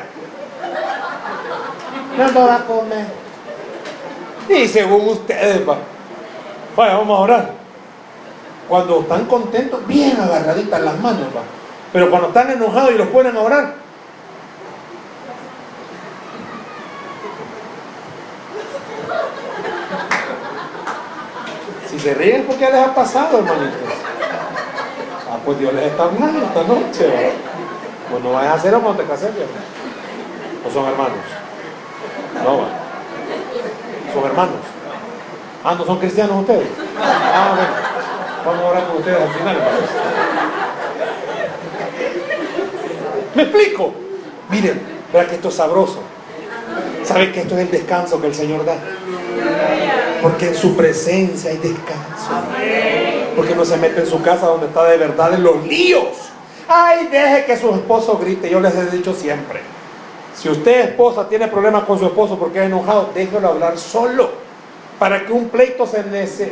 no 2.16 2.30
no 2.30 2.46
va 2.46 2.54
a 2.56 2.64
comer. 2.64 3.06
Y 4.48 4.68
según 4.68 5.08
ustedes, 5.08 5.68
va. 5.68 5.76
Vaya, 6.76 6.96
vamos 6.96 7.18
a 7.18 7.22
orar. 7.22 7.50
Cuando 8.68 9.00
están 9.00 9.26
contentos, 9.26 9.86
bien 9.86 10.18
agarraditas 10.20 10.80
las 10.80 10.98
manos, 11.00 11.26
va. 11.36 11.42
Pero 11.92 12.10
cuando 12.10 12.28
están 12.28 12.50
enojados 12.50 12.92
y 12.92 12.98
los 12.98 13.08
ponen 13.08 13.36
a 13.36 13.40
orar, 13.40 13.83
se 22.04 22.12
ríen 22.12 22.44
porque 22.46 22.66
les 22.66 22.74
ha 22.74 22.94
pasado, 22.94 23.38
hermanitos. 23.38 23.80
Ah, 25.30 25.38
pues 25.42 25.58
Dios 25.58 25.72
les 25.72 25.84
está 25.84 26.02
hablando 26.04 26.44
esta 26.44 26.62
noche. 26.62 27.32
Pues 28.10 28.22
no 28.22 28.32
vayas 28.32 28.52
a 28.52 28.54
hacerlo 28.56 28.82
cuando 28.82 29.02
te 29.02 29.08
cases, 29.08 29.30
¿O 30.66 30.70
son 30.70 30.86
hermanos? 30.86 31.16
No, 32.44 32.58
va. 32.58 32.68
Son 34.12 34.24
hermanos. 34.24 34.56
Ah, 35.64 35.74
¿no 35.78 35.84
son 35.86 35.98
cristianos 35.98 36.40
ustedes? 36.42 36.68
Ah. 37.00 37.56
Vamos 38.44 38.62
a 38.62 38.68
orar 38.68 38.86
con 38.86 38.96
ustedes 38.98 39.22
al 39.22 39.30
final. 39.30 39.56
¿Me 43.34 43.42
explico? 43.44 43.94
Miren, 44.50 44.82
verá 45.10 45.26
que 45.26 45.36
esto 45.36 45.48
es 45.48 45.54
sabroso. 45.54 46.02
¿Saben 47.02 47.32
que 47.32 47.40
esto 47.40 47.54
es 47.54 47.60
el 47.62 47.70
descanso 47.70 48.20
que 48.20 48.26
el 48.26 48.34
Señor 48.34 48.66
da? 48.66 48.76
Porque 50.22 50.48
en 50.48 50.54
su 50.54 50.76
presencia 50.76 51.50
hay 51.50 51.58
descanso. 51.58 52.30
Porque 53.36 53.54
no 53.54 53.64
se 53.64 53.76
mete 53.76 54.00
en 54.00 54.06
su 54.06 54.22
casa 54.22 54.46
donde 54.46 54.66
está 54.66 54.84
de 54.84 54.96
verdad 54.96 55.34
en 55.34 55.42
los 55.42 55.66
líos. 55.66 56.30
Ay, 56.66 57.08
deje 57.10 57.44
que 57.44 57.56
su 57.56 57.70
esposo 57.74 58.18
grite. 58.18 58.48
Yo 58.48 58.60
les 58.60 58.74
he 58.74 58.86
dicho 58.86 59.12
siempre. 59.12 59.60
Si 60.34 60.48
usted, 60.48 60.90
esposa, 60.90 61.28
tiene 61.28 61.48
problemas 61.48 61.84
con 61.84 61.98
su 61.98 62.06
esposo 62.06 62.38
porque 62.38 62.60
es 62.60 62.66
enojado, 62.66 63.10
déjelo 63.14 63.48
hablar 63.48 63.78
solo. 63.78 64.30
Para 64.98 65.26
que 65.26 65.32
un 65.32 65.48
pleito 65.48 65.86
se, 65.86 66.02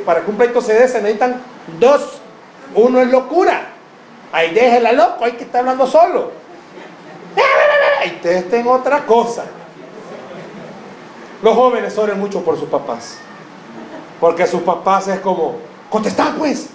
para 0.05 0.21
que 0.21 0.31
un 0.31 0.37
pleito 0.37 0.61
se 0.61 0.75
dé, 0.75 0.89
se 0.89 1.01
necesitan 1.01 1.41
dos. 1.79 2.21
Uno 2.75 3.01
es 3.01 3.09
locura. 3.09 3.69
Ahí 4.33 4.53
déjela 4.53 4.93
loco, 4.93 5.25
hay 5.25 5.33
que 5.33 5.45
estar 5.45 5.61
hablando 5.61 5.87
solo. 5.87 6.31
Y 8.05 8.09
ustedes 8.17 8.45
estén 8.45 8.67
otra 8.67 9.05
cosa. 9.07 9.45
Los 11.43 11.57
jóvenes 11.57 11.99
oren 11.99 12.19
mucho 12.21 12.43
por 12.43 12.59
sus 12.59 12.69
papás. 12.69 13.19
Porque 14.21 14.47
sus 14.47 14.63
papás 14.63 15.09
es 15.09 15.21
como, 15.21 15.57
contestad 15.91 16.35
pues. 16.39 16.69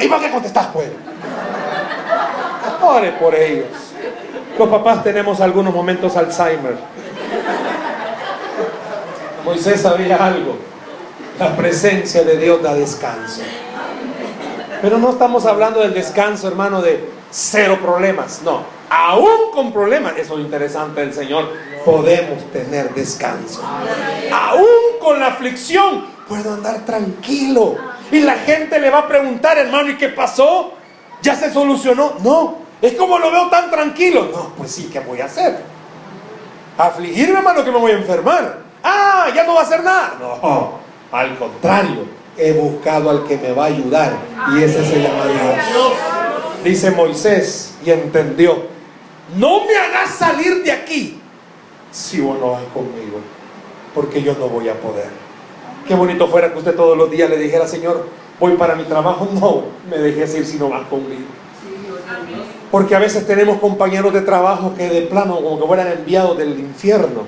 ¿Y 0.00 0.08
por 0.08 0.20
qué 0.20 0.30
contestás 0.30 0.66
pues? 0.68 0.90
Ore 2.80 3.12
por 3.12 3.34
ellos. 3.34 3.68
Los 4.58 4.68
papás 4.68 5.02
tenemos 5.02 5.40
algunos 5.40 5.74
momentos 5.74 6.16
Alzheimer. 6.16 6.76
Moisés 9.44 9.80
sabía 9.80 10.16
algo. 10.24 10.56
La 11.38 11.56
presencia 11.56 12.22
de 12.22 12.36
Dios 12.36 12.62
da 12.62 12.74
descanso. 12.74 13.42
Pero 14.82 14.98
no 14.98 15.10
estamos 15.10 15.46
hablando 15.46 15.80
del 15.80 15.94
descanso, 15.94 16.48
hermano, 16.48 16.82
de 16.82 17.10
cero 17.30 17.78
problemas. 17.80 18.42
No, 18.42 18.62
aún 18.90 19.50
con 19.52 19.72
problemas, 19.72 20.16
eso 20.16 20.38
es 20.38 20.44
interesante 20.44 21.00
del 21.00 21.12
Señor, 21.12 21.52
podemos 21.84 22.44
tener 22.52 22.94
descanso. 22.94 23.62
Aún 24.32 24.98
con 25.00 25.20
la 25.20 25.28
aflicción, 25.28 26.06
puedo 26.28 26.54
andar 26.54 26.84
tranquilo. 26.84 27.76
Y 28.10 28.20
la 28.20 28.36
gente 28.36 28.78
le 28.78 28.90
va 28.90 28.98
a 29.00 29.08
preguntar, 29.08 29.58
hermano, 29.58 29.90
¿y 29.90 29.96
qué 29.96 30.08
pasó? 30.08 30.72
¿Ya 31.22 31.34
se 31.34 31.52
solucionó? 31.52 32.14
No, 32.22 32.58
es 32.80 32.94
como 32.94 33.18
lo 33.18 33.30
veo 33.30 33.48
tan 33.48 33.70
tranquilo. 33.70 34.28
No, 34.32 34.52
pues 34.56 34.70
sí, 34.70 34.88
¿qué 34.92 35.00
voy 35.00 35.20
a 35.20 35.26
hacer? 35.26 35.58
Afligirme, 36.76 37.38
hermano, 37.38 37.64
que 37.64 37.72
me 37.72 37.78
voy 37.78 37.92
a 37.92 37.96
enfermar. 37.96 38.58
Ah, 38.82 39.26
ya 39.34 39.44
no 39.44 39.54
va 39.54 39.60
a 39.60 39.64
hacer 39.64 39.82
nada. 39.82 40.14
No, 40.20 40.78
al 41.10 41.36
contrario, 41.38 42.06
he 42.36 42.52
buscado 42.52 43.10
al 43.10 43.24
que 43.24 43.36
me 43.36 43.52
va 43.52 43.64
a 43.64 43.66
ayudar. 43.66 44.12
Y 44.54 44.62
ese 44.62 44.84
se 44.84 45.02
llama 45.02 45.24
Dios. 45.26 45.92
Dice 46.62 46.90
Moisés 46.92 47.74
y 47.84 47.90
entendió. 47.90 48.67
No 49.36 49.66
me 49.66 49.76
hagas 49.76 50.10
salir 50.14 50.62
de 50.62 50.72
aquí 50.72 51.20
si 51.90 52.20
vos 52.20 52.38
no 52.38 52.52
vas 52.52 52.62
conmigo. 52.72 53.20
Porque 53.94 54.22
yo 54.22 54.34
no 54.34 54.48
voy 54.48 54.68
a 54.68 54.74
poder. 54.74 55.08
Qué 55.86 55.94
bonito 55.94 56.28
fuera 56.28 56.52
que 56.52 56.58
usted 56.58 56.74
todos 56.74 56.96
los 56.96 57.10
días 57.10 57.28
le 57.28 57.38
dijera, 57.38 57.66
Señor, 57.66 58.06
voy 58.38 58.52
para 58.56 58.74
mi 58.74 58.84
trabajo. 58.84 59.28
No, 59.40 59.64
me 59.90 59.98
dejes 59.98 60.34
ir 60.34 60.46
si 60.46 60.58
no 60.58 60.68
vas 60.68 60.86
conmigo. 60.88 61.26
Porque 62.70 62.94
a 62.94 62.98
veces 62.98 63.26
tenemos 63.26 63.58
compañeros 63.58 64.12
de 64.12 64.20
trabajo 64.20 64.74
que 64.76 64.88
de 64.88 65.02
plano 65.02 65.36
como 65.36 65.58
que 65.58 65.66
fueran 65.66 65.88
enviados 65.88 66.36
del 66.36 66.58
infierno. 66.58 67.22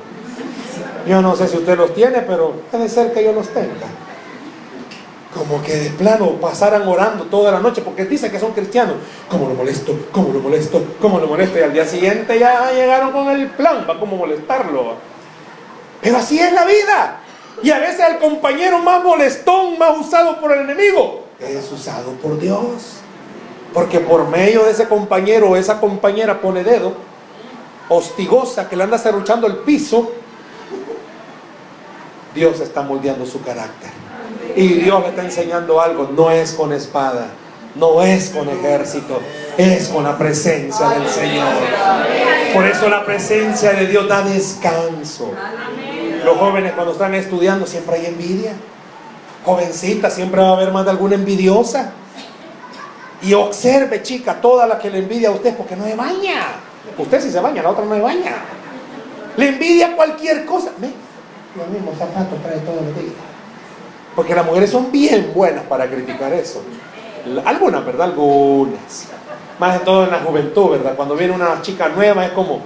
Yo 1.07 1.23
no 1.23 1.35
sé 1.35 1.49
si 1.49 1.57
usted 1.57 1.77
los 1.79 1.95
tiene, 1.95 2.21
pero 2.23 2.53
puede 2.71 2.89
ser 2.89 3.13
que 3.13 3.25
yo 3.25 3.33
los 3.33 3.49
tenga. 3.49 3.87
Como 5.35 5.63
que 5.63 5.77
de 5.77 5.91
plano 5.91 6.33
pasaran 6.41 6.87
orando 6.89 7.25
toda 7.25 7.53
la 7.53 7.61
noche, 7.61 7.83
porque 7.83 8.05
dice 8.05 8.31
que 8.31 8.41
son 8.41 8.53
cristianos. 8.53 8.97
¿Cómo 9.29 9.49
lo 9.49 9.55
molesto? 9.55 9.97
¿Cómo 10.11 10.33
lo 10.33 10.41
molesto? 10.41 10.85
¿Cómo 11.01 11.21
lo 11.21 11.29
molesto? 11.29 11.59
Y 11.59 11.63
al 11.63 11.73
día 11.73 11.87
siguiente 11.87 12.39
ya 12.39 12.73
llegaron 12.73 13.13
con 13.13 13.29
el 13.29 13.49
plan 13.51 13.87
para 13.87 14.01
cómo 14.01 14.17
molestarlo. 14.17 14.95
Pero 16.01 16.17
así 16.17 16.41
es 16.41 16.53
la 16.53 16.65
vida. 16.65 17.21
Y 17.63 17.71
a 17.71 17.79
veces 17.79 18.01
el 18.11 18.19
compañero 18.19 18.79
más 18.79 19.05
molestón, 19.05 19.79
más 19.79 19.99
usado 19.99 20.41
por 20.41 20.53
el 20.53 20.63
enemigo, 20.63 21.27
es 21.39 21.71
usado 21.71 22.13
por 22.13 22.39
Dios. 22.39 22.97
Porque 23.73 24.01
por 24.01 24.27
medio 24.29 24.65
de 24.65 24.73
ese 24.73 24.89
compañero 24.89 25.51
o 25.51 25.57
esa 25.57 25.79
compañera 25.79 26.41
pone 26.41 26.65
dedo, 26.65 26.95
hostigosa, 27.89 28.69
que 28.69 28.75
le 28.75 28.83
anda 28.83 28.99
cerruchando 28.99 29.47
el 29.47 29.59
piso, 29.59 30.11
Dios 32.35 32.59
está 32.61 32.83
moldeando 32.83 33.25
su 33.27 33.41
carácter. 33.43 34.00
Y 34.57 34.69
Dios 34.75 35.03
le 35.03 35.09
está 35.09 35.23
enseñando 35.23 35.81
algo, 35.81 36.11
no 36.15 36.31
es 36.31 36.53
con 36.53 36.73
espada, 36.73 37.27
no 37.75 38.03
es 38.03 38.31
con 38.31 38.49
ejército, 38.49 39.21
es 39.57 39.89
con 39.89 40.05
la 40.05 40.17
presencia 40.19 40.89
del 40.91 41.09
Señor. 41.09 41.53
Por 42.55 42.67
eso 42.67 42.89
la 42.89 43.05
presencia 43.05 43.73
de 43.73 43.87
Dios 43.87 44.09
da 44.09 44.23
descanso. 44.23 45.33
Los 46.25 46.37
jóvenes 46.37 46.73
cuando 46.73 46.93
están 46.93 47.15
estudiando 47.15 47.67
siempre 47.67 47.97
hay 47.97 48.07
envidia. 48.07 48.53
Jovencita, 49.45 50.11
siempre 50.11 50.43
va 50.43 50.51
a 50.51 50.53
haber 50.53 50.73
más 50.73 50.85
de 50.85 50.91
alguna 50.91 51.15
envidiosa. 51.15 51.93
Y 53.23 53.35
observe, 53.35 54.03
chica, 54.03 54.41
toda 54.41 54.67
la 54.67 54.79
que 54.79 54.91
le 54.91 54.99
envidia 54.99 55.29
a 55.29 55.33
usted 55.33 55.57
porque 55.57 55.77
no 55.77 55.85
se 55.85 55.95
baña. 55.95 56.47
Usted 56.99 57.21
sí 57.21 57.31
se 57.31 57.41
baña, 57.41 57.63
la 57.63 57.71
otra 57.71 57.85
no 57.85 57.95
se 57.95 58.01
baña. 58.01 58.37
Le 59.37 59.49
envidia 59.49 59.95
cualquier 59.95 60.45
cosa. 60.45 60.71
Los 61.57 61.69
mismos 61.69 61.97
zapatos 61.99 62.43
trae 62.43 62.59
todos 62.59 62.83
los 62.85 62.95
días. 62.97 63.30
Porque 64.21 64.35
las 64.35 64.45
mujeres 64.45 64.69
son 64.69 64.93
bien 64.93 65.33
buenas 65.35 65.65
para 65.65 65.87
criticar 65.89 66.31
eso. 66.35 66.63
Algunas, 67.43 67.87
¿verdad? 67.87 68.09
Algunas. 68.09 69.09
Más 69.59 69.79
de 69.79 69.81
todo 69.83 70.05
en 70.05 70.11
la 70.11 70.19
juventud, 70.19 70.73
¿verdad? 70.73 70.93
Cuando 70.95 71.17
viene 71.17 71.33
una 71.33 71.63
chica 71.63 71.89
nueva 71.89 72.27
es 72.27 72.33
como... 72.33 72.61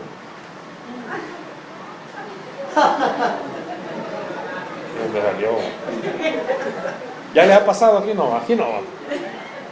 ¿Ya 7.32 7.46
les 7.46 7.56
ha 7.56 7.64
pasado 7.64 7.98
aquí? 7.98 8.14
No, 8.14 8.34
aquí 8.34 8.56
no. 8.56 8.66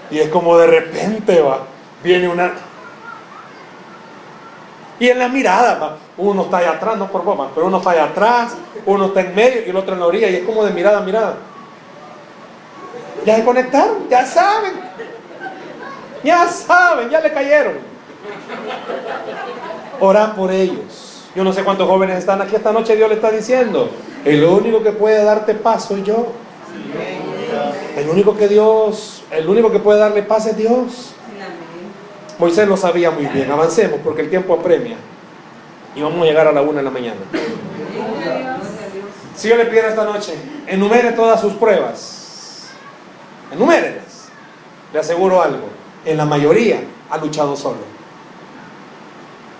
Y 0.08 0.20
es 0.20 0.28
como 0.28 0.56
de 0.58 0.68
repente 0.68 1.40
va, 1.40 1.62
viene 2.04 2.28
una... 2.28 2.52
Y 5.00 5.08
en 5.08 5.18
la 5.18 5.28
mirada, 5.28 5.74
va, 5.80 5.96
uno 6.16 6.42
está 6.42 6.58
allá 6.58 6.70
atrás, 6.74 6.96
no 6.96 7.10
por 7.10 7.24
bomba, 7.24 7.50
pero 7.52 7.66
uno 7.66 7.78
está 7.78 7.90
allá 7.90 8.04
atrás, 8.04 8.54
uno 8.86 9.06
está 9.06 9.22
en 9.22 9.34
medio 9.34 9.66
y 9.66 9.70
el 9.70 9.76
otro 9.76 9.94
en 9.94 9.98
la 9.98 10.06
orilla, 10.06 10.30
y 10.30 10.36
es 10.36 10.44
como 10.44 10.64
de 10.64 10.70
mirada 10.70 10.98
a 10.98 11.02
mirada. 11.02 11.34
Ya 13.24 13.36
se 13.36 13.44
conectaron, 13.44 14.08
ya 14.08 14.26
saben. 14.26 14.72
Ya 16.24 16.46
saben, 16.48 17.10
ya 17.10 17.20
le 17.20 17.32
cayeron. 17.32 17.74
Oran 20.00 20.34
por 20.34 20.50
ellos. 20.50 21.24
Yo 21.34 21.44
no 21.44 21.52
sé 21.52 21.64
cuántos 21.64 21.88
jóvenes 21.88 22.18
están 22.18 22.42
aquí 22.42 22.54
esta 22.54 22.72
noche, 22.72 22.94
Dios 22.94 23.08
le 23.08 23.14
está 23.14 23.30
diciendo, 23.30 23.90
el 24.24 24.44
único 24.44 24.82
que 24.82 24.92
puede 24.92 25.24
darte 25.24 25.54
paz 25.54 25.86
soy 25.86 26.02
yo. 26.02 26.32
El 27.96 28.08
único 28.08 28.36
que 28.36 28.48
Dios, 28.48 29.22
el 29.30 29.48
único 29.48 29.70
que 29.70 29.78
puede 29.78 29.98
darle 29.98 30.22
paz 30.22 30.46
es 30.46 30.56
Dios. 30.56 31.14
Moisés 32.38 32.66
lo 32.66 32.76
sabía 32.76 33.10
muy 33.10 33.26
bien. 33.26 33.50
Avancemos 33.50 34.00
porque 34.02 34.22
el 34.22 34.30
tiempo 34.30 34.54
apremia. 34.54 34.96
Y 35.94 36.02
vamos 36.02 36.22
a 36.22 36.24
llegar 36.24 36.48
a 36.48 36.52
la 36.52 36.62
una 36.62 36.78
de 36.78 36.82
la 36.82 36.90
mañana. 36.90 37.20
Si 39.36 39.48
yo 39.48 39.56
le 39.56 39.66
pido 39.66 39.86
esta 39.86 40.04
noche, 40.04 40.34
enumere 40.66 41.12
todas 41.12 41.40
sus 41.40 41.52
pruebas. 41.54 42.21
Enumérelas. 43.52 44.28
Le 44.92 44.98
aseguro 44.98 45.42
algo. 45.42 45.66
En 46.04 46.16
la 46.16 46.24
mayoría 46.24 46.80
ha 47.10 47.18
luchado 47.18 47.56
solo. 47.56 47.78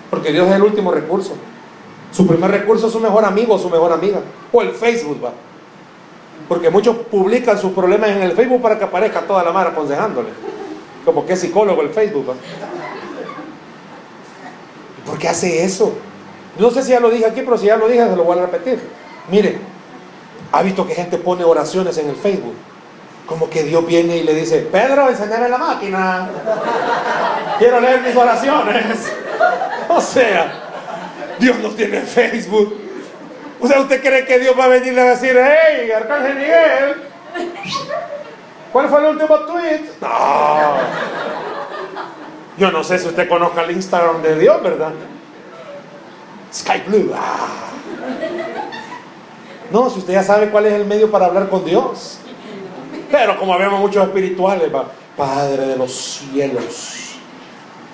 Porque 0.09 0.31
Dios 0.31 0.47
es 0.47 0.55
el 0.55 0.63
último 0.63 0.91
recurso. 0.91 1.35
Su 2.11 2.27
primer 2.27 2.51
recurso 2.51 2.87
es 2.87 2.93
su 2.93 2.99
mejor 2.99 3.25
amigo 3.25 3.55
o 3.55 3.59
su 3.59 3.69
mejor 3.69 3.91
amiga. 3.91 4.19
O 4.51 4.61
el 4.61 4.71
Facebook, 4.71 5.23
va. 5.23 5.31
Porque 6.47 6.69
muchos 6.69 6.95
publican 6.97 7.57
sus 7.57 7.71
problemas 7.71 8.09
en 8.09 8.21
el 8.21 8.33
Facebook 8.33 8.61
para 8.61 8.77
que 8.77 8.83
aparezca 8.83 9.21
toda 9.21 9.43
la 9.43 9.51
mar 9.51 9.67
aconsejándole. 9.67 10.29
Como 11.05 11.25
que 11.25 11.33
es 11.33 11.39
psicólogo 11.39 11.81
el 11.81 11.89
Facebook. 11.89 12.29
¿va? 12.29 12.33
¿Por 15.05 15.17
qué 15.17 15.29
hace 15.29 15.63
eso? 15.63 15.93
No 16.59 16.69
sé 16.69 16.83
si 16.83 16.91
ya 16.91 16.99
lo 16.99 17.09
dije 17.09 17.25
aquí, 17.25 17.41
pero 17.41 17.57
si 17.57 17.65
ya 17.65 17.77
lo 17.77 17.87
dije, 17.87 18.07
se 18.07 18.15
lo 18.15 18.23
voy 18.23 18.37
a 18.37 18.41
repetir. 18.43 18.79
Mire, 19.29 19.57
ha 20.51 20.61
visto 20.61 20.85
que 20.85 20.93
gente 20.93 21.17
pone 21.17 21.43
oraciones 21.43 21.97
en 21.97 22.09
el 22.09 22.15
Facebook. 22.15 22.53
Como 23.25 23.49
que 23.49 23.63
Dios 23.63 23.85
viene 23.85 24.17
y 24.17 24.23
le 24.23 24.33
dice, 24.33 24.59
Pedro, 24.71 25.09
enseñame 25.09 25.47
la 25.49 25.57
máquina. 25.57 26.29
Quiero 27.57 27.79
leer 27.79 28.01
mis 28.01 28.15
oraciones. 28.15 29.13
O 29.87 30.01
sea, 30.01 30.51
Dios 31.39 31.57
no 31.59 31.69
tiene 31.69 32.01
Facebook. 32.01 32.77
O 33.61 33.67
sea, 33.67 33.79
¿usted 33.79 34.01
cree 34.01 34.25
que 34.25 34.39
Dios 34.39 34.55
va 34.59 34.65
a 34.65 34.67
venirle 34.67 35.01
a 35.01 35.05
decir, 35.11 35.39
hey, 35.39 35.89
Arcángel 35.91 36.35
Miguel, 36.35 37.03
¿cuál 38.73 38.89
fue 38.89 38.99
el 38.99 39.05
último 39.05 39.39
tweet? 39.39 39.81
No. 40.01 40.73
Yo 42.57 42.71
no 42.71 42.83
sé 42.83 42.99
si 42.99 43.07
usted 43.07 43.29
conozca 43.29 43.61
el 43.63 43.71
Instagram 43.71 44.21
de 44.21 44.37
Dios, 44.37 44.61
¿verdad? 44.61 44.91
Sky 46.53 46.83
Blue. 46.87 47.13
Ah. 47.15 47.47
No, 49.71 49.89
si 49.89 49.99
usted 49.99 50.13
ya 50.13 50.23
sabe 50.23 50.49
cuál 50.49 50.65
es 50.65 50.73
el 50.73 50.85
medio 50.85 51.09
para 51.09 51.27
hablar 51.27 51.49
con 51.49 51.65
Dios. 51.65 52.19
Pero 53.13 53.37
como 53.37 53.55
vemos 53.59 53.79
muchos 53.79 54.07
espirituales, 54.07 54.71
Padre 55.15 55.67
de 55.67 55.75
los 55.75 55.93
cielos. 55.93 57.13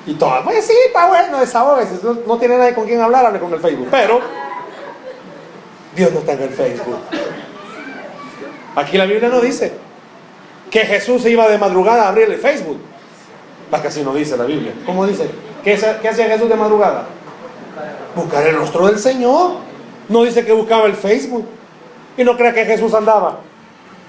Y 0.05 0.13
todo, 0.13 0.41
pues 0.45 0.65
sí, 0.65 0.71
está 0.87 1.07
bueno, 1.07 1.41
desahógese. 1.41 1.99
No, 2.01 2.19
no 2.25 2.37
tiene 2.37 2.57
nadie 2.57 2.73
con 2.73 2.85
quien 2.85 3.01
hablar, 3.01 3.25
hable 3.25 3.41
con 3.41 3.53
el 3.53 3.59
Facebook. 3.59 3.89
Pero 3.91 4.21
Dios 5.93 6.13
no 6.13 6.19
está 6.19 6.31
en 6.31 6.43
el 6.43 6.49
Facebook. 6.51 6.99
Aquí 8.77 8.97
la 8.97 9.03
Biblia 9.03 9.27
no 9.27 9.41
dice 9.41 9.73
que 10.71 10.85
Jesús 10.85 11.25
iba 11.25 11.49
de 11.49 11.57
madrugada 11.57 12.05
a 12.05 12.07
abrir 12.07 12.31
el 12.31 12.39
Facebook. 12.39 12.79
Va 13.73 13.81
que 13.81 13.89
no 14.01 14.13
dice 14.13 14.37
la 14.37 14.45
Biblia. 14.45 14.71
¿Cómo 14.85 15.05
dice? 15.05 15.29
¿Qué, 15.65 15.77
¿Qué 16.01 16.07
hacía 16.07 16.27
Jesús 16.27 16.47
de 16.47 16.55
madrugada? 16.55 17.07
Buscar 18.15 18.47
el 18.47 18.55
rostro 18.55 18.87
del 18.87 18.97
Señor. 18.97 19.55
No 20.07 20.23
dice 20.23 20.45
que 20.45 20.53
buscaba 20.53 20.85
el 20.85 20.95
Facebook. 20.95 21.45
Y 22.15 22.23
no 22.23 22.37
crea 22.37 22.53
que 22.53 22.63
Jesús 22.63 22.93
andaba 22.93 23.48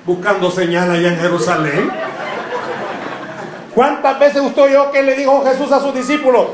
buscando 0.05 0.51
señal 0.51 0.90
allá 0.90 1.09
en 1.09 1.16
Jerusalén. 1.18 1.90
¿Cuántas 3.74 4.18
veces 4.18 4.42
usted 4.42 4.62
oyó 4.62 4.90
que 4.90 5.03
le 5.03 5.14
dijo 5.14 5.44
Jesús 5.44 5.70
a 5.72 5.80
sus 5.80 5.94
discípulos? 5.94 6.46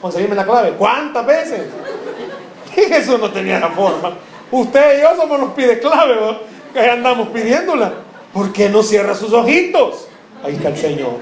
Conseguime 0.00 0.34
la 0.34 0.44
clave. 0.44 0.72
¿Cuántas 0.72 1.26
veces? 1.26 1.62
Y 2.76 2.82
Jesús 2.82 3.18
no 3.18 3.30
tenía 3.30 3.58
la 3.58 3.70
forma. 3.70 4.12
Usted 4.50 4.98
y 4.98 5.02
yo 5.02 5.16
somos 5.16 5.40
los 5.40 5.50
pide 5.50 5.80
clave, 5.80 6.14
¿no? 6.14 6.38
que 6.72 6.80
andamos 6.80 7.28
pidiéndola. 7.28 7.92
¿Por 8.32 8.52
qué 8.52 8.68
no 8.68 8.82
cierra 8.82 9.14
sus 9.14 9.32
ojitos? 9.32 10.06
Ahí 10.44 10.54
está 10.54 10.68
el 10.68 10.76
Señor. 10.76 11.14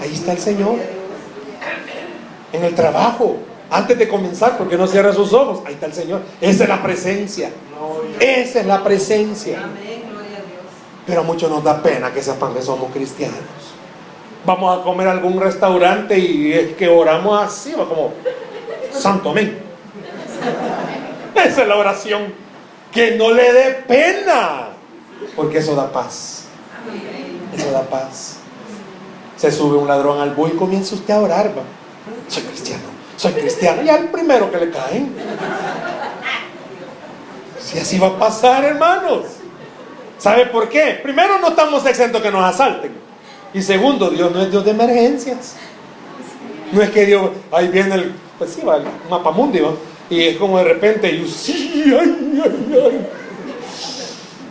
Ahí 0.00 0.12
está 0.12 0.32
el 0.32 0.38
Señor. 0.38 0.76
En 2.52 2.64
el 2.64 2.74
trabajo. 2.74 3.38
Antes 3.70 3.98
de 3.98 4.08
comenzar, 4.08 4.58
¿por 4.58 4.68
qué 4.68 4.76
no 4.76 4.86
cierra 4.86 5.12
sus 5.12 5.32
ojos? 5.32 5.60
Ahí 5.64 5.74
está 5.74 5.86
el 5.86 5.94
Señor. 5.94 6.22
Esa 6.40 6.64
es 6.64 6.68
la 6.68 6.82
presencia. 6.82 7.50
Esa 8.18 8.60
es 8.60 8.66
la 8.66 8.82
presencia. 8.82 9.60
Pero 11.10 11.22
a 11.22 11.24
muchos 11.24 11.50
nos 11.50 11.64
da 11.64 11.82
pena 11.82 12.12
que 12.12 12.22
sepan 12.22 12.54
que 12.54 12.62
somos 12.62 12.92
cristianos. 12.92 13.34
Vamos 14.46 14.78
a 14.78 14.84
comer 14.84 15.08
a 15.08 15.10
algún 15.10 15.40
restaurante 15.40 16.16
y 16.16 16.52
es 16.52 16.76
que 16.76 16.88
oramos 16.88 17.42
así, 17.42 17.72
va 17.72 17.88
como 17.88 18.12
Santo 18.92 19.30
Amén. 19.30 19.58
Esa 21.34 21.62
es 21.62 21.68
la 21.68 21.76
oración. 21.76 22.32
Que 22.92 23.16
no 23.16 23.32
le 23.32 23.52
dé 23.52 23.72
pena. 23.88 24.68
Porque 25.34 25.58
eso 25.58 25.74
da 25.74 25.90
paz. 25.90 26.44
Eso 27.56 27.72
da 27.72 27.82
paz. 27.82 28.36
Se 29.36 29.50
sube 29.50 29.78
un 29.78 29.88
ladrón 29.88 30.20
al 30.20 30.30
bus 30.30 30.52
y 30.54 30.56
comienza 30.56 30.94
usted 30.94 31.12
a 31.12 31.18
orar. 31.18 31.48
¿va? 31.48 31.62
Soy 32.28 32.44
cristiano, 32.44 32.84
soy 33.16 33.32
cristiano. 33.32 33.82
Ya 33.82 33.96
el 33.96 34.10
primero 34.10 34.48
que 34.48 34.58
le 34.58 34.70
caen. 34.70 35.12
Si 37.60 37.80
así 37.80 37.98
va 37.98 38.06
a 38.06 38.16
pasar, 38.16 38.62
hermanos. 38.62 39.39
¿Sabe 40.20 40.46
por 40.46 40.68
qué? 40.68 41.00
Primero, 41.02 41.38
no 41.38 41.48
estamos 41.48 41.84
exentos 41.86 42.20
que 42.20 42.30
nos 42.30 42.44
asalten. 42.44 42.92
Y 43.54 43.62
segundo, 43.62 44.10
Dios 44.10 44.30
no 44.30 44.42
es 44.42 44.50
Dios 44.50 44.64
de 44.64 44.70
emergencias. 44.70 45.56
No 46.72 46.82
es 46.82 46.90
que 46.90 47.06
Dios, 47.06 47.30
ahí 47.50 47.68
viene 47.68 47.94
el, 47.94 48.12
pues 48.38 48.50
sí, 48.50 48.60
va, 48.60 48.76
el 48.76 48.84
mapa 49.08 49.30
mundi, 49.30 49.60
¿va? 49.60 49.70
Y 50.10 50.22
es 50.24 50.36
como 50.36 50.58
de 50.58 50.64
repente, 50.64 51.10
y 51.10 51.26
sí, 51.26 51.84
ay, 51.86 52.42
ay, 52.44 52.80
ay. 52.84 53.06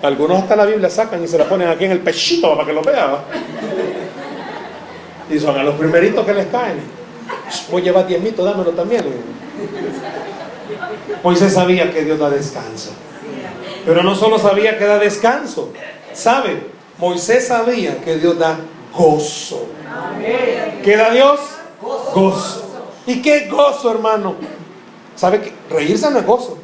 Algunos 0.01 0.41
hasta 0.41 0.55
la 0.55 0.65
Biblia 0.65 0.89
sacan 0.89 1.23
y 1.23 1.27
se 1.27 1.37
la 1.37 1.45
ponen 1.45 1.67
aquí 1.67 1.85
en 1.85 1.91
el 1.91 1.99
pechito 1.99 2.55
para 2.55 2.65
que 2.65 2.73
lo 2.73 2.81
vea. 2.81 3.05
¿va? 3.05 3.23
Y 5.29 5.37
son 5.37 5.57
a 5.57 5.63
los 5.63 5.75
primeritos 5.75 6.25
que 6.25 6.33
les 6.33 6.47
caen. 6.47 6.79
Voy 7.69 7.81
a 7.81 7.85
llevar 7.85 8.07
diezmito, 8.07 8.43
dámelo 8.43 8.71
también. 8.71 9.03
Moisés 11.21 11.53
sabía 11.53 11.91
que 11.91 12.03
Dios 12.03 12.17
da 12.17 12.29
descanso. 12.29 12.91
Pero 13.85 14.03
no 14.03 14.15
solo 14.15 14.37
sabía 14.39 14.77
que 14.77 14.85
da 14.85 14.99
descanso. 14.99 15.71
¿Sabe? 16.13 16.63
Moisés 16.97 17.47
sabía 17.47 18.01
que 18.01 18.17
Dios 18.17 18.37
da 18.37 18.57
gozo. 18.93 19.67
¿Qué 20.83 20.97
da 20.97 21.11
Dios? 21.11 21.39
Gozo. 21.81 22.65
¿Y 23.05 23.21
qué 23.21 23.47
gozo, 23.47 23.91
hermano? 23.91 24.35
¿Sabe 25.15 25.41
que 25.41 25.53
reírse 25.69 26.09
no 26.11 26.19
es 26.19 26.25
gozo? 26.25 26.57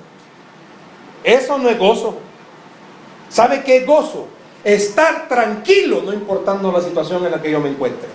Eso 1.23 1.57
no 1.57 1.69
es 1.69 1.79
gozo. 1.79 2.17
¿Sabe 3.29 3.63
qué 3.63 3.85
gozo? 3.85 4.27
Estar 4.63 5.27
tranquilo, 5.27 6.01
no 6.03 6.13
importando 6.13 6.71
la 6.71 6.81
situación 6.81 7.25
en 7.25 7.31
la 7.31 7.41
que 7.41 7.51
yo 7.51 7.59
me 7.59 7.69
encuentre. 7.69 8.07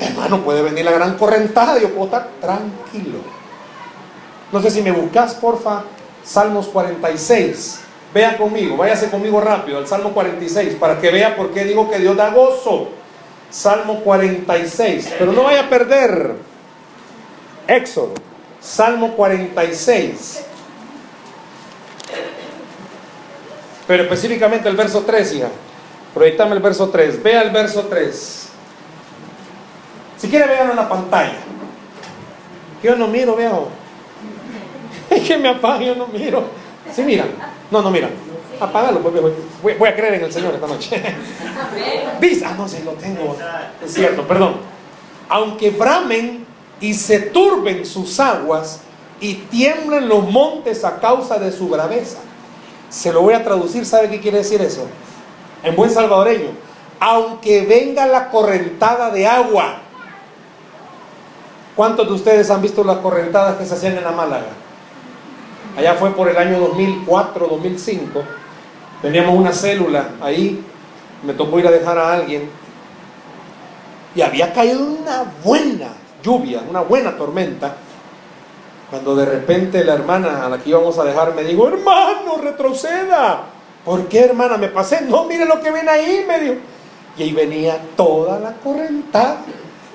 Hermano, 0.00 0.42
puede 0.42 0.62
venir 0.62 0.84
la 0.84 0.92
gran 0.92 1.16
correntada 1.16 1.78
yo 1.78 1.90
puedo 1.90 2.04
estar 2.04 2.28
tranquilo. 2.40 3.18
No 4.52 4.62
sé 4.62 4.70
si 4.70 4.82
me 4.82 4.92
buscas, 4.92 5.34
porfa, 5.34 5.82
Salmos 6.28 6.66
46. 6.68 7.80
Vea 8.12 8.36
conmigo, 8.36 8.76
váyase 8.76 9.08
conmigo 9.10 9.40
rápido 9.40 9.78
al 9.78 9.86
Salmo 9.86 10.12
46 10.12 10.74
para 10.74 11.00
que 11.00 11.10
vea 11.10 11.36
por 11.36 11.52
qué 11.52 11.64
digo 11.64 11.90
que 11.90 11.98
Dios 11.98 12.16
da 12.16 12.30
gozo. 12.30 12.90
Salmo 13.50 14.00
46, 14.00 15.14
pero 15.18 15.32
no 15.32 15.44
vaya 15.44 15.62
a 15.62 15.68
perder. 15.70 16.34
Éxodo, 17.66 18.12
Salmo 18.60 19.14
46. 19.14 20.44
Pero 23.86 24.02
específicamente 24.02 24.68
el 24.68 24.76
verso 24.76 25.04
3, 25.06 25.34
hija. 25.34 25.48
Proyectame 26.12 26.56
el 26.56 26.60
verso 26.60 26.90
3. 26.90 27.22
Vea 27.22 27.40
el 27.40 27.50
verso 27.50 27.86
3. 27.86 28.48
Si 30.18 30.28
quiere, 30.28 30.46
vean 30.46 30.70
en 30.70 30.76
la 30.76 30.88
pantalla. 30.90 31.38
Yo 32.82 32.96
no 32.96 33.06
miro, 33.06 33.34
veo. 33.34 33.77
Es 35.10 35.26
que 35.26 35.38
me 35.38 35.48
apago, 35.48 35.80
yo 35.80 35.94
no 35.94 36.06
miro. 36.08 36.44
Sí, 36.92 37.02
miran. 37.02 37.28
No, 37.70 37.82
no 37.82 37.90
miran. 37.90 38.10
Apágalo, 38.60 39.00
pues, 39.00 39.14
voy, 39.62 39.74
voy 39.74 39.88
a 39.88 39.94
creer 39.94 40.14
en 40.14 40.24
el 40.24 40.32
Señor 40.32 40.54
esta 40.54 40.66
noche. 40.66 41.00
¿Vis? 42.20 42.42
Ah, 42.42 42.54
no 42.56 42.68
sé, 42.68 42.82
lo 42.84 42.92
tengo. 42.92 43.36
Es 43.84 43.94
cierto, 43.94 44.26
perdón. 44.26 44.56
Aunque 45.28 45.70
bramen 45.70 46.44
y 46.80 46.94
se 46.94 47.20
turben 47.20 47.86
sus 47.86 48.18
aguas 48.18 48.80
y 49.20 49.34
tiemblen 49.34 50.08
los 50.08 50.28
montes 50.30 50.84
a 50.84 50.98
causa 50.98 51.38
de 51.38 51.52
su 51.52 51.68
braveza. 51.68 52.18
Se 52.88 53.12
lo 53.12 53.22
voy 53.22 53.34
a 53.34 53.44
traducir, 53.44 53.84
¿sabe 53.84 54.08
qué 54.08 54.20
quiere 54.20 54.38
decir 54.38 54.60
eso? 54.62 54.86
En 55.62 55.76
buen 55.76 55.90
salvadoreño. 55.90 56.50
Aunque 57.00 57.64
venga 57.64 58.06
la 58.06 58.30
correntada 58.30 59.10
de 59.10 59.26
agua. 59.26 59.82
¿Cuántos 61.76 62.08
de 62.08 62.14
ustedes 62.14 62.50
han 62.50 62.60
visto 62.60 62.82
las 62.82 62.98
correntadas 62.98 63.56
que 63.56 63.64
se 63.64 63.74
hacían 63.74 63.96
en 63.96 64.04
la 64.04 64.10
Málaga? 64.10 64.46
Allá 65.78 65.94
fue 65.94 66.10
por 66.10 66.28
el 66.28 66.36
año 66.36 66.58
2004, 66.58 67.46
2005. 67.46 68.20
Teníamos 69.00 69.36
una 69.36 69.52
célula 69.52 70.08
ahí. 70.20 70.60
Me 71.22 71.34
tocó 71.34 71.60
ir 71.60 71.68
a 71.68 71.70
dejar 71.70 71.96
a 71.96 72.14
alguien. 72.14 72.50
Y 74.12 74.20
había 74.20 74.52
caído 74.52 74.80
una 74.80 75.22
buena 75.44 75.90
lluvia, 76.20 76.62
una 76.68 76.80
buena 76.80 77.16
tormenta. 77.16 77.76
Cuando 78.90 79.14
de 79.14 79.24
repente 79.24 79.84
la 79.84 79.94
hermana 79.94 80.44
a 80.44 80.48
la 80.48 80.58
que 80.58 80.70
íbamos 80.70 80.98
a 80.98 81.04
dejar 81.04 81.32
me 81.36 81.44
dijo, 81.44 81.68
hermano, 81.68 82.38
retroceda. 82.42 83.42
¿Por 83.84 84.08
qué, 84.08 84.24
hermana? 84.24 84.56
Me 84.56 84.70
pasé. 84.70 85.02
No, 85.02 85.26
mire 85.26 85.44
lo 85.44 85.60
que 85.60 85.70
ven 85.70 85.88
ahí, 85.88 86.24
me 86.26 86.40
dijo. 86.40 86.54
Y 87.16 87.22
ahí 87.22 87.32
venía 87.32 87.78
toda 87.96 88.40
la 88.40 88.52
correntada. 88.54 89.42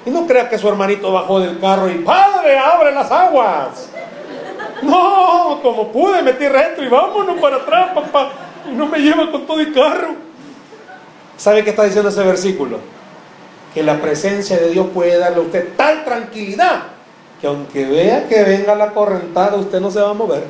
Y 0.05 0.11
no 0.11 0.25
crea 0.25 0.47
que 0.49 0.57
su 0.57 0.69
hermanito 0.69 1.11
bajó 1.11 1.41
del 1.41 1.59
carro 1.59 1.89
y, 1.89 1.95
padre, 1.95 2.57
abre 2.57 2.93
las 2.93 3.11
aguas. 3.11 3.89
No, 4.83 5.59
como 5.61 5.91
pude, 5.91 6.21
metí 6.21 6.47
retro 6.47 6.83
y 6.83 6.89
vámonos 6.89 7.39
para 7.39 7.57
atrás, 7.57 7.91
papá. 7.93 8.31
Y 8.69 8.75
no 8.75 8.87
me 8.87 8.99
lleva 8.99 9.31
con 9.31 9.45
todo 9.45 9.59
el 9.59 9.73
carro. 9.73 10.15
¿Sabe 11.37 11.63
qué 11.63 11.71
está 11.71 11.83
diciendo 11.83 12.09
ese 12.09 12.23
versículo? 12.23 12.79
Que 13.73 13.83
la 13.83 13.99
presencia 14.01 14.57
de 14.57 14.69
Dios 14.69 14.87
puede 14.93 15.17
darle 15.17 15.37
a 15.37 15.41
usted 15.41 15.75
tal 15.75 16.03
tranquilidad 16.05 16.93
que 17.43 17.47
aunque 17.47 17.83
vea 17.83 18.25
que 18.29 18.41
venga 18.41 18.73
la 18.73 18.93
correntada, 18.93 19.57
usted 19.57 19.81
no 19.81 19.91
se 19.91 19.99
va 19.99 20.11
a 20.11 20.13
mover. 20.13 20.45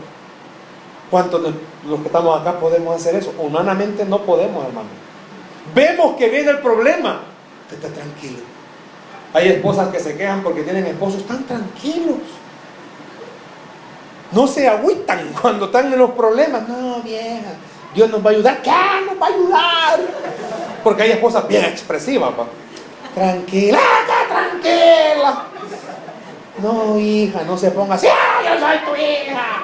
¿Cuántos 1.09 1.41
de 1.41 1.51
los 1.89 1.99
que 2.01 2.05
estamos 2.05 2.39
acá 2.39 2.59
podemos 2.59 2.95
hacer 2.95 3.15
eso? 3.15 3.34
Humanamente 3.39 4.05
no 4.05 4.21
podemos, 4.21 4.63
hermano. 4.63 4.89
Vemos 5.73 6.15
que 6.17 6.29
viene 6.29 6.51
el 6.51 6.59
problema. 6.59 7.21
Usted 7.63 7.84
está 7.84 7.99
tranquilo. 7.99 8.38
Hay 9.34 9.47
esposas 9.47 9.88
que 9.88 9.99
se 9.99 10.15
quejan 10.15 10.43
porque 10.43 10.61
tienen 10.61 10.86
esposos 10.86 11.25
tan 11.25 11.43
tranquilos. 11.45 12.17
No 14.34 14.47
se 14.47 14.67
agüitan 14.67 15.31
cuando 15.41 15.65
están 15.65 15.91
en 15.91 15.99
los 15.99 16.11
problemas. 16.11 16.67
No, 16.67 17.01
vieja, 17.03 17.53
Dios 17.93 18.09
nos 18.09 18.25
va 18.25 18.29
a 18.29 18.34
ayudar. 18.34 18.61
¿Qué 18.61 18.71
nos 19.05 19.21
va 19.21 19.27
a 19.27 19.29
ayudar? 19.29 19.99
Porque 20.84 21.03
hay 21.03 21.11
esposas 21.11 21.47
bien 21.47 21.65
expresivas, 21.65 22.34
pa. 22.34 22.45
Tranquila, 23.13 23.79
tranquila. 24.27 25.43
No, 26.61 26.99
hija, 26.99 27.43
no 27.45 27.57
se 27.57 27.71
ponga 27.71 27.95
así. 27.95 28.07
¡Ah, 28.07 28.41
yo 28.43 28.59
soy 28.59 28.77
tu 28.79 28.95
hija! 28.95 29.63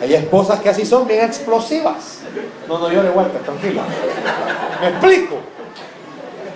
Hay 0.00 0.14
esposas 0.14 0.60
que 0.60 0.70
así 0.70 0.86
son, 0.86 1.06
bien 1.06 1.24
explosivas. 1.24 2.20
No, 2.66 2.78
no 2.78 2.90
llore, 2.90 3.10
Walter, 3.10 3.42
tranquila. 3.42 3.82
¿Me 4.80 4.88
explico? 4.88 5.36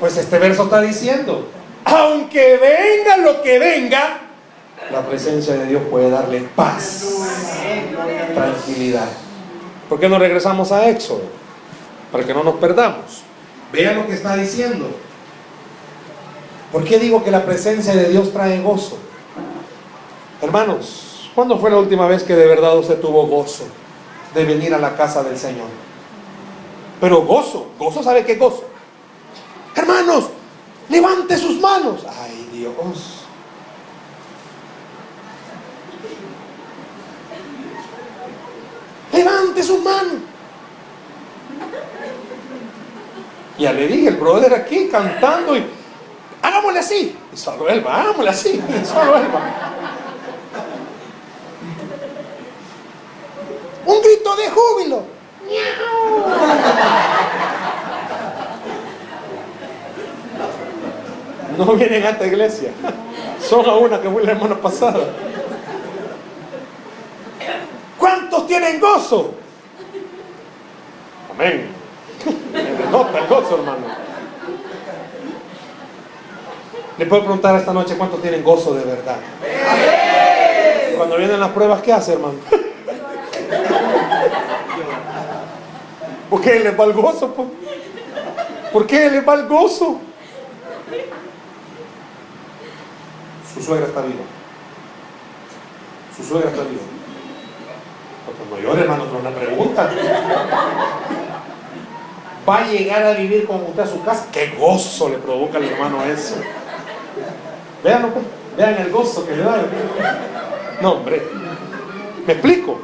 Pues 0.00 0.16
este 0.16 0.38
verso 0.38 0.64
está 0.64 0.80
diciendo, 0.80 1.48
aunque 1.84 2.56
venga 2.56 3.18
lo 3.18 3.42
que 3.42 3.58
venga, 3.58 4.20
la 4.90 5.06
presencia 5.06 5.54
de 5.54 5.66
Dios 5.66 5.82
puede 5.90 6.10
darle 6.10 6.40
paz, 6.54 7.04
tranquilidad. 8.34 9.08
¿Por 9.88 10.00
qué 10.00 10.08
no 10.08 10.18
regresamos 10.18 10.72
a 10.72 10.88
Éxodo? 10.88 11.22
Para 12.10 12.24
que 12.24 12.34
no 12.34 12.44
nos 12.44 12.56
perdamos. 12.56 13.22
Vean 13.72 13.96
lo 13.96 14.06
que 14.06 14.14
está 14.14 14.36
diciendo. 14.36 14.86
¿Por 16.72 16.84
qué 16.84 16.98
digo 16.98 17.22
que 17.22 17.30
la 17.30 17.44
presencia 17.44 17.94
de 17.94 18.08
Dios 18.08 18.32
trae 18.32 18.60
gozo? 18.60 18.98
Hermanos, 20.42 21.30
¿cuándo 21.34 21.58
fue 21.58 21.70
la 21.70 21.78
última 21.78 22.06
vez 22.06 22.22
que 22.22 22.34
de 22.34 22.46
verdad 22.46 22.76
usted 22.76 23.00
tuvo 23.00 23.26
gozo 23.26 23.64
de 24.34 24.44
venir 24.44 24.74
a 24.74 24.78
la 24.78 24.96
casa 24.96 25.22
del 25.22 25.38
Señor? 25.38 25.68
Pero 27.00 27.22
gozo, 27.22 27.68
gozo 27.78 28.02
sabe 28.02 28.24
qué 28.24 28.36
gozo. 28.36 28.64
Hermanos, 29.74 30.26
levante 30.88 31.36
sus 31.36 31.60
manos. 31.60 32.04
Ay 32.08 32.48
Dios. 32.52 33.23
Levante 39.14 39.62
sus 39.62 39.82
manos. 39.82 40.14
Ya 43.58 43.72
le 43.72 43.86
dije, 43.86 44.08
el 44.08 44.16
brother 44.16 44.52
aquí 44.52 44.88
cantando 44.88 45.56
y 45.56 45.64
hagámosle 46.42 46.80
así. 46.80 47.16
Y 47.32 47.36
solo 47.36 47.68
él 47.68 47.84
hagámosle 47.86 48.30
así. 48.30 48.60
Y 48.68 48.84
solo 48.84 49.16
él. 49.16 49.26
Un 53.86 54.02
grito 54.02 54.36
de 54.36 54.50
júbilo. 54.50 55.02
No 61.56 61.66
vienen 61.74 62.02
a 62.02 62.10
esta 62.10 62.26
iglesia. 62.26 62.70
Son 63.40 63.64
a 63.68 63.74
una 63.74 64.00
que 64.00 64.10
fue 64.10 64.24
la 64.24 64.34
semana 64.34 64.56
pasada. 64.60 65.04
¿Cuántos 68.04 68.46
tienen 68.46 68.78
gozo? 68.80 69.32
Amén. 71.32 71.68
Me 72.52 72.90
nota 72.90 73.18
el 73.18 73.26
gozo, 73.26 73.54
hermano. 73.54 73.86
Le 76.98 77.06
puedo 77.06 77.22
preguntar 77.22 77.56
esta 77.56 77.72
noche 77.72 77.96
cuántos 77.96 78.20
tienen 78.20 78.44
gozo 78.44 78.74
de 78.74 78.84
verdad. 78.84 79.16
Cuando 80.98 81.16
vienen 81.16 81.40
las 81.40 81.48
pruebas, 81.52 81.80
¿qué 81.80 81.94
hace, 81.94 82.12
hermano? 82.12 82.34
¿Por 86.28 86.42
qué 86.42 86.60
les 86.60 86.78
va 86.78 86.84
el 86.84 86.92
gozo? 86.92 87.32
po? 87.32 87.46
¿Por 88.70 88.86
qué 88.86 89.08
les 89.08 89.26
va 89.26 89.32
el 89.32 89.46
gozo? 89.48 89.98
Su 93.54 93.62
suegra 93.62 93.86
está 93.86 94.02
viva. 94.02 94.24
Su 96.14 96.22
suegra 96.22 96.50
está 96.50 96.64
viva. 96.64 96.82
Pues 98.24 98.36
no 98.50 98.58
llore, 98.58 98.82
hermano, 98.82 99.04
no 99.12 99.18
una 99.18 99.30
pregunta. 99.30 99.90
Va 102.48 102.58
a 102.58 102.66
llegar 102.66 103.02
a 103.04 103.12
vivir 103.12 103.46
con 103.46 103.62
usted 103.62 103.82
a 103.82 103.86
su 103.86 104.02
casa. 104.02 104.26
¡Qué 104.32 104.54
gozo 104.58 105.08
le 105.08 105.18
provoca 105.18 105.58
al 105.58 105.64
hermano 105.64 106.02
eso! 106.04 106.36
Vean, 107.82 108.10
pues, 108.12 108.24
vean 108.56 108.74
el 108.82 108.90
gozo 108.90 109.26
que 109.26 109.36
le 109.36 109.42
da. 109.42 109.64
No, 110.80 110.92
hombre. 110.92 111.22
¿Me 112.26 112.32
explico? 112.32 112.78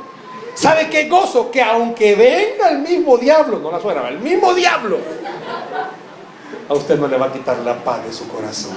¿Sabe 0.55 0.91
qué 0.91 1.09
gozo? 1.09 1.51
Que 1.51 1.63
aunque 1.63 2.15
venga 2.15 2.71
el 2.71 2.81
mismo 2.81 3.17
diablo, 3.17 3.59
no 3.59 3.71
la 3.71 3.81
suena, 3.81 4.07
el 4.09 4.19
mismo 4.19 4.53
diablo, 4.53 4.99
a 6.69 6.75
usted 6.75 6.99
no 6.99 7.09
le 7.09 7.17
va 7.17 7.27
a 7.27 7.33
quitar 7.33 7.59
la 7.59 7.77
paz 7.83 8.05
de 8.05 8.13
su 8.13 8.29
corazón. 8.29 8.77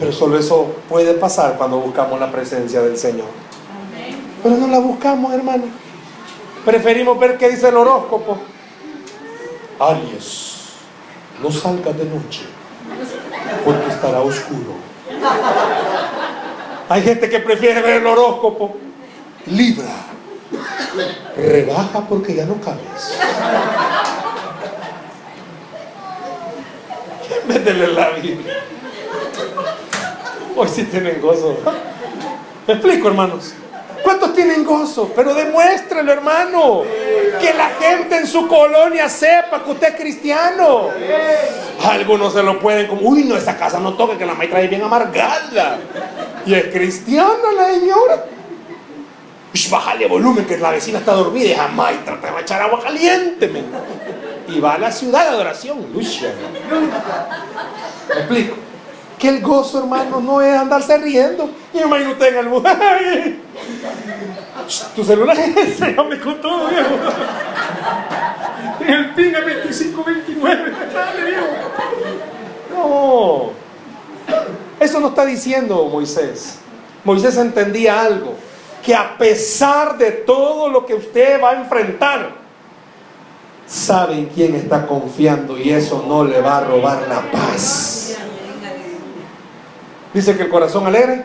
Pero 0.00 0.12
solo 0.12 0.38
eso 0.38 0.74
puede 0.88 1.14
pasar 1.14 1.56
cuando 1.56 1.78
buscamos 1.78 2.18
la 2.18 2.30
presencia 2.30 2.80
del 2.80 2.96
Señor. 2.96 3.26
Pero 4.42 4.56
no 4.56 4.66
la 4.68 4.78
buscamos, 4.78 5.32
hermano. 5.32 5.64
Preferimos 6.64 7.18
ver 7.18 7.38
qué 7.38 7.50
dice 7.50 7.68
el 7.68 7.76
horóscopo. 7.76 8.38
Aries, 9.80 10.56
no 11.42 11.50
salgas 11.52 11.96
de 11.96 12.04
noche, 12.04 12.42
porque 13.64 13.88
estará 13.88 14.20
oscuro. 14.20 14.76
Hay 16.88 17.02
gente 17.02 17.28
que 17.28 17.38
prefiere 17.40 17.80
ver 17.80 17.96
el 18.00 18.06
horóscopo. 18.06 18.76
Libra, 19.46 19.94
rebaja 21.36 22.00
porque 22.08 22.34
ya 22.34 22.44
no 22.44 22.60
cabes. 22.60 23.18
Leer 27.48 27.88
la 27.90 28.10
Biblia. 28.10 28.54
Hoy 30.56 30.68
sí 30.68 30.84
tienen 30.84 31.20
gozo. 31.20 31.56
¿Me 32.66 32.74
explico, 32.74 33.08
hermanos? 33.08 33.54
¿Cuántos 34.02 34.34
tienen 34.34 34.64
gozo? 34.64 35.12
Pero 35.14 35.34
demuéstrelo, 35.34 36.12
hermano. 36.12 36.82
Que 37.40 37.54
la 37.54 37.70
gente 37.70 38.16
en 38.16 38.26
su 38.26 38.46
colonia 38.48 39.08
sepa 39.08 39.62
que 39.64 39.70
usted 39.70 39.88
es 39.88 39.94
cristiano. 39.94 40.88
Algunos 41.84 42.32
se 42.32 42.42
lo 42.42 42.58
pueden 42.58 42.86
como, 42.86 43.02
uy, 43.02 43.24
no, 43.24 43.36
esa 43.36 43.56
casa 43.56 43.78
no 43.78 43.94
toca, 43.94 44.16
que 44.18 44.26
la 44.26 44.34
maestra 44.34 44.60
es 44.60 44.70
bien 44.70 44.82
amargada. 44.82 45.78
Y 46.46 46.54
es 46.54 46.66
cristiana 46.66 47.52
la 47.56 47.66
señora. 47.66 48.24
Ush, 49.54 49.70
bájale 49.70 50.06
volumen, 50.06 50.44
que 50.44 50.56
la 50.58 50.70
vecina 50.70 50.98
está 50.98 51.12
dormida. 51.12 51.46
Y 51.46 51.54
jamás 51.54 51.92
trata 52.04 52.32
de 52.32 52.40
echar 52.42 52.62
agua 52.62 52.82
caliente. 52.82 53.48
men. 53.48 53.66
Y 54.48 54.60
va 54.60 54.74
a 54.74 54.78
la 54.78 54.90
ciudad 54.90 55.24
de 55.24 55.28
adoración. 55.28 55.86
¿Me 55.94 56.02
explico? 58.20 58.56
Que 59.18 59.28
el 59.28 59.40
gozo, 59.40 59.80
hermano, 59.80 60.20
no 60.20 60.40
es 60.40 60.56
andarse 60.56 60.96
riendo. 60.98 61.50
Y 61.74 61.78
imagino 61.78 62.12
usted 62.12 62.28
en 62.28 62.38
el 62.38 62.48
mundo. 62.48 62.68
Tu 64.94 65.02
celular 65.02 65.38
enséñame 65.56 66.20
con 66.20 66.40
todo, 66.42 66.68
viejo. 66.68 66.90
El 68.86 69.14
PIN 69.14 69.34
es 69.34 69.64
2529. 69.64 70.72
Dale, 70.92 71.24
viejo. 71.24 71.46
No. 72.74 73.50
Eso 74.78 75.00
no 75.00 75.08
está 75.08 75.24
diciendo 75.24 75.88
Moisés. 75.90 76.58
Moisés 77.02 77.36
entendía 77.38 78.00
algo. 78.02 78.34
Que 78.84 78.94
a 78.94 79.16
pesar 79.16 79.96
de 79.96 80.10
todo 80.10 80.68
lo 80.68 80.84
que 80.84 80.94
usted 80.94 81.42
va 81.42 81.50
a 81.50 81.54
enfrentar, 81.54 82.30
sabe 83.66 84.14
en 84.14 84.26
quién 84.26 84.54
está 84.54 84.86
confiando 84.86 85.58
y 85.58 85.70
eso 85.70 86.04
no 86.06 86.24
le 86.24 86.40
va 86.40 86.58
a 86.58 86.64
robar 86.64 87.06
la 87.08 87.30
paz. 87.30 88.16
Dice 90.14 90.36
que 90.36 90.44
el 90.44 90.48
corazón 90.48 90.86
alegre. 90.86 91.24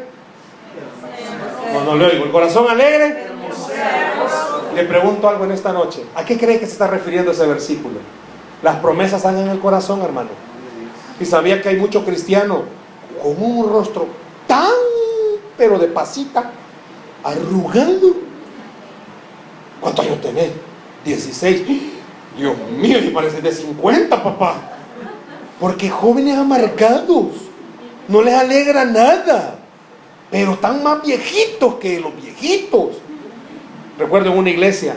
No, 1.74 1.84
no 1.84 1.96
le 1.96 2.06
oigo. 2.06 2.26
El 2.26 2.32
corazón 2.32 2.70
alegre. 2.70 3.28
Le 4.76 4.84
pregunto 4.86 5.30
algo 5.30 5.46
en 5.46 5.52
esta 5.52 5.72
noche. 5.72 6.04
¿A 6.16 6.26
qué 6.26 6.38
cree 6.38 6.60
que 6.60 6.66
se 6.66 6.74
está 6.74 6.88
refiriendo 6.88 7.32
ese 7.32 7.46
versículo? 7.46 8.00
Las 8.62 8.78
promesas 8.78 9.18
están 9.18 9.38
en 9.38 9.50
el 9.50 9.60
corazón, 9.60 10.02
hermano. 10.02 10.30
Y 11.20 11.26
sabía 11.26 11.62
que 11.62 11.70
hay 11.70 11.78
muchos 11.78 12.04
cristianos 12.04 12.62
con 13.22 13.42
un 13.42 13.70
rostro 13.70 14.08
tan, 14.48 14.72
pero 15.58 15.78
de 15.78 15.88
pasita, 15.88 16.52
arrugado. 17.24 18.16
¿Cuántos 19.80 20.06
años 20.06 20.22
tenés? 20.22 20.52
16. 21.06 21.64
Dios 22.38 22.56
mío, 22.78 23.00
y 23.00 23.10
parece 23.10 23.42
de 23.42 23.52
50, 23.52 24.24
papá. 24.24 24.56
Porque 25.60 25.90
jóvenes 25.90 26.38
amargados, 26.38 27.28
no 28.08 28.22
les 28.22 28.34
alegra 28.34 28.86
nada, 28.86 29.56
pero 30.32 30.54
están 30.54 30.84
más 30.84 31.02
viejitos 31.02 31.76
que 31.76 32.00
los 32.00 32.16
viejitos. 32.16 32.98
Recuerdo 33.98 34.32
en 34.32 34.38
una 34.38 34.50
iglesia, 34.50 34.96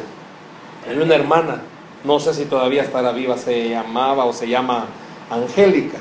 en 0.91 1.03
una 1.03 1.15
hermana, 1.15 1.63
no 2.05 2.21
sé 2.21 2.33
si 2.35 2.45
todavía 2.45 2.83
estará 2.83 3.13
viva, 3.13 3.37
se 3.37 3.69
llamaba 3.69 4.25
o 4.25 4.33
se 4.33 4.49
llama 4.49 4.87
Angélica. 5.31 5.99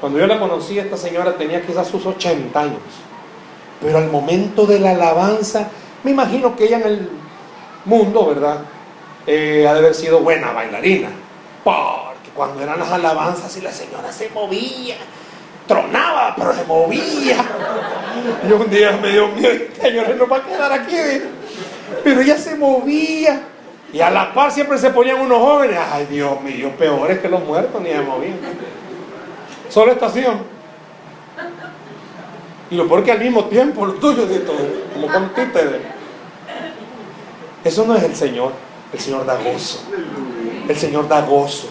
Cuando 0.00 0.18
yo 0.18 0.26
la 0.26 0.40
conocí, 0.40 0.78
esta 0.78 0.96
señora 0.96 1.36
tenía 1.36 1.64
quizás 1.64 1.86
sus 1.86 2.04
80 2.04 2.60
años. 2.60 2.80
Pero 3.80 3.98
al 3.98 4.10
momento 4.10 4.66
de 4.66 4.80
la 4.80 4.90
alabanza, 4.90 5.68
me 6.02 6.10
imagino 6.10 6.56
que 6.56 6.64
ella 6.64 6.78
en 6.78 6.86
el 6.86 7.10
mundo, 7.84 8.26
¿verdad? 8.26 8.58
Eh, 9.26 9.66
ha 9.68 9.72
de 9.74 9.78
haber 9.78 9.94
sido 9.94 10.20
buena 10.20 10.52
bailarina. 10.52 11.10
Porque 11.62 12.30
cuando 12.34 12.62
eran 12.62 12.78
las 12.78 12.90
alabanzas 12.90 13.56
y 13.56 13.60
la 13.60 13.72
señora 13.72 14.12
se 14.12 14.28
movía, 14.30 14.96
tronaba, 15.72 16.34
pero 16.36 16.54
se 16.54 16.64
movía. 16.64 17.44
Y 18.46 18.52
un 18.52 18.70
día 18.70 18.98
me 19.00 19.10
dio 19.10 19.28
miedo, 19.28 19.64
señores, 19.80 20.16
no 20.16 20.26
va 20.26 20.36
a 20.38 20.44
quedar 20.44 20.72
aquí. 20.72 20.96
Pero 22.04 22.20
ella 22.20 22.36
se 22.36 22.54
movía. 22.56 23.42
Y 23.92 24.00
a 24.00 24.10
la 24.10 24.32
par 24.32 24.50
siempre 24.50 24.78
se 24.78 24.90
ponían 24.90 25.20
unos 25.20 25.38
jóvenes. 25.38 25.78
Ay, 25.90 26.06
Dios 26.06 26.40
mío, 26.42 26.70
peores 26.78 27.18
que 27.20 27.28
los 27.28 27.44
muertos, 27.44 27.80
ni 27.82 27.90
se 27.90 28.00
movían. 28.00 28.38
Solo 29.68 29.92
estación. 29.92 30.42
Y 32.70 32.76
lo 32.76 32.88
peor 32.88 33.04
que 33.04 33.12
al 33.12 33.20
mismo 33.20 33.44
tiempo, 33.46 33.84
lo 33.84 33.94
tuyo 33.94 34.26
de 34.26 34.38
todo, 34.40 34.56
como 34.94 35.06
con 35.08 35.28
títeres. 35.34 35.82
Eso 37.64 37.84
no 37.86 37.94
es 37.94 38.02
el 38.02 38.16
Señor. 38.16 38.52
El 38.92 39.00
Señor 39.00 39.26
da 39.26 39.36
gozo. 39.36 39.80
El 40.68 40.76
Señor 40.76 41.08
da 41.08 41.20
gozo. 41.22 41.68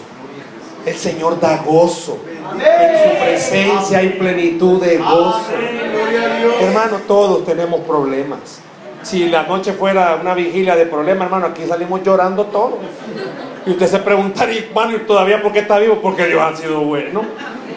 El 0.86 0.96
Señor 0.96 1.40
da 1.40 1.56
gozo. 1.58 2.18
En 2.60 3.10
su 3.10 3.24
presencia 3.24 3.98
hay 3.98 4.10
plenitud 4.10 4.80
de 4.82 4.98
gozo. 4.98 5.46
Hermano, 6.60 6.98
todos 7.06 7.44
tenemos 7.44 7.80
problemas. 7.80 8.60
Si 9.02 9.28
la 9.28 9.42
noche 9.44 9.72
fuera 9.72 10.18
una 10.20 10.34
vigilia 10.34 10.76
de 10.76 10.86
problemas, 10.86 11.26
hermano, 11.26 11.46
aquí 11.46 11.66
salimos 11.66 12.02
llorando 12.02 12.44
todos. 12.46 12.74
Y 13.66 13.70
usted 13.70 13.86
se 13.86 13.98
preguntaría, 13.98 14.60
hermano, 14.60 14.96
¿y 14.96 15.00
todavía 15.00 15.42
por 15.42 15.52
qué 15.52 15.60
está 15.60 15.78
vivo? 15.78 15.98
Porque 16.00 16.26
Dios 16.26 16.40
ha 16.40 16.56
sido 16.56 16.80
bueno. 16.80 17.22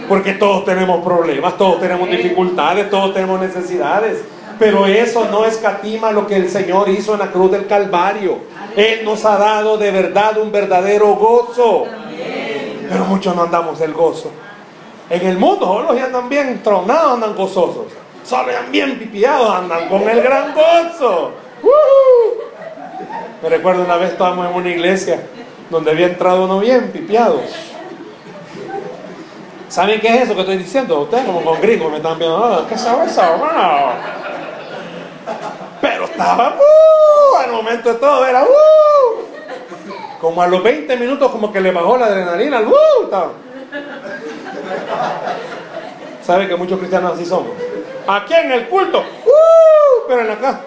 Porque 0.08 0.34
todos 0.34 0.66
tenemos 0.66 1.04
problemas, 1.04 1.58
todos 1.58 1.80
tenemos 1.80 2.10
dificultades, 2.10 2.90
todos 2.90 3.14
tenemos 3.14 3.40
necesidades. 3.40 4.24
Pero 4.60 4.86
eso 4.86 5.28
no 5.32 5.46
escatima 5.46 6.12
lo 6.12 6.28
que 6.28 6.36
el 6.38 6.50
Señor 6.50 6.90
hizo 6.90 7.14
en 7.14 7.20
la 7.20 7.32
cruz 7.32 7.52
del 7.52 7.68
Calvario. 7.68 8.38
Él 8.76 9.04
nos 9.04 9.26
ha 9.26 9.38
dado 9.38 9.78
de 9.78 9.92
verdad 9.92 10.38
un 10.38 10.52
verdadero 10.52 11.16
gozo. 11.16 11.86
Pero 12.90 13.06
muchos 13.06 13.36
no 13.36 13.44
andamos 13.44 13.82
el 13.82 13.94
gozo. 13.94 14.32
En 15.10 15.26
el 15.26 15.38
mundo, 15.38 15.66
solo 15.66 15.94
ya 15.94 16.06
andan 16.06 16.28
bien 16.30 16.62
tronados, 16.64 17.14
andan 17.14 17.36
gozosos. 17.36 17.86
Andan 18.32 18.72
bien 18.72 18.98
pipiados, 18.98 19.56
andan 19.56 19.88
con 19.88 20.10
el 20.10 20.22
gran 20.22 20.54
gozo. 20.54 21.32
Me 23.44 23.50
recuerdo 23.50 23.84
una 23.84 23.98
vez 23.98 24.14
estábamos 24.14 24.50
en 24.50 24.56
una 24.56 24.70
iglesia 24.70 25.22
donde 25.70 25.92
había 25.92 26.08
entrado 26.08 26.46
uno 26.46 26.60
bien 26.60 26.92
pipiado. 26.92 27.40
¿Saben 29.70 30.00
qué 30.00 30.08
es 30.08 30.24
eso 30.24 30.34
que 30.34 30.42
estoy 30.42 30.58
diciendo? 30.58 31.02
Ustedes 31.02 31.26
como 31.26 31.44
con 31.44 31.62
gringos 31.62 31.92
me 31.92 31.98
están 31.98 32.18
viendo, 32.18 32.38
oh, 32.38 32.68
¿qué 32.68 32.78
sabe 32.78 33.06
eso, 33.06 33.22
hermano? 33.22 33.94
Pero 35.82 36.06
estaba, 36.06 36.56
al 37.44 37.52
momento 37.52 37.94
de 37.94 38.00
todo 38.00 38.26
era, 38.26 38.44
uh, 38.44 40.18
como 40.20 40.42
a 40.42 40.48
los 40.48 40.64
20 40.64 40.96
minutos 40.98 41.32
como 41.32 41.52
que 41.52 41.62
le 41.62 41.72
bajó 41.72 41.98
la 41.98 42.08
adrenalina, 42.08 42.62
uh. 42.62 43.10
¿Sabe 46.24 46.48
que 46.48 46.56
muchos 46.56 46.80
cristianos 46.80 47.14
así 47.14 47.26
somos? 47.26 47.52
Aquí 48.08 48.34
en 48.34 48.52
el 48.52 48.68
culto, 48.68 49.00
uh, 49.00 50.08
pero 50.08 50.22
en 50.22 50.28
la. 50.28 50.62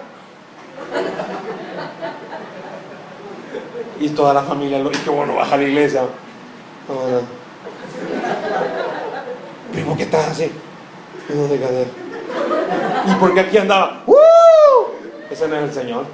Y 3.99 4.09
toda 4.09 4.33
la 4.33 4.41
familia, 4.41 4.79
y 4.79 4.89
qué 4.89 5.09
bueno 5.09 5.35
baja 5.35 5.55
a 5.55 5.57
la 5.57 5.63
iglesia. 5.63 6.03
Primo, 9.71 9.97
¿qué 9.97 10.03
estás 10.03 10.29
así? 10.29 10.51
No 11.29 11.47
de 11.47 11.59
caer. 11.59 11.87
¿Y 13.07 13.15
por 13.15 13.33
qué 13.33 13.41
aquí 13.41 13.57
andaba? 13.57 14.03
¡Uh! 14.05 14.13
Ese 15.29 15.47
no 15.47 15.55
es 15.57 15.63
el 15.63 15.73
Señor. 15.73 16.05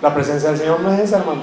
La 0.00 0.14
presencia 0.14 0.50
del 0.50 0.58
Señor 0.58 0.80
no 0.80 0.92
es 0.92 1.00
esa, 1.00 1.18
hermano. 1.18 1.42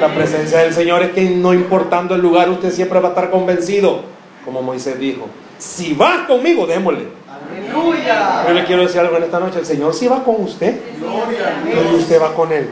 La 0.00 0.08
presencia 0.08 0.60
del 0.60 0.72
Señor 0.72 1.02
es 1.02 1.12
que 1.12 1.28
no 1.28 1.52
importando 1.52 2.14
el 2.14 2.22
lugar, 2.22 2.48
usted 2.48 2.72
siempre 2.72 2.98
va 3.00 3.08
a 3.08 3.10
estar 3.10 3.30
convencido. 3.30 4.02
Como 4.44 4.62
Moisés 4.62 4.98
dijo, 4.98 5.26
si 5.58 5.94
vas 5.94 6.26
conmigo, 6.26 6.66
démosle. 6.66 7.08
Aleluya. 7.28 8.44
Yo 8.48 8.54
le 8.54 8.64
quiero 8.64 8.82
decir 8.82 9.00
algo 9.00 9.16
en 9.16 9.24
esta 9.24 9.38
noche. 9.38 9.58
El 9.58 9.66
Señor 9.66 9.94
sí 9.94 10.08
va 10.08 10.22
con 10.24 10.42
usted. 10.42 10.80
Pero 11.64 11.96
usted 11.96 12.20
va 12.20 12.34
con 12.34 12.50
Él. 12.52 12.70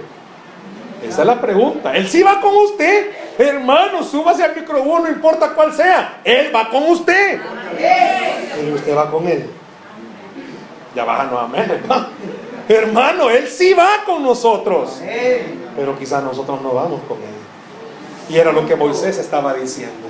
Esa 1.03 1.21
es 1.23 1.27
la 1.27 1.41
pregunta. 1.41 1.95
Él 1.95 2.09
sí 2.09 2.23
va 2.23 2.41
con 2.41 2.55
usted. 2.57 3.11
Hermano, 3.39 4.03
súbase 4.03 4.43
al 4.43 4.57
micrófono, 4.57 5.05
no 5.05 5.09
importa 5.09 5.51
cuál 5.55 5.73
sea. 5.73 6.21
Él 6.25 6.51
va 6.55 6.69
con 6.71 6.83
usted. 6.85 7.41
Pero 8.57 8.75
usted 8.75 8.97
va 8.97 9.11
con 9.11 9.29
Él. 9.29 9.49
Ya 10.95 11.05
baja 11.05 11.25
nuevamente. 11.25 11.81
Hermano, 12.69 13.31
Él 13.31 13.47
sí 13.47 13.75
va 13.75 14.03
con 14.05 14.23
nosotros. 14.23 15.01
Pero 15.77 15.99
quizás 15.99 16.25
nosotros 16.25 16.61
no 16.63 16.73
vamos 16.73 17.01
con 17.07 17.19
Él. 17.19 18.35
Y 18.35 18.37
era 18.39 18.53
lo 18.53 18.67
que 18.67 18.75
Moisés 18.75 19.19
estaba 19.19 19.55
diciendo. 19.55 20.09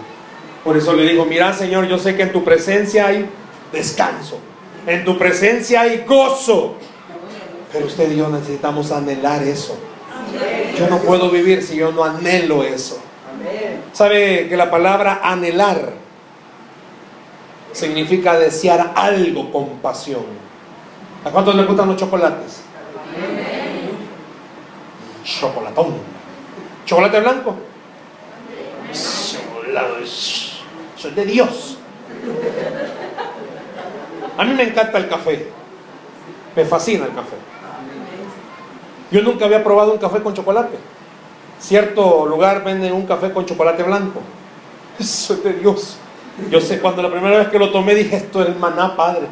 Por 0.64 0.76
eso 0.76 0.92
le 0.92 1.04
digo, 1.04 1.24
mira 1.24 1.52
Señor, 1.52 1.86
yo 1.86 1.98
sé 1.98 2.16
que 2.16 2.22
en 2.22 2.32
tu 2.32 2.44
presencia 2.44 3.06
hay 3.06 3.28
descanso. 3.72 4.38
En 4.86 5.04
tu 5.04 5.18
presencia 5.18 5.82
hay 5.82 6.04
gozo. 6.06 6.74
Pero 7.72 7.86
usted 7.86 8.10
y 8.10 8.16
yo 8.16 8.28
necesitamos 8.28 8.90
anhelar 8.92 9.42
eso. 9.42 9.78
Yo 10.78 10.88
no 10.88 10.98
puedo 10.98 11.30
vivir 11.30 11.62
si 11.62 11.76
yo 11.76 11.92
no 11.92 12.04
anhelo 12.04 12.62
eso. 12.62 12.98
¿Sabe 13.92 14.48
que 14.48 14.56
la 14.56 14.70
palabra 14.70 15.20
anhelar 15.22 15.92
significa 17.72 18.38
desear 18.38 18.92
algo 18.94 19.50
con 19.50 19.78
pasión? 19.78 20.24
¿A 21.24 21.30
cuántos 21.30 21.54
les 21.54 21.66
gustan 21.66 21.88
los 21.88 21.96
chocolates? 21.96 22.60
Chocolatón. 25.24 25.94
¿Chocolate 26.86 27.20
blanco? 27.20 27.56
Chocolate. 29.68 30.04
Soy 30.96 31.10
de 31.12 31.24
Dios. 31.24 31.78
A 34.36 34.44
mí 34.44 34.54
me 34.54 34.62
encanta 34.64 34.98
el 34.98 35.08
café. 35.08 35.48
Me 36.56 36.64
fascina 36.64 37.04
el 37.04 37.14
café. 37.14 37.36
Yo 39.10 39.22
nunca 39.22 39.44
había 39.44 39.62
probado 39.62 39.92
un 39.92 39.98
café 39.98 40.22
con 40.22 40.34
chocolate. 40.34 40.76
Cierto 41.58 42.26
lugar 42.26 42.64
vende 42.64 42.92
un 42.92 43.06
café 43.06 43.32
con 43.32 43.46
chocolate 43.46 43.82
blanco. 43.82 44.20
Es 44.98 45.32
de 45.44 45.52
Dios. 45.52 45.96
Yo 46.50 46.60
sé, 46.60 46.80
cuando 46.80 47.02
la 47.02 47.10
primera 47.10 47.38
vez 47.38 47.48
que 47.48 47.58
lo 47.58 47.70
tomé 47.70 47.94
dije, 47.94 48.16
esto 48.16 48.42
es 48.42 48.48
el 48.48 48.56
maná, 48.56 48.96
padre. 48.96 49.26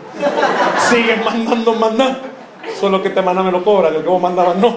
Sigue 0.91 1.17
mandando 1.17 1.75
maná. 1.75 2.19
Solo 2.81 3.01
que 3.01 3.09
este 3.09 3.23
maná 3.23 3.43
me 3.43 3.53
lo 3.53 3.65
cobra, 3.65 3.91
que 3.91 3.97
el 3.99 4.03
que 4.03 4.09
vos 4.09 4.21
mandabas 4.21 4.57
no. 4.57 4.77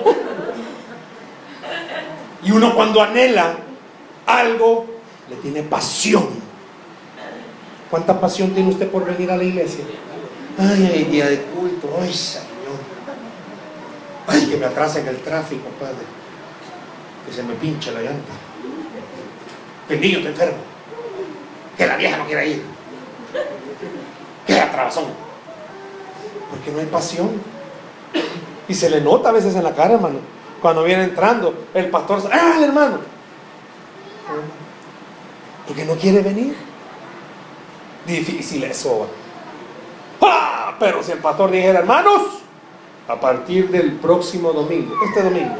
Y 2.44 2.52
uno 2.52 2.74
cuando 2.76 3.02
anhela 3.02 3.56
algo, 4.26 4.99
le 5.30 5.36
tiene 5.38 5.64
pasión. 5.64 6.28
¿Cuánta 7.90 8.20
pasión 8.20 8.52
tiene 8.52 8.70
usted 8.70 8.90
por 8.90 9.06
venir 9.06 9.32
a 9.32 9.38
la 9.38 9.44
iglesia? 9.44 9.84
Ay, 10.58 10.92
ay, 10.94 11.04
día 11.06 11.28
de 11.28 11.42
culto. 11.42 11.90
Ay, 12.02 12.14
Señor. 12.14 12.48
Ay, 14.28 14.46
que 14.48 14.58
me 14.58 14.66
atrasen 14.66 15.08
el 15.08 15.18
tráfico, 15.18 15.70
padre. 15.80 16.06
Que 17.26 17.34
se 17.34 17.44
me 17.44 17.54
pinche 17.54 17.92
la 17.92 18.02
llanta. 18.02 18.34
Que 19.88 19.96
el 19.96 20.02
niño 20.02 20.20
enfermo. 20.20 20.58
Que 21.78 21.88
la 21.88 21.96
vieja 21.96 22.18
no 22.18 22.26
quiera 22.26 22.46
ir. 22.46 22.64
Que 24.46 24.60
atrasón. 24.60 25.06
Porque 26.52 26.72
no 26.72 26.80
hay 26.80 26.86
pasión. 26.88 27.30
Y 28.68 28.74
se 28.74 28.90
le 28.90 29.02
nota 29.02 29.30
a 29.30 29.32
veces 29.32 29.56
en 29.56 29.64
la 29.64 29.74
cara, 29.74 29.96
hermano. 29.96 30.20
Cuando 30.62 30.84
viene 30.84 31.06
entrando, 31.06 31.68
el 31.74 31.90
pastor, 31.90 32.22
¡ah, 32.32 32.60
hermano! 32.62 33.00
Porque 35.70 35.86
no 35.86 35.94
quiere 35.94 36.22
venir. 36.24 36.56
Difícil 38.08 38.64
eso. 38.64 39.08
¡Ah! 40.20 40.76
Pero 40.80 41.04
si 41.04 41.12
el 41.12 41.20
pastor 41.20 41.52
dijera, 41.52 41.80
hermanos, 41.80 42.24
a 43.08 43.20
partir 43.20 43.70
del 43.70 43.94
próximo 43.94 44.52
domingo, 44.52 44.96
este 45.06 45.22
domingo, 45.22 45.58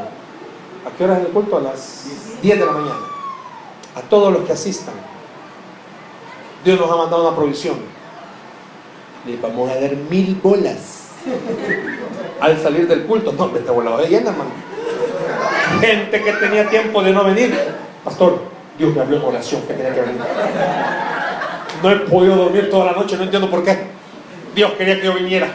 ¿a 0.84 0.90
qué 0.98 1.04
hora 1.04 1.18
es 1.20 1.26
el 1.26 1.32
culto? 1.32 1.58
A 1.58 1.60
las 1.60 2.06
10 2.42 2.58
de 2.58 2.66
la 2.66 2.72
mañana. 2.72 3.06
A 3.94 4.00
todos 4.00 4.32
los 4.32 4.42
que 4.42 4.52
asistan. 4.52 4.94
Dios 6.64 6.80
nos 6.80 6.90
ha 6.90 6.96
mandado 6.96 7.28
una 7.28 7.36
provisión. 7.36 7.76
Les 9.24 9.40
vamos 9.40 9.70
a 9.70 9.76
dar 9.76 9.94
mil 9.94 10.34
bolas. 10.42 11.10
Al 12.40 12.60
salir 12.60 12.88
del 12.88 13.06
culto, 13.06 13.32
no, 13.32 13.46
me 13.46 13.60
te 13.60 13.70
volaba 13.70 14.02
de 14.02 14.08
llena, 14.08 14.30
hermano. 14.30 14.50
Gente 15.80 16.20
que 16.20 16.32
tenía 16.32 16.68
tiempo 16.68 17.00
de 17.00 17.12
no 17.12 17.22
venir. 17.22 17.56
Pastor, 18.02 18.49
Dios 18.80 18.94
me 18.94 19.02
habló 19.02 19.18
en 19.18 19.24
oración 19.24 19.60
que 19.66 19.74
tenía 19.74 19.94
que 19.94 20.00
venir. 20.00 20.22
No 21.82 21.90
he 21.90 21.96
podido 21.96 22.34
dormir 22.34 22.70
toda 22.70 22.86
la 22.86 22.92
noche, 22.92 23.14
no 23.18 23.24
entiendo 23.24 23.50
por 23.50 23.62
qué. 23.62 23.76
Dios 24.54 24.72
quería 24.72 24.98
que 24.98 25.04
yo 25.04 25.12
viniera. 25.12 25.48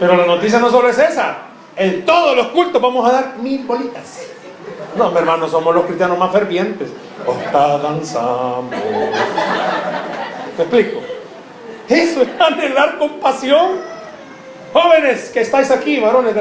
Pero 0.00 0.16
la 0.16 0.26
noticia 0.26 0.58
no 0.58 0.68
solo 0.68 0.88
es 0.88 0.98
esa. 0.98 1.36
En 1.76 2.04
todos 2.04 2.36
los 2.36 2.48
cultos 2.48 2.82
vamos 2.82 3.08
a 3.08 3.12
dar 3.12 3.36
mil 3.38 3.64
bolitas. 3.64 4.22
No, 4.96 5.12
mi 5.12 5.18
hermano, 5.18 5.48
somos 5.48 5.72
los 5.72 5.84
cristianos 5.84 6.18
más 6.18 6.32
fervientes. 6.32 6.90
Hasta 7.20 7.78
danzamos. 7.78 8.72
¿Me 10.58 10.64
explico? 10.64 11.02
Eso 11.88 12.22
es 12.22 12.28
anhelar 12.40 12.98
con 12.98 13.20
pasión. 13.20 13.76
Jóvenes 14.72 15.30
que 15.30 15.42
estáis 15.42 15.70
aquí, 15.70 16.00
varones. 16.00 16.34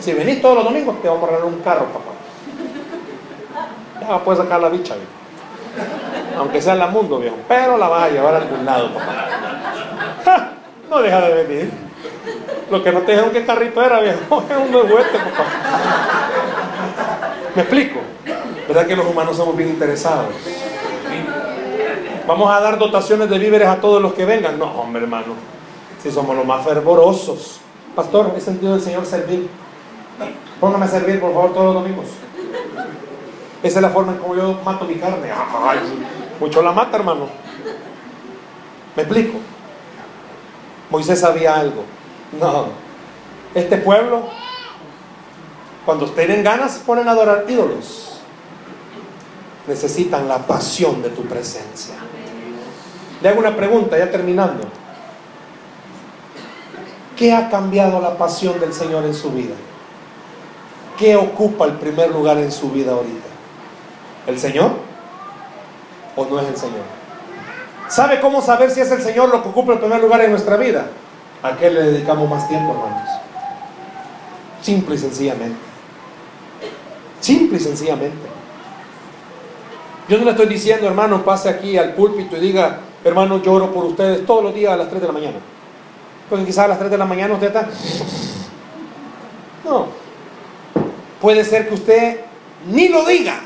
Si 0.00 0.12
venís 0.14 0.42
todos 0.42 0.56
los 0.56 0.64
domingos, 0.64 1.00
te 1.00 1.06
vamos 1.06 1.22
a 1.22 1.26
regalar 1.26 1.46
un 1.46 1.60
carro, 1.60 1.84
papá. 1.84 2.15
Ya 4.08 4.18
puedes 4.24 4.42
sacar 4.42 4.60
la 4.60 4.68
bicha, 4.68 4.94
viejo. 4.94 5.10
Aunque 6.38 6.60
sea 6.60 6.74
en 6.74 6.80
la 6.80 6.86
mundo, 6.88 7.18
viejo. 7.18 7.36
Pero 7.48 7.76
la 7.78 7.88
vas 7.88 8.04
a 8.04 8.08
llevar 8.10 8.34
a 8.34 8.38
algún 8.38 8.64
lado, 8.64 8.90
papá. 8.92 10.52
No 10.88 11.00
deja 11.00 11.20
de 11.20 11.44
venir. 11.44 11.70
Lo 12.70 12.82
que 12.82 12.92
no 12.92 13.00
te 13.00 13.12
dijeron 13.12 13.30
qué 13.32 13.44
carrito 13.44 13.82
era, 13.82 14.00
viejo. 14.00 14.44
Es 14.50 14.56
un 14.56 14.72
juguete, 14.72 15.18
papá. 15.18 15.44
¿Me 17.54 17.62
explico? 17.62 18.00
¿Verdad 18.68 18.86
que 18.86 18.96
los 18.96 19.06
humanos 19.06 19.36
somos 19.36 19.56
bien 19.56 19.70
interesados? 19.70 20.28
Vamos 22.26 22.50
a 22.50 22.60
dar 22.60 22.78
dotaciones 22.78 23.30
de 23.30 23.38
víveres 23.38 23.68
a 23.68 23.80
todos 23.80 24.02
los 24.02 24.12
que 24.12 24.24
vengan. 24.24 24.58
No, 24.58 24.66
hombre, 24.66 25.02
hermano. 25.02 25.34
Si 26.02 26.10
somos 26.10 26.36
los 26.36 26.44
más 26.44 26.64
fervorosos. 26.64 27.60
Pastor, 27.94 28.34
he 28.36 28.40
sentido 28.40 28.72
del 28.72 28.82
Señor 28.82 29.06
servir. 29.06 29.48
Póngame 30.60 30.84
a 30.84 30.88
servir, 30.88 31.20
por 31.20 31.32
favor, 31.32 31.52
todos 31.52 31.66
los 31.66 31.74
domingos. 31.74 32.06
Esa 33.66 33.78
es 33.78 33.82
la 33.82 33.90
forma 33.90 34.12
en 34.12 34.18
cómo 34.18 34.36
yo 34.36 34.60
mato 34.64 34.84
mi 34.84 34.94
carne. 34.94 35.28
Mucho 36.38 36.62
la 36.62 36.70
mata, 36.70 36.96
hermano. 36.96 37.26
¿Me 38.94 39.02
explico? 39.02 39.38
Moisés 40.88 41.18
sabía 41.18 41.56
algo. 41.56 41.82
No. 42.38 42.66
Este 43.54 43.78
pueblo, 43.78 44.28
cuando 45.84 46.06
tienen 46.06 46.44
ganas, 46.44 46.78
ponen 46.86 47.08
a 47.08 47.10
adorar 47.10 47.44
ídolos. 47.48 48.20
Necesitan 49.66 50.28
la 50.28 50.38
pasión 50.38 51.02
de 51.02 51.08
tu 51.08 51.22
presencia. 51.22 51.96
Le 53.20 53.28
hago 53.28 53.40
una 53.40 53.56
pregunta, 53.56 53.98
ya 53.98 54.08
terminando. 54.12 54.62
¿Qué 57.16 57.32
ha 57.32 57.48
cambiado 57.50 58.00
la 58.00 58.16
pasión 58.16 58.60
del 58.60 58.72
Señor 58.72 59.04
en 59.06 59.14
su 59.14 59.32
vida? 59.32 59.54
¿Qué 60.96 61.16
ocupa 61.16 61.64
el 61.64 61.72
primer 61.72 62.12
lugar 62.12 62.38
en 62.38 62.52
su 62.52 62.70
vida 62.70 62.92
ahorita? 62.92 63.25
¿El 64.26 64.38
Señor? 64.38 64.72
¿O 66.16 66.24
no 66.24 66.40
es 66.40 66.48
el 66.48 66.56
Señor? 66.56 66.82
¿Sabe 67.88 68.20
cómo 68.20 68.42
saber 68.42 68.70
si 68.70 68.80
es 68.80 68.90
el 68.90 69.02
Señor 69.02 69.28
lo 69.28 69.42
que 69.42 69.48
ocupa 69.48 69.74
el 69.74 69.78
primer 69.78 70.00
lugar 70.00 70.20
en 70.22 70.30
nuestra 70.30 70.56
vida? 70.56 70.86
¿A 71.42 71.56
qué 71.56 71.70
le 71.70 71.82
dedicamos 71.82 72.28
más 72.28 72.48
tiempo, 72.48 72.72
hermanos? 72.72 73.08
Simple 74.62 74.96
y 74.96 74.98
sencillamente. 74.98 75.58
Simple 77.20 77.58
y 77.58 77.60
sencillamente. 77.60 78.26
Yo 80.08 80.18
no 80.18 80.24
le 80.24 80.30
estoy 80.30 80.46
diciendo, 80.46 80.86
hermano, 80.86 81.24
pase 81.24 81.48
aquí 81.48 81.76
al 81.76 81.94
púlpito 81.94 82.36
y 82.36 82.40
diga, 82.40 82.78
hermano, 83.04 83.42
lloro 83.42 83.72
por 83.72 83.84
ustedes 83.84 84.26
todos 84.26 84.42
los 84.42 84.54
días 84.54 84.72
a 84.72 84.76
las 84.76 84.88
3 84.88 85.00
de 85.00 85.06
la 85.06 85.12
mañana. 85.12 85.36
Porque 86.28 86.44
quizás 86.44 86.64
a 86.64 86.68
las 86.68 86.78
3 86.78 86.90
de 86.90 86.98
la 86.98 87.04
mañana 87.04 87.34
usted 87.34 87.48
está... 87.48 87.68
No. 89.64 89.86
Puede 91.20 91.44
ser 91.44 91.68
que 91.68 91.74
usted 91.74 92.20
ni 92.68 92.88
lo 92.88 93.04
diga, 93.04 93.40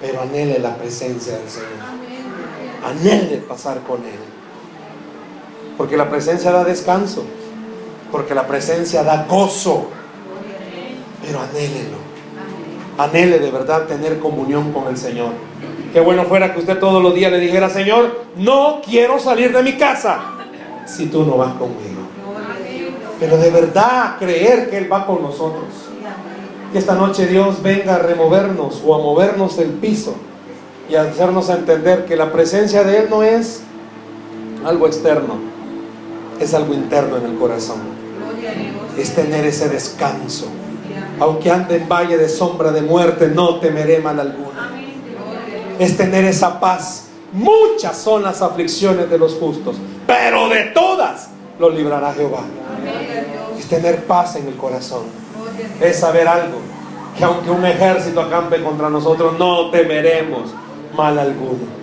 pero 0.00 0.22
anhele 0.22 0.58
la 0.58 0.76
presencia 0.76 1.36
del 1.38 1.48
Señor. 1.48 1.68
Anhele 2.84 3.38
pasar 3.38 3.80
con 3.80 3.98
Él. 4.04 4.18
Porque 5.76 5.96
la 5.96 6.08
presencia 6.08 6.52
da 6.52 6.64
descanso. 6.64 7.24
Porque 8.12 8.34
la 8.34 8.46
presencia 8.46 9.02
da 9.02 9.26
gozo. 9.28 9.88
Pero 11.24 11.40
anhélelo. 11.40 11.98
Anhele 12.96 13.38
de 13.38 13.50
verdad 13.50 13.86
tener 13.86 14.18
comunión 14.18 14.72
con 14.72 14.88
el 14.88 14.96
Señor. 14.96 15.32
Qué 15.92 16.00
bueno 16.00 16.24
fuera 16.24 16.52
que 16.52 16.60
usted 16.60 16.78
todos 16.78 17.02
los 17.02 17.14
días 17.14 17.32
le 17.32 17.40
dijera, 17.40 17.70
Señor, 17.70 18.24
no 18.36 18.80
quiero 18.84 19.18
salir 19.18 19.52
de 19.52 19.62
mi 19.62 19.76
casa 19.76 20.20
si 20.86 21.06
tú 21.06 21.24
no 21.24 21.36
vas 21.36 21.54
conmigo. 21.54 22.02
Pero 23.18 23.36
de 23.36 23.50
verdad 23.50 24.16
creer 24.18 24.70
que 24.70 24.78
Él 24.78 24.92
va 24.92 25.06
con 25.06 25.22
nosotros. 25.22 25.87
Que 26.72 26.78
esta 26.78 26.94
noche 26.94 27.26
Dios 27.26 27.62
venga 27.62 27.94
a 27.94 27.98
removernos 27.98 28.82
o 28.84 28.94
a 28.94 28.98
movernos 28.98 29.58
el 29.58 29.70
piso 29.70 30.14
y 30.90 30.96
a 30.96 31.02
hacernos 31.02 31.48
entender 31.48 32.04
que 32.04 32.16
la 32.16 32.30
presencia 32.30 32.84
de 32.84 32.98
Él 32.98 33.06
no 33.10 33.22
es 33.22 33.62
algo 34.64 34.86
externo, 34.86 35.36
es 36.38 36.52
algo 36.54 36.74
interno 36.74 37.16
en 37.16 37.24
el 37.24 37.38
corazón. 37.38 37.78
Es 38.98 39.14
tener 39.14 39.46
ese 39.46 39.68
descanso. 39.68 40.46
Aunque 41.20 41.50
ande 41.50 41.76
en 41.76 41.88
valle 41.88 42.16
de 42.16 42.28
sombra 42.28 42.70
de 42.70 42.82
muerte, 42.82 43.28
no 43.28 43.60
temeré 43.60 44.00
mal 44.00 44.20
alguno. 44.20 44.48
Es 45.78 45.96
tener 45.96 46.24
esa 46.24 46.60
paz. 46.60 47.06
Muchas 47.32 47.96
son 47.96 48.22
las 48.22 48.42
aflicciones 48.42 49.10
de 49.10 49.18
los 49.18 49.34
justos, 49.34 49.76
pero 50.06 50.48
de 50.48 50.64
todas 50.64 51.28
los 51.58 51.74
librará 51.74 52.12
Jehová. 52.12 52.42
Es 53.58 53.66
tener 53.66 54.04
paz 54.04 54.36
en 54.36 54.48
el 54.48 54.56
corazón. 54.56 55.27
Es 55.80 56.00
saber 56.00 56.26
algo, 56.28 56.58
que 57.16 57.24
aunque 57.24 57.50
un 57.50 57.64
ejército 57.64 58.20
acampe 58.20 58.62
contra 58.62 58.90
nosotros, 58.90 59.38
no 59.38 59.70
temeremos 59.70 60.54
mal 60.96 61.18
alguno. 61.18 61.78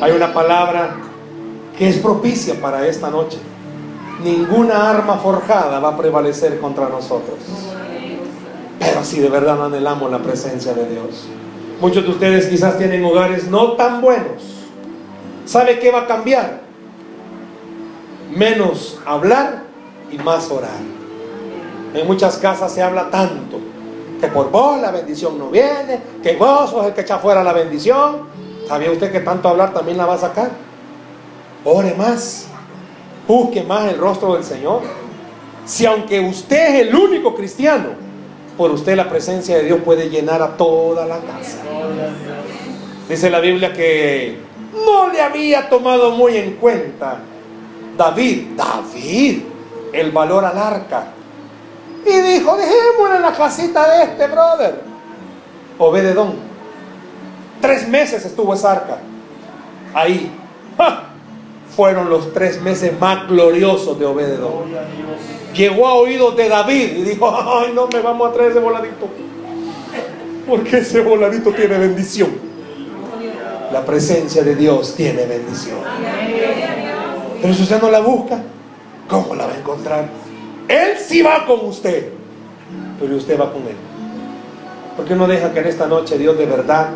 Hay 0.00 0.12
una 0.12 0.32
palabra 0.32 0.96
que 1.76 1.88
es 1.88 1.98
propicia 1.98 2.60
para 2.60 2.86
esta 2.86 3.10
noche. 3.10 3.38
Ninguna 4.22 4.90
arma 4.90 5.16
forjada 5.16 5.80
va 5.80 5.90
a 5.90 5.96
prevalecer 5.96 6.58
contra 6.60 6.88
nosotros. 6.88 7.38
Pero 8.78 9.04
si 9.04 9.20
de 9.20 9.28
verdad 9.28 9.64
anhelamos 9.64 10.10
la 10.10 10.18
presencia 10.18 10.72
de 10.72 10.88
Dios. 10.88 11.26
Muchos 11.80 12.04
de 12.04 12.10
ustedes 12.10 12.46
quizás 12.46 12.78
tienen 12.78 13.04
hogares 13.04 13.48
no 13.48 13.72
tan 13.72 14.00
buenos. 14.00 14.42
¿Sabe 15.44 15.78
qué 15.78 15.90
va 15.90 16.02
a 16.02 16.06
cambiar? 16.06 16.60
Menos 18.34 18.98
hablar 19.04 19.64
y 20.10 20.18
más 20.18 20.50
orar. 20.50 20.93
En 21.94 22.06
muchas 22.06 22.36
casas 22.38 22.72
se 22.72 22.82
habla 22.82 23.08
tanto 23.08 23.60
que 24.20 24.26
por 24.28 24.50
vos 24.50 24.80
la 24.80 24.90
bendición 24.90 25.38
no 25.38 25.48
viene, 25.48 26.00
que 26.22 26.36
vos 26.36 26.70
sos 26.70 26.86
el 26.86 26.92
que 26.92 27.02
echa 27.02 27.18
fuera 27.18 27.44
la 27.44 27.52
bendición. 27.52 28.22
¿Sabía 28.66 28.90
usted 28.90 29.12
que 29.12 29.20
tanto 29.20 29.48
hablar 29.48 29.72
también 29.72 29.96
la 29.98 30.06
va 30.06 30.14
a 30.14 30.18
sacar? 30.18 30.50
Ore 31.64 31.94
más, 31.94 32.46
busque 33.28 33.62
más 33.62 33.92
el 33.92 33.98
rostro 33.98 34.34
del 34.34 34.44
Señor. 34.44 34.82
Si 35.64 35.86
aunque 35.86 36.20
usted 36.20 36.74
es 36.74 36.88
el 36.88 36.94
único 36.94 37.34
cristiano, 37.34 37.90
por 38.56 38.70
usted 38.70 38.96
la 38.96 39.08
presencia 39.08 39.56
de 39.56 39.64
Dios 39.64 39.80
puede 39.84 40.08
llenar 40.08 40.42
a 40.42 40.56
toda 40.56 41.06
la 41.06 41.18
casa. 41.18 41.58
Dice 43.08 43.30
la 43.30 43.40
Biblia 43.40 43.72
que 43.72 44.38
no 44.72 45.08
le 45.10 45.20
había 45.20 45.68
tomado 45.68 46.12
muy 46.12 46.36
en 46.36 46.52
cuenta 46.54 47.18
David, 47.96 48.56
David, 48.56 49.42
el 49.92 50.10
valor 50.10 50.44
al 50.44 50.58
arca. 50.58 51.13
Y 52.06 52.10
dijo, 52.10 52.56
dejémosle 52.56 53.16
en 53.16 53.22
la 53.22 53.32
casita 53.32 53.88
de 53.88 54.04
este 54.04 54.26
brother. 54.26 54.82
Obededón. 55.78 56.34
Tres 57.60 57.88
meses 57.88 58.24
estuvo 58.24 58.54
esa 58.54 58.72
arca. 58.72 58.98
Ahí. 59.94 60.30
fueron 61.74 62.08
los 62.08 62.32
tres 62.32 62.60
meses 62.62 62.98
más 62.98 63.28
gloriosos 63.28 63.98
de 63.98 64.06
Obededón. 64.06 64.72
Llegó 65.54 65.88
a 65.88 65.94
oídos 65.94 66.36
de 66.36 66.48
David 66.48 66.96
y 66.96 67.02
dijo, 67.02 67.30
ay, 67.30 67.72
no 67.74 67.88
me 67.88 68.00
vamos 68.00 68.28
a 68.28 68.32
traer 68.32 68.50
ese 68.50 68.60
voladito. 68.60 69.08
Porque 70.46 70.78
ese 70.78 71.00
voladito 71.00 71.52
tiene 71.52 71.78
bendición. 71.78 72.30
La 73.72 73.84
presencia 73.84 74.42
de 74.42 74.54
Dios 74.54 74.94
tiene 74.94 75.24
bendición. 75.26 75.78
Pero 77.40 77.54
si 77.54 77.62
usted 77.62 77.80
no 77.80 77.90
la 77.90 78.00
busca, 78.00 78.40
¿cómo 79.08 79.34
la 79.34 79.46
va 79.46 79.52
a 79.52 79.58
encontrar? 79.58 80.08
Él 80.74 80.98
sí 80.98 81.22
va 81.22 81.46
con 81.46 81.64
usted, 81.66 82.08
pero 82.98 83.14
usted 83.14 83.38
va 83.38 83.52
con 83.52 83.62
Él. 83.62 83.76
¿Por 84.96 85.04
qué 85.04 85.14
no 85.14 85.28
deja 85.28 85.52
que 85.52 85.60
en 85.60 85.68
esta 85.68 85.86
noche 85.86 86.18
Dios 86.18 86.36
de 86.36 86.46
verdad 86.46 86.90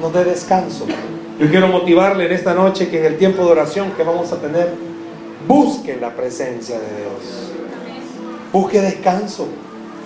nos 0.00 0.14
dé 0.14 0.24
descanso? 0.24 0.86
Yo 1.38 1.48
quiero 1.50 1.68
motivarle 1.68 2.24
en 2.24 2.32
esta 2.32 2.54
noche 2.54 2.88
que 2.88 3.00
en 3.00 3.04
el 3.04 3.18
tiempo 3.18 3.44
de 3.44 3.50
oración 3.50 3.92
que 3.92 4.02
vamos 4.02 4.32
a 4.32 4.36
tener, 4.40 4.72
busque 5.46 5.98
la 6.00 6.14
presencia 6.14 6.76
de 6.76 6.86
Dios. 6.86 7.52
Busque 8.50 8.80
descanso. 8.80 9.46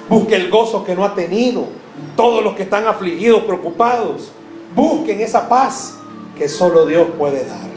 Busque 0.08 0.34
el 0.34 0.50
gozo 0.50 0.84
que 0.84 0.96
no 0.96 1.04
ha 1.04 1.14
tenido. 1.14 1.66
Todos 2.16 2.42
los 2.42 2.56
que 2.56 2.64
están 2.64 2.88
afligidos, 2.88 3.44
preocupados, 3.44 4.32
busquen 4.74 5.20
esa 5.20 5.48
paz 5.48 5.96
que 6.36 6.48
solo 6.48 6.86
Dios 6.86 7.06
puede 7.16 7.44
dar. 7.44 7.70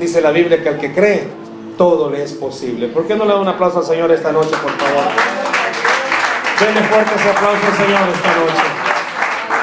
Dice 0.00 0.20
la 0.20 0.32
Biblia 0.32 0.60
que 0.60 0.68
al 0.68 0.78
que 0.80 0.92
cree, 0.92 1.43
todo 1.76 2.10
le 2.10 2.22
es 2.22 2.32
posible. 2.32 2.88
¿Por 2.88 3.06
qué 3.06 3.16
no 3.16 3.24
le 3.24 3.32
da 3.32 3.40
un 3.40 3.48
aplauso 3.48 3.78
al 3.78 3.84
Señor 3.84 4.10
esta 4.12 4.32
noche, 4.32 4.50
por 4.62 4.72
favor? 4.72 5.04
Denle 6.60 6.82
fuerte 6.82 7.14
ese 7.16 7.30
aplauso 7.30 7.66
al 7.66 7.76
Señor 7.76 8.08
esta 8.14 8.34
noche. 8.34 8.83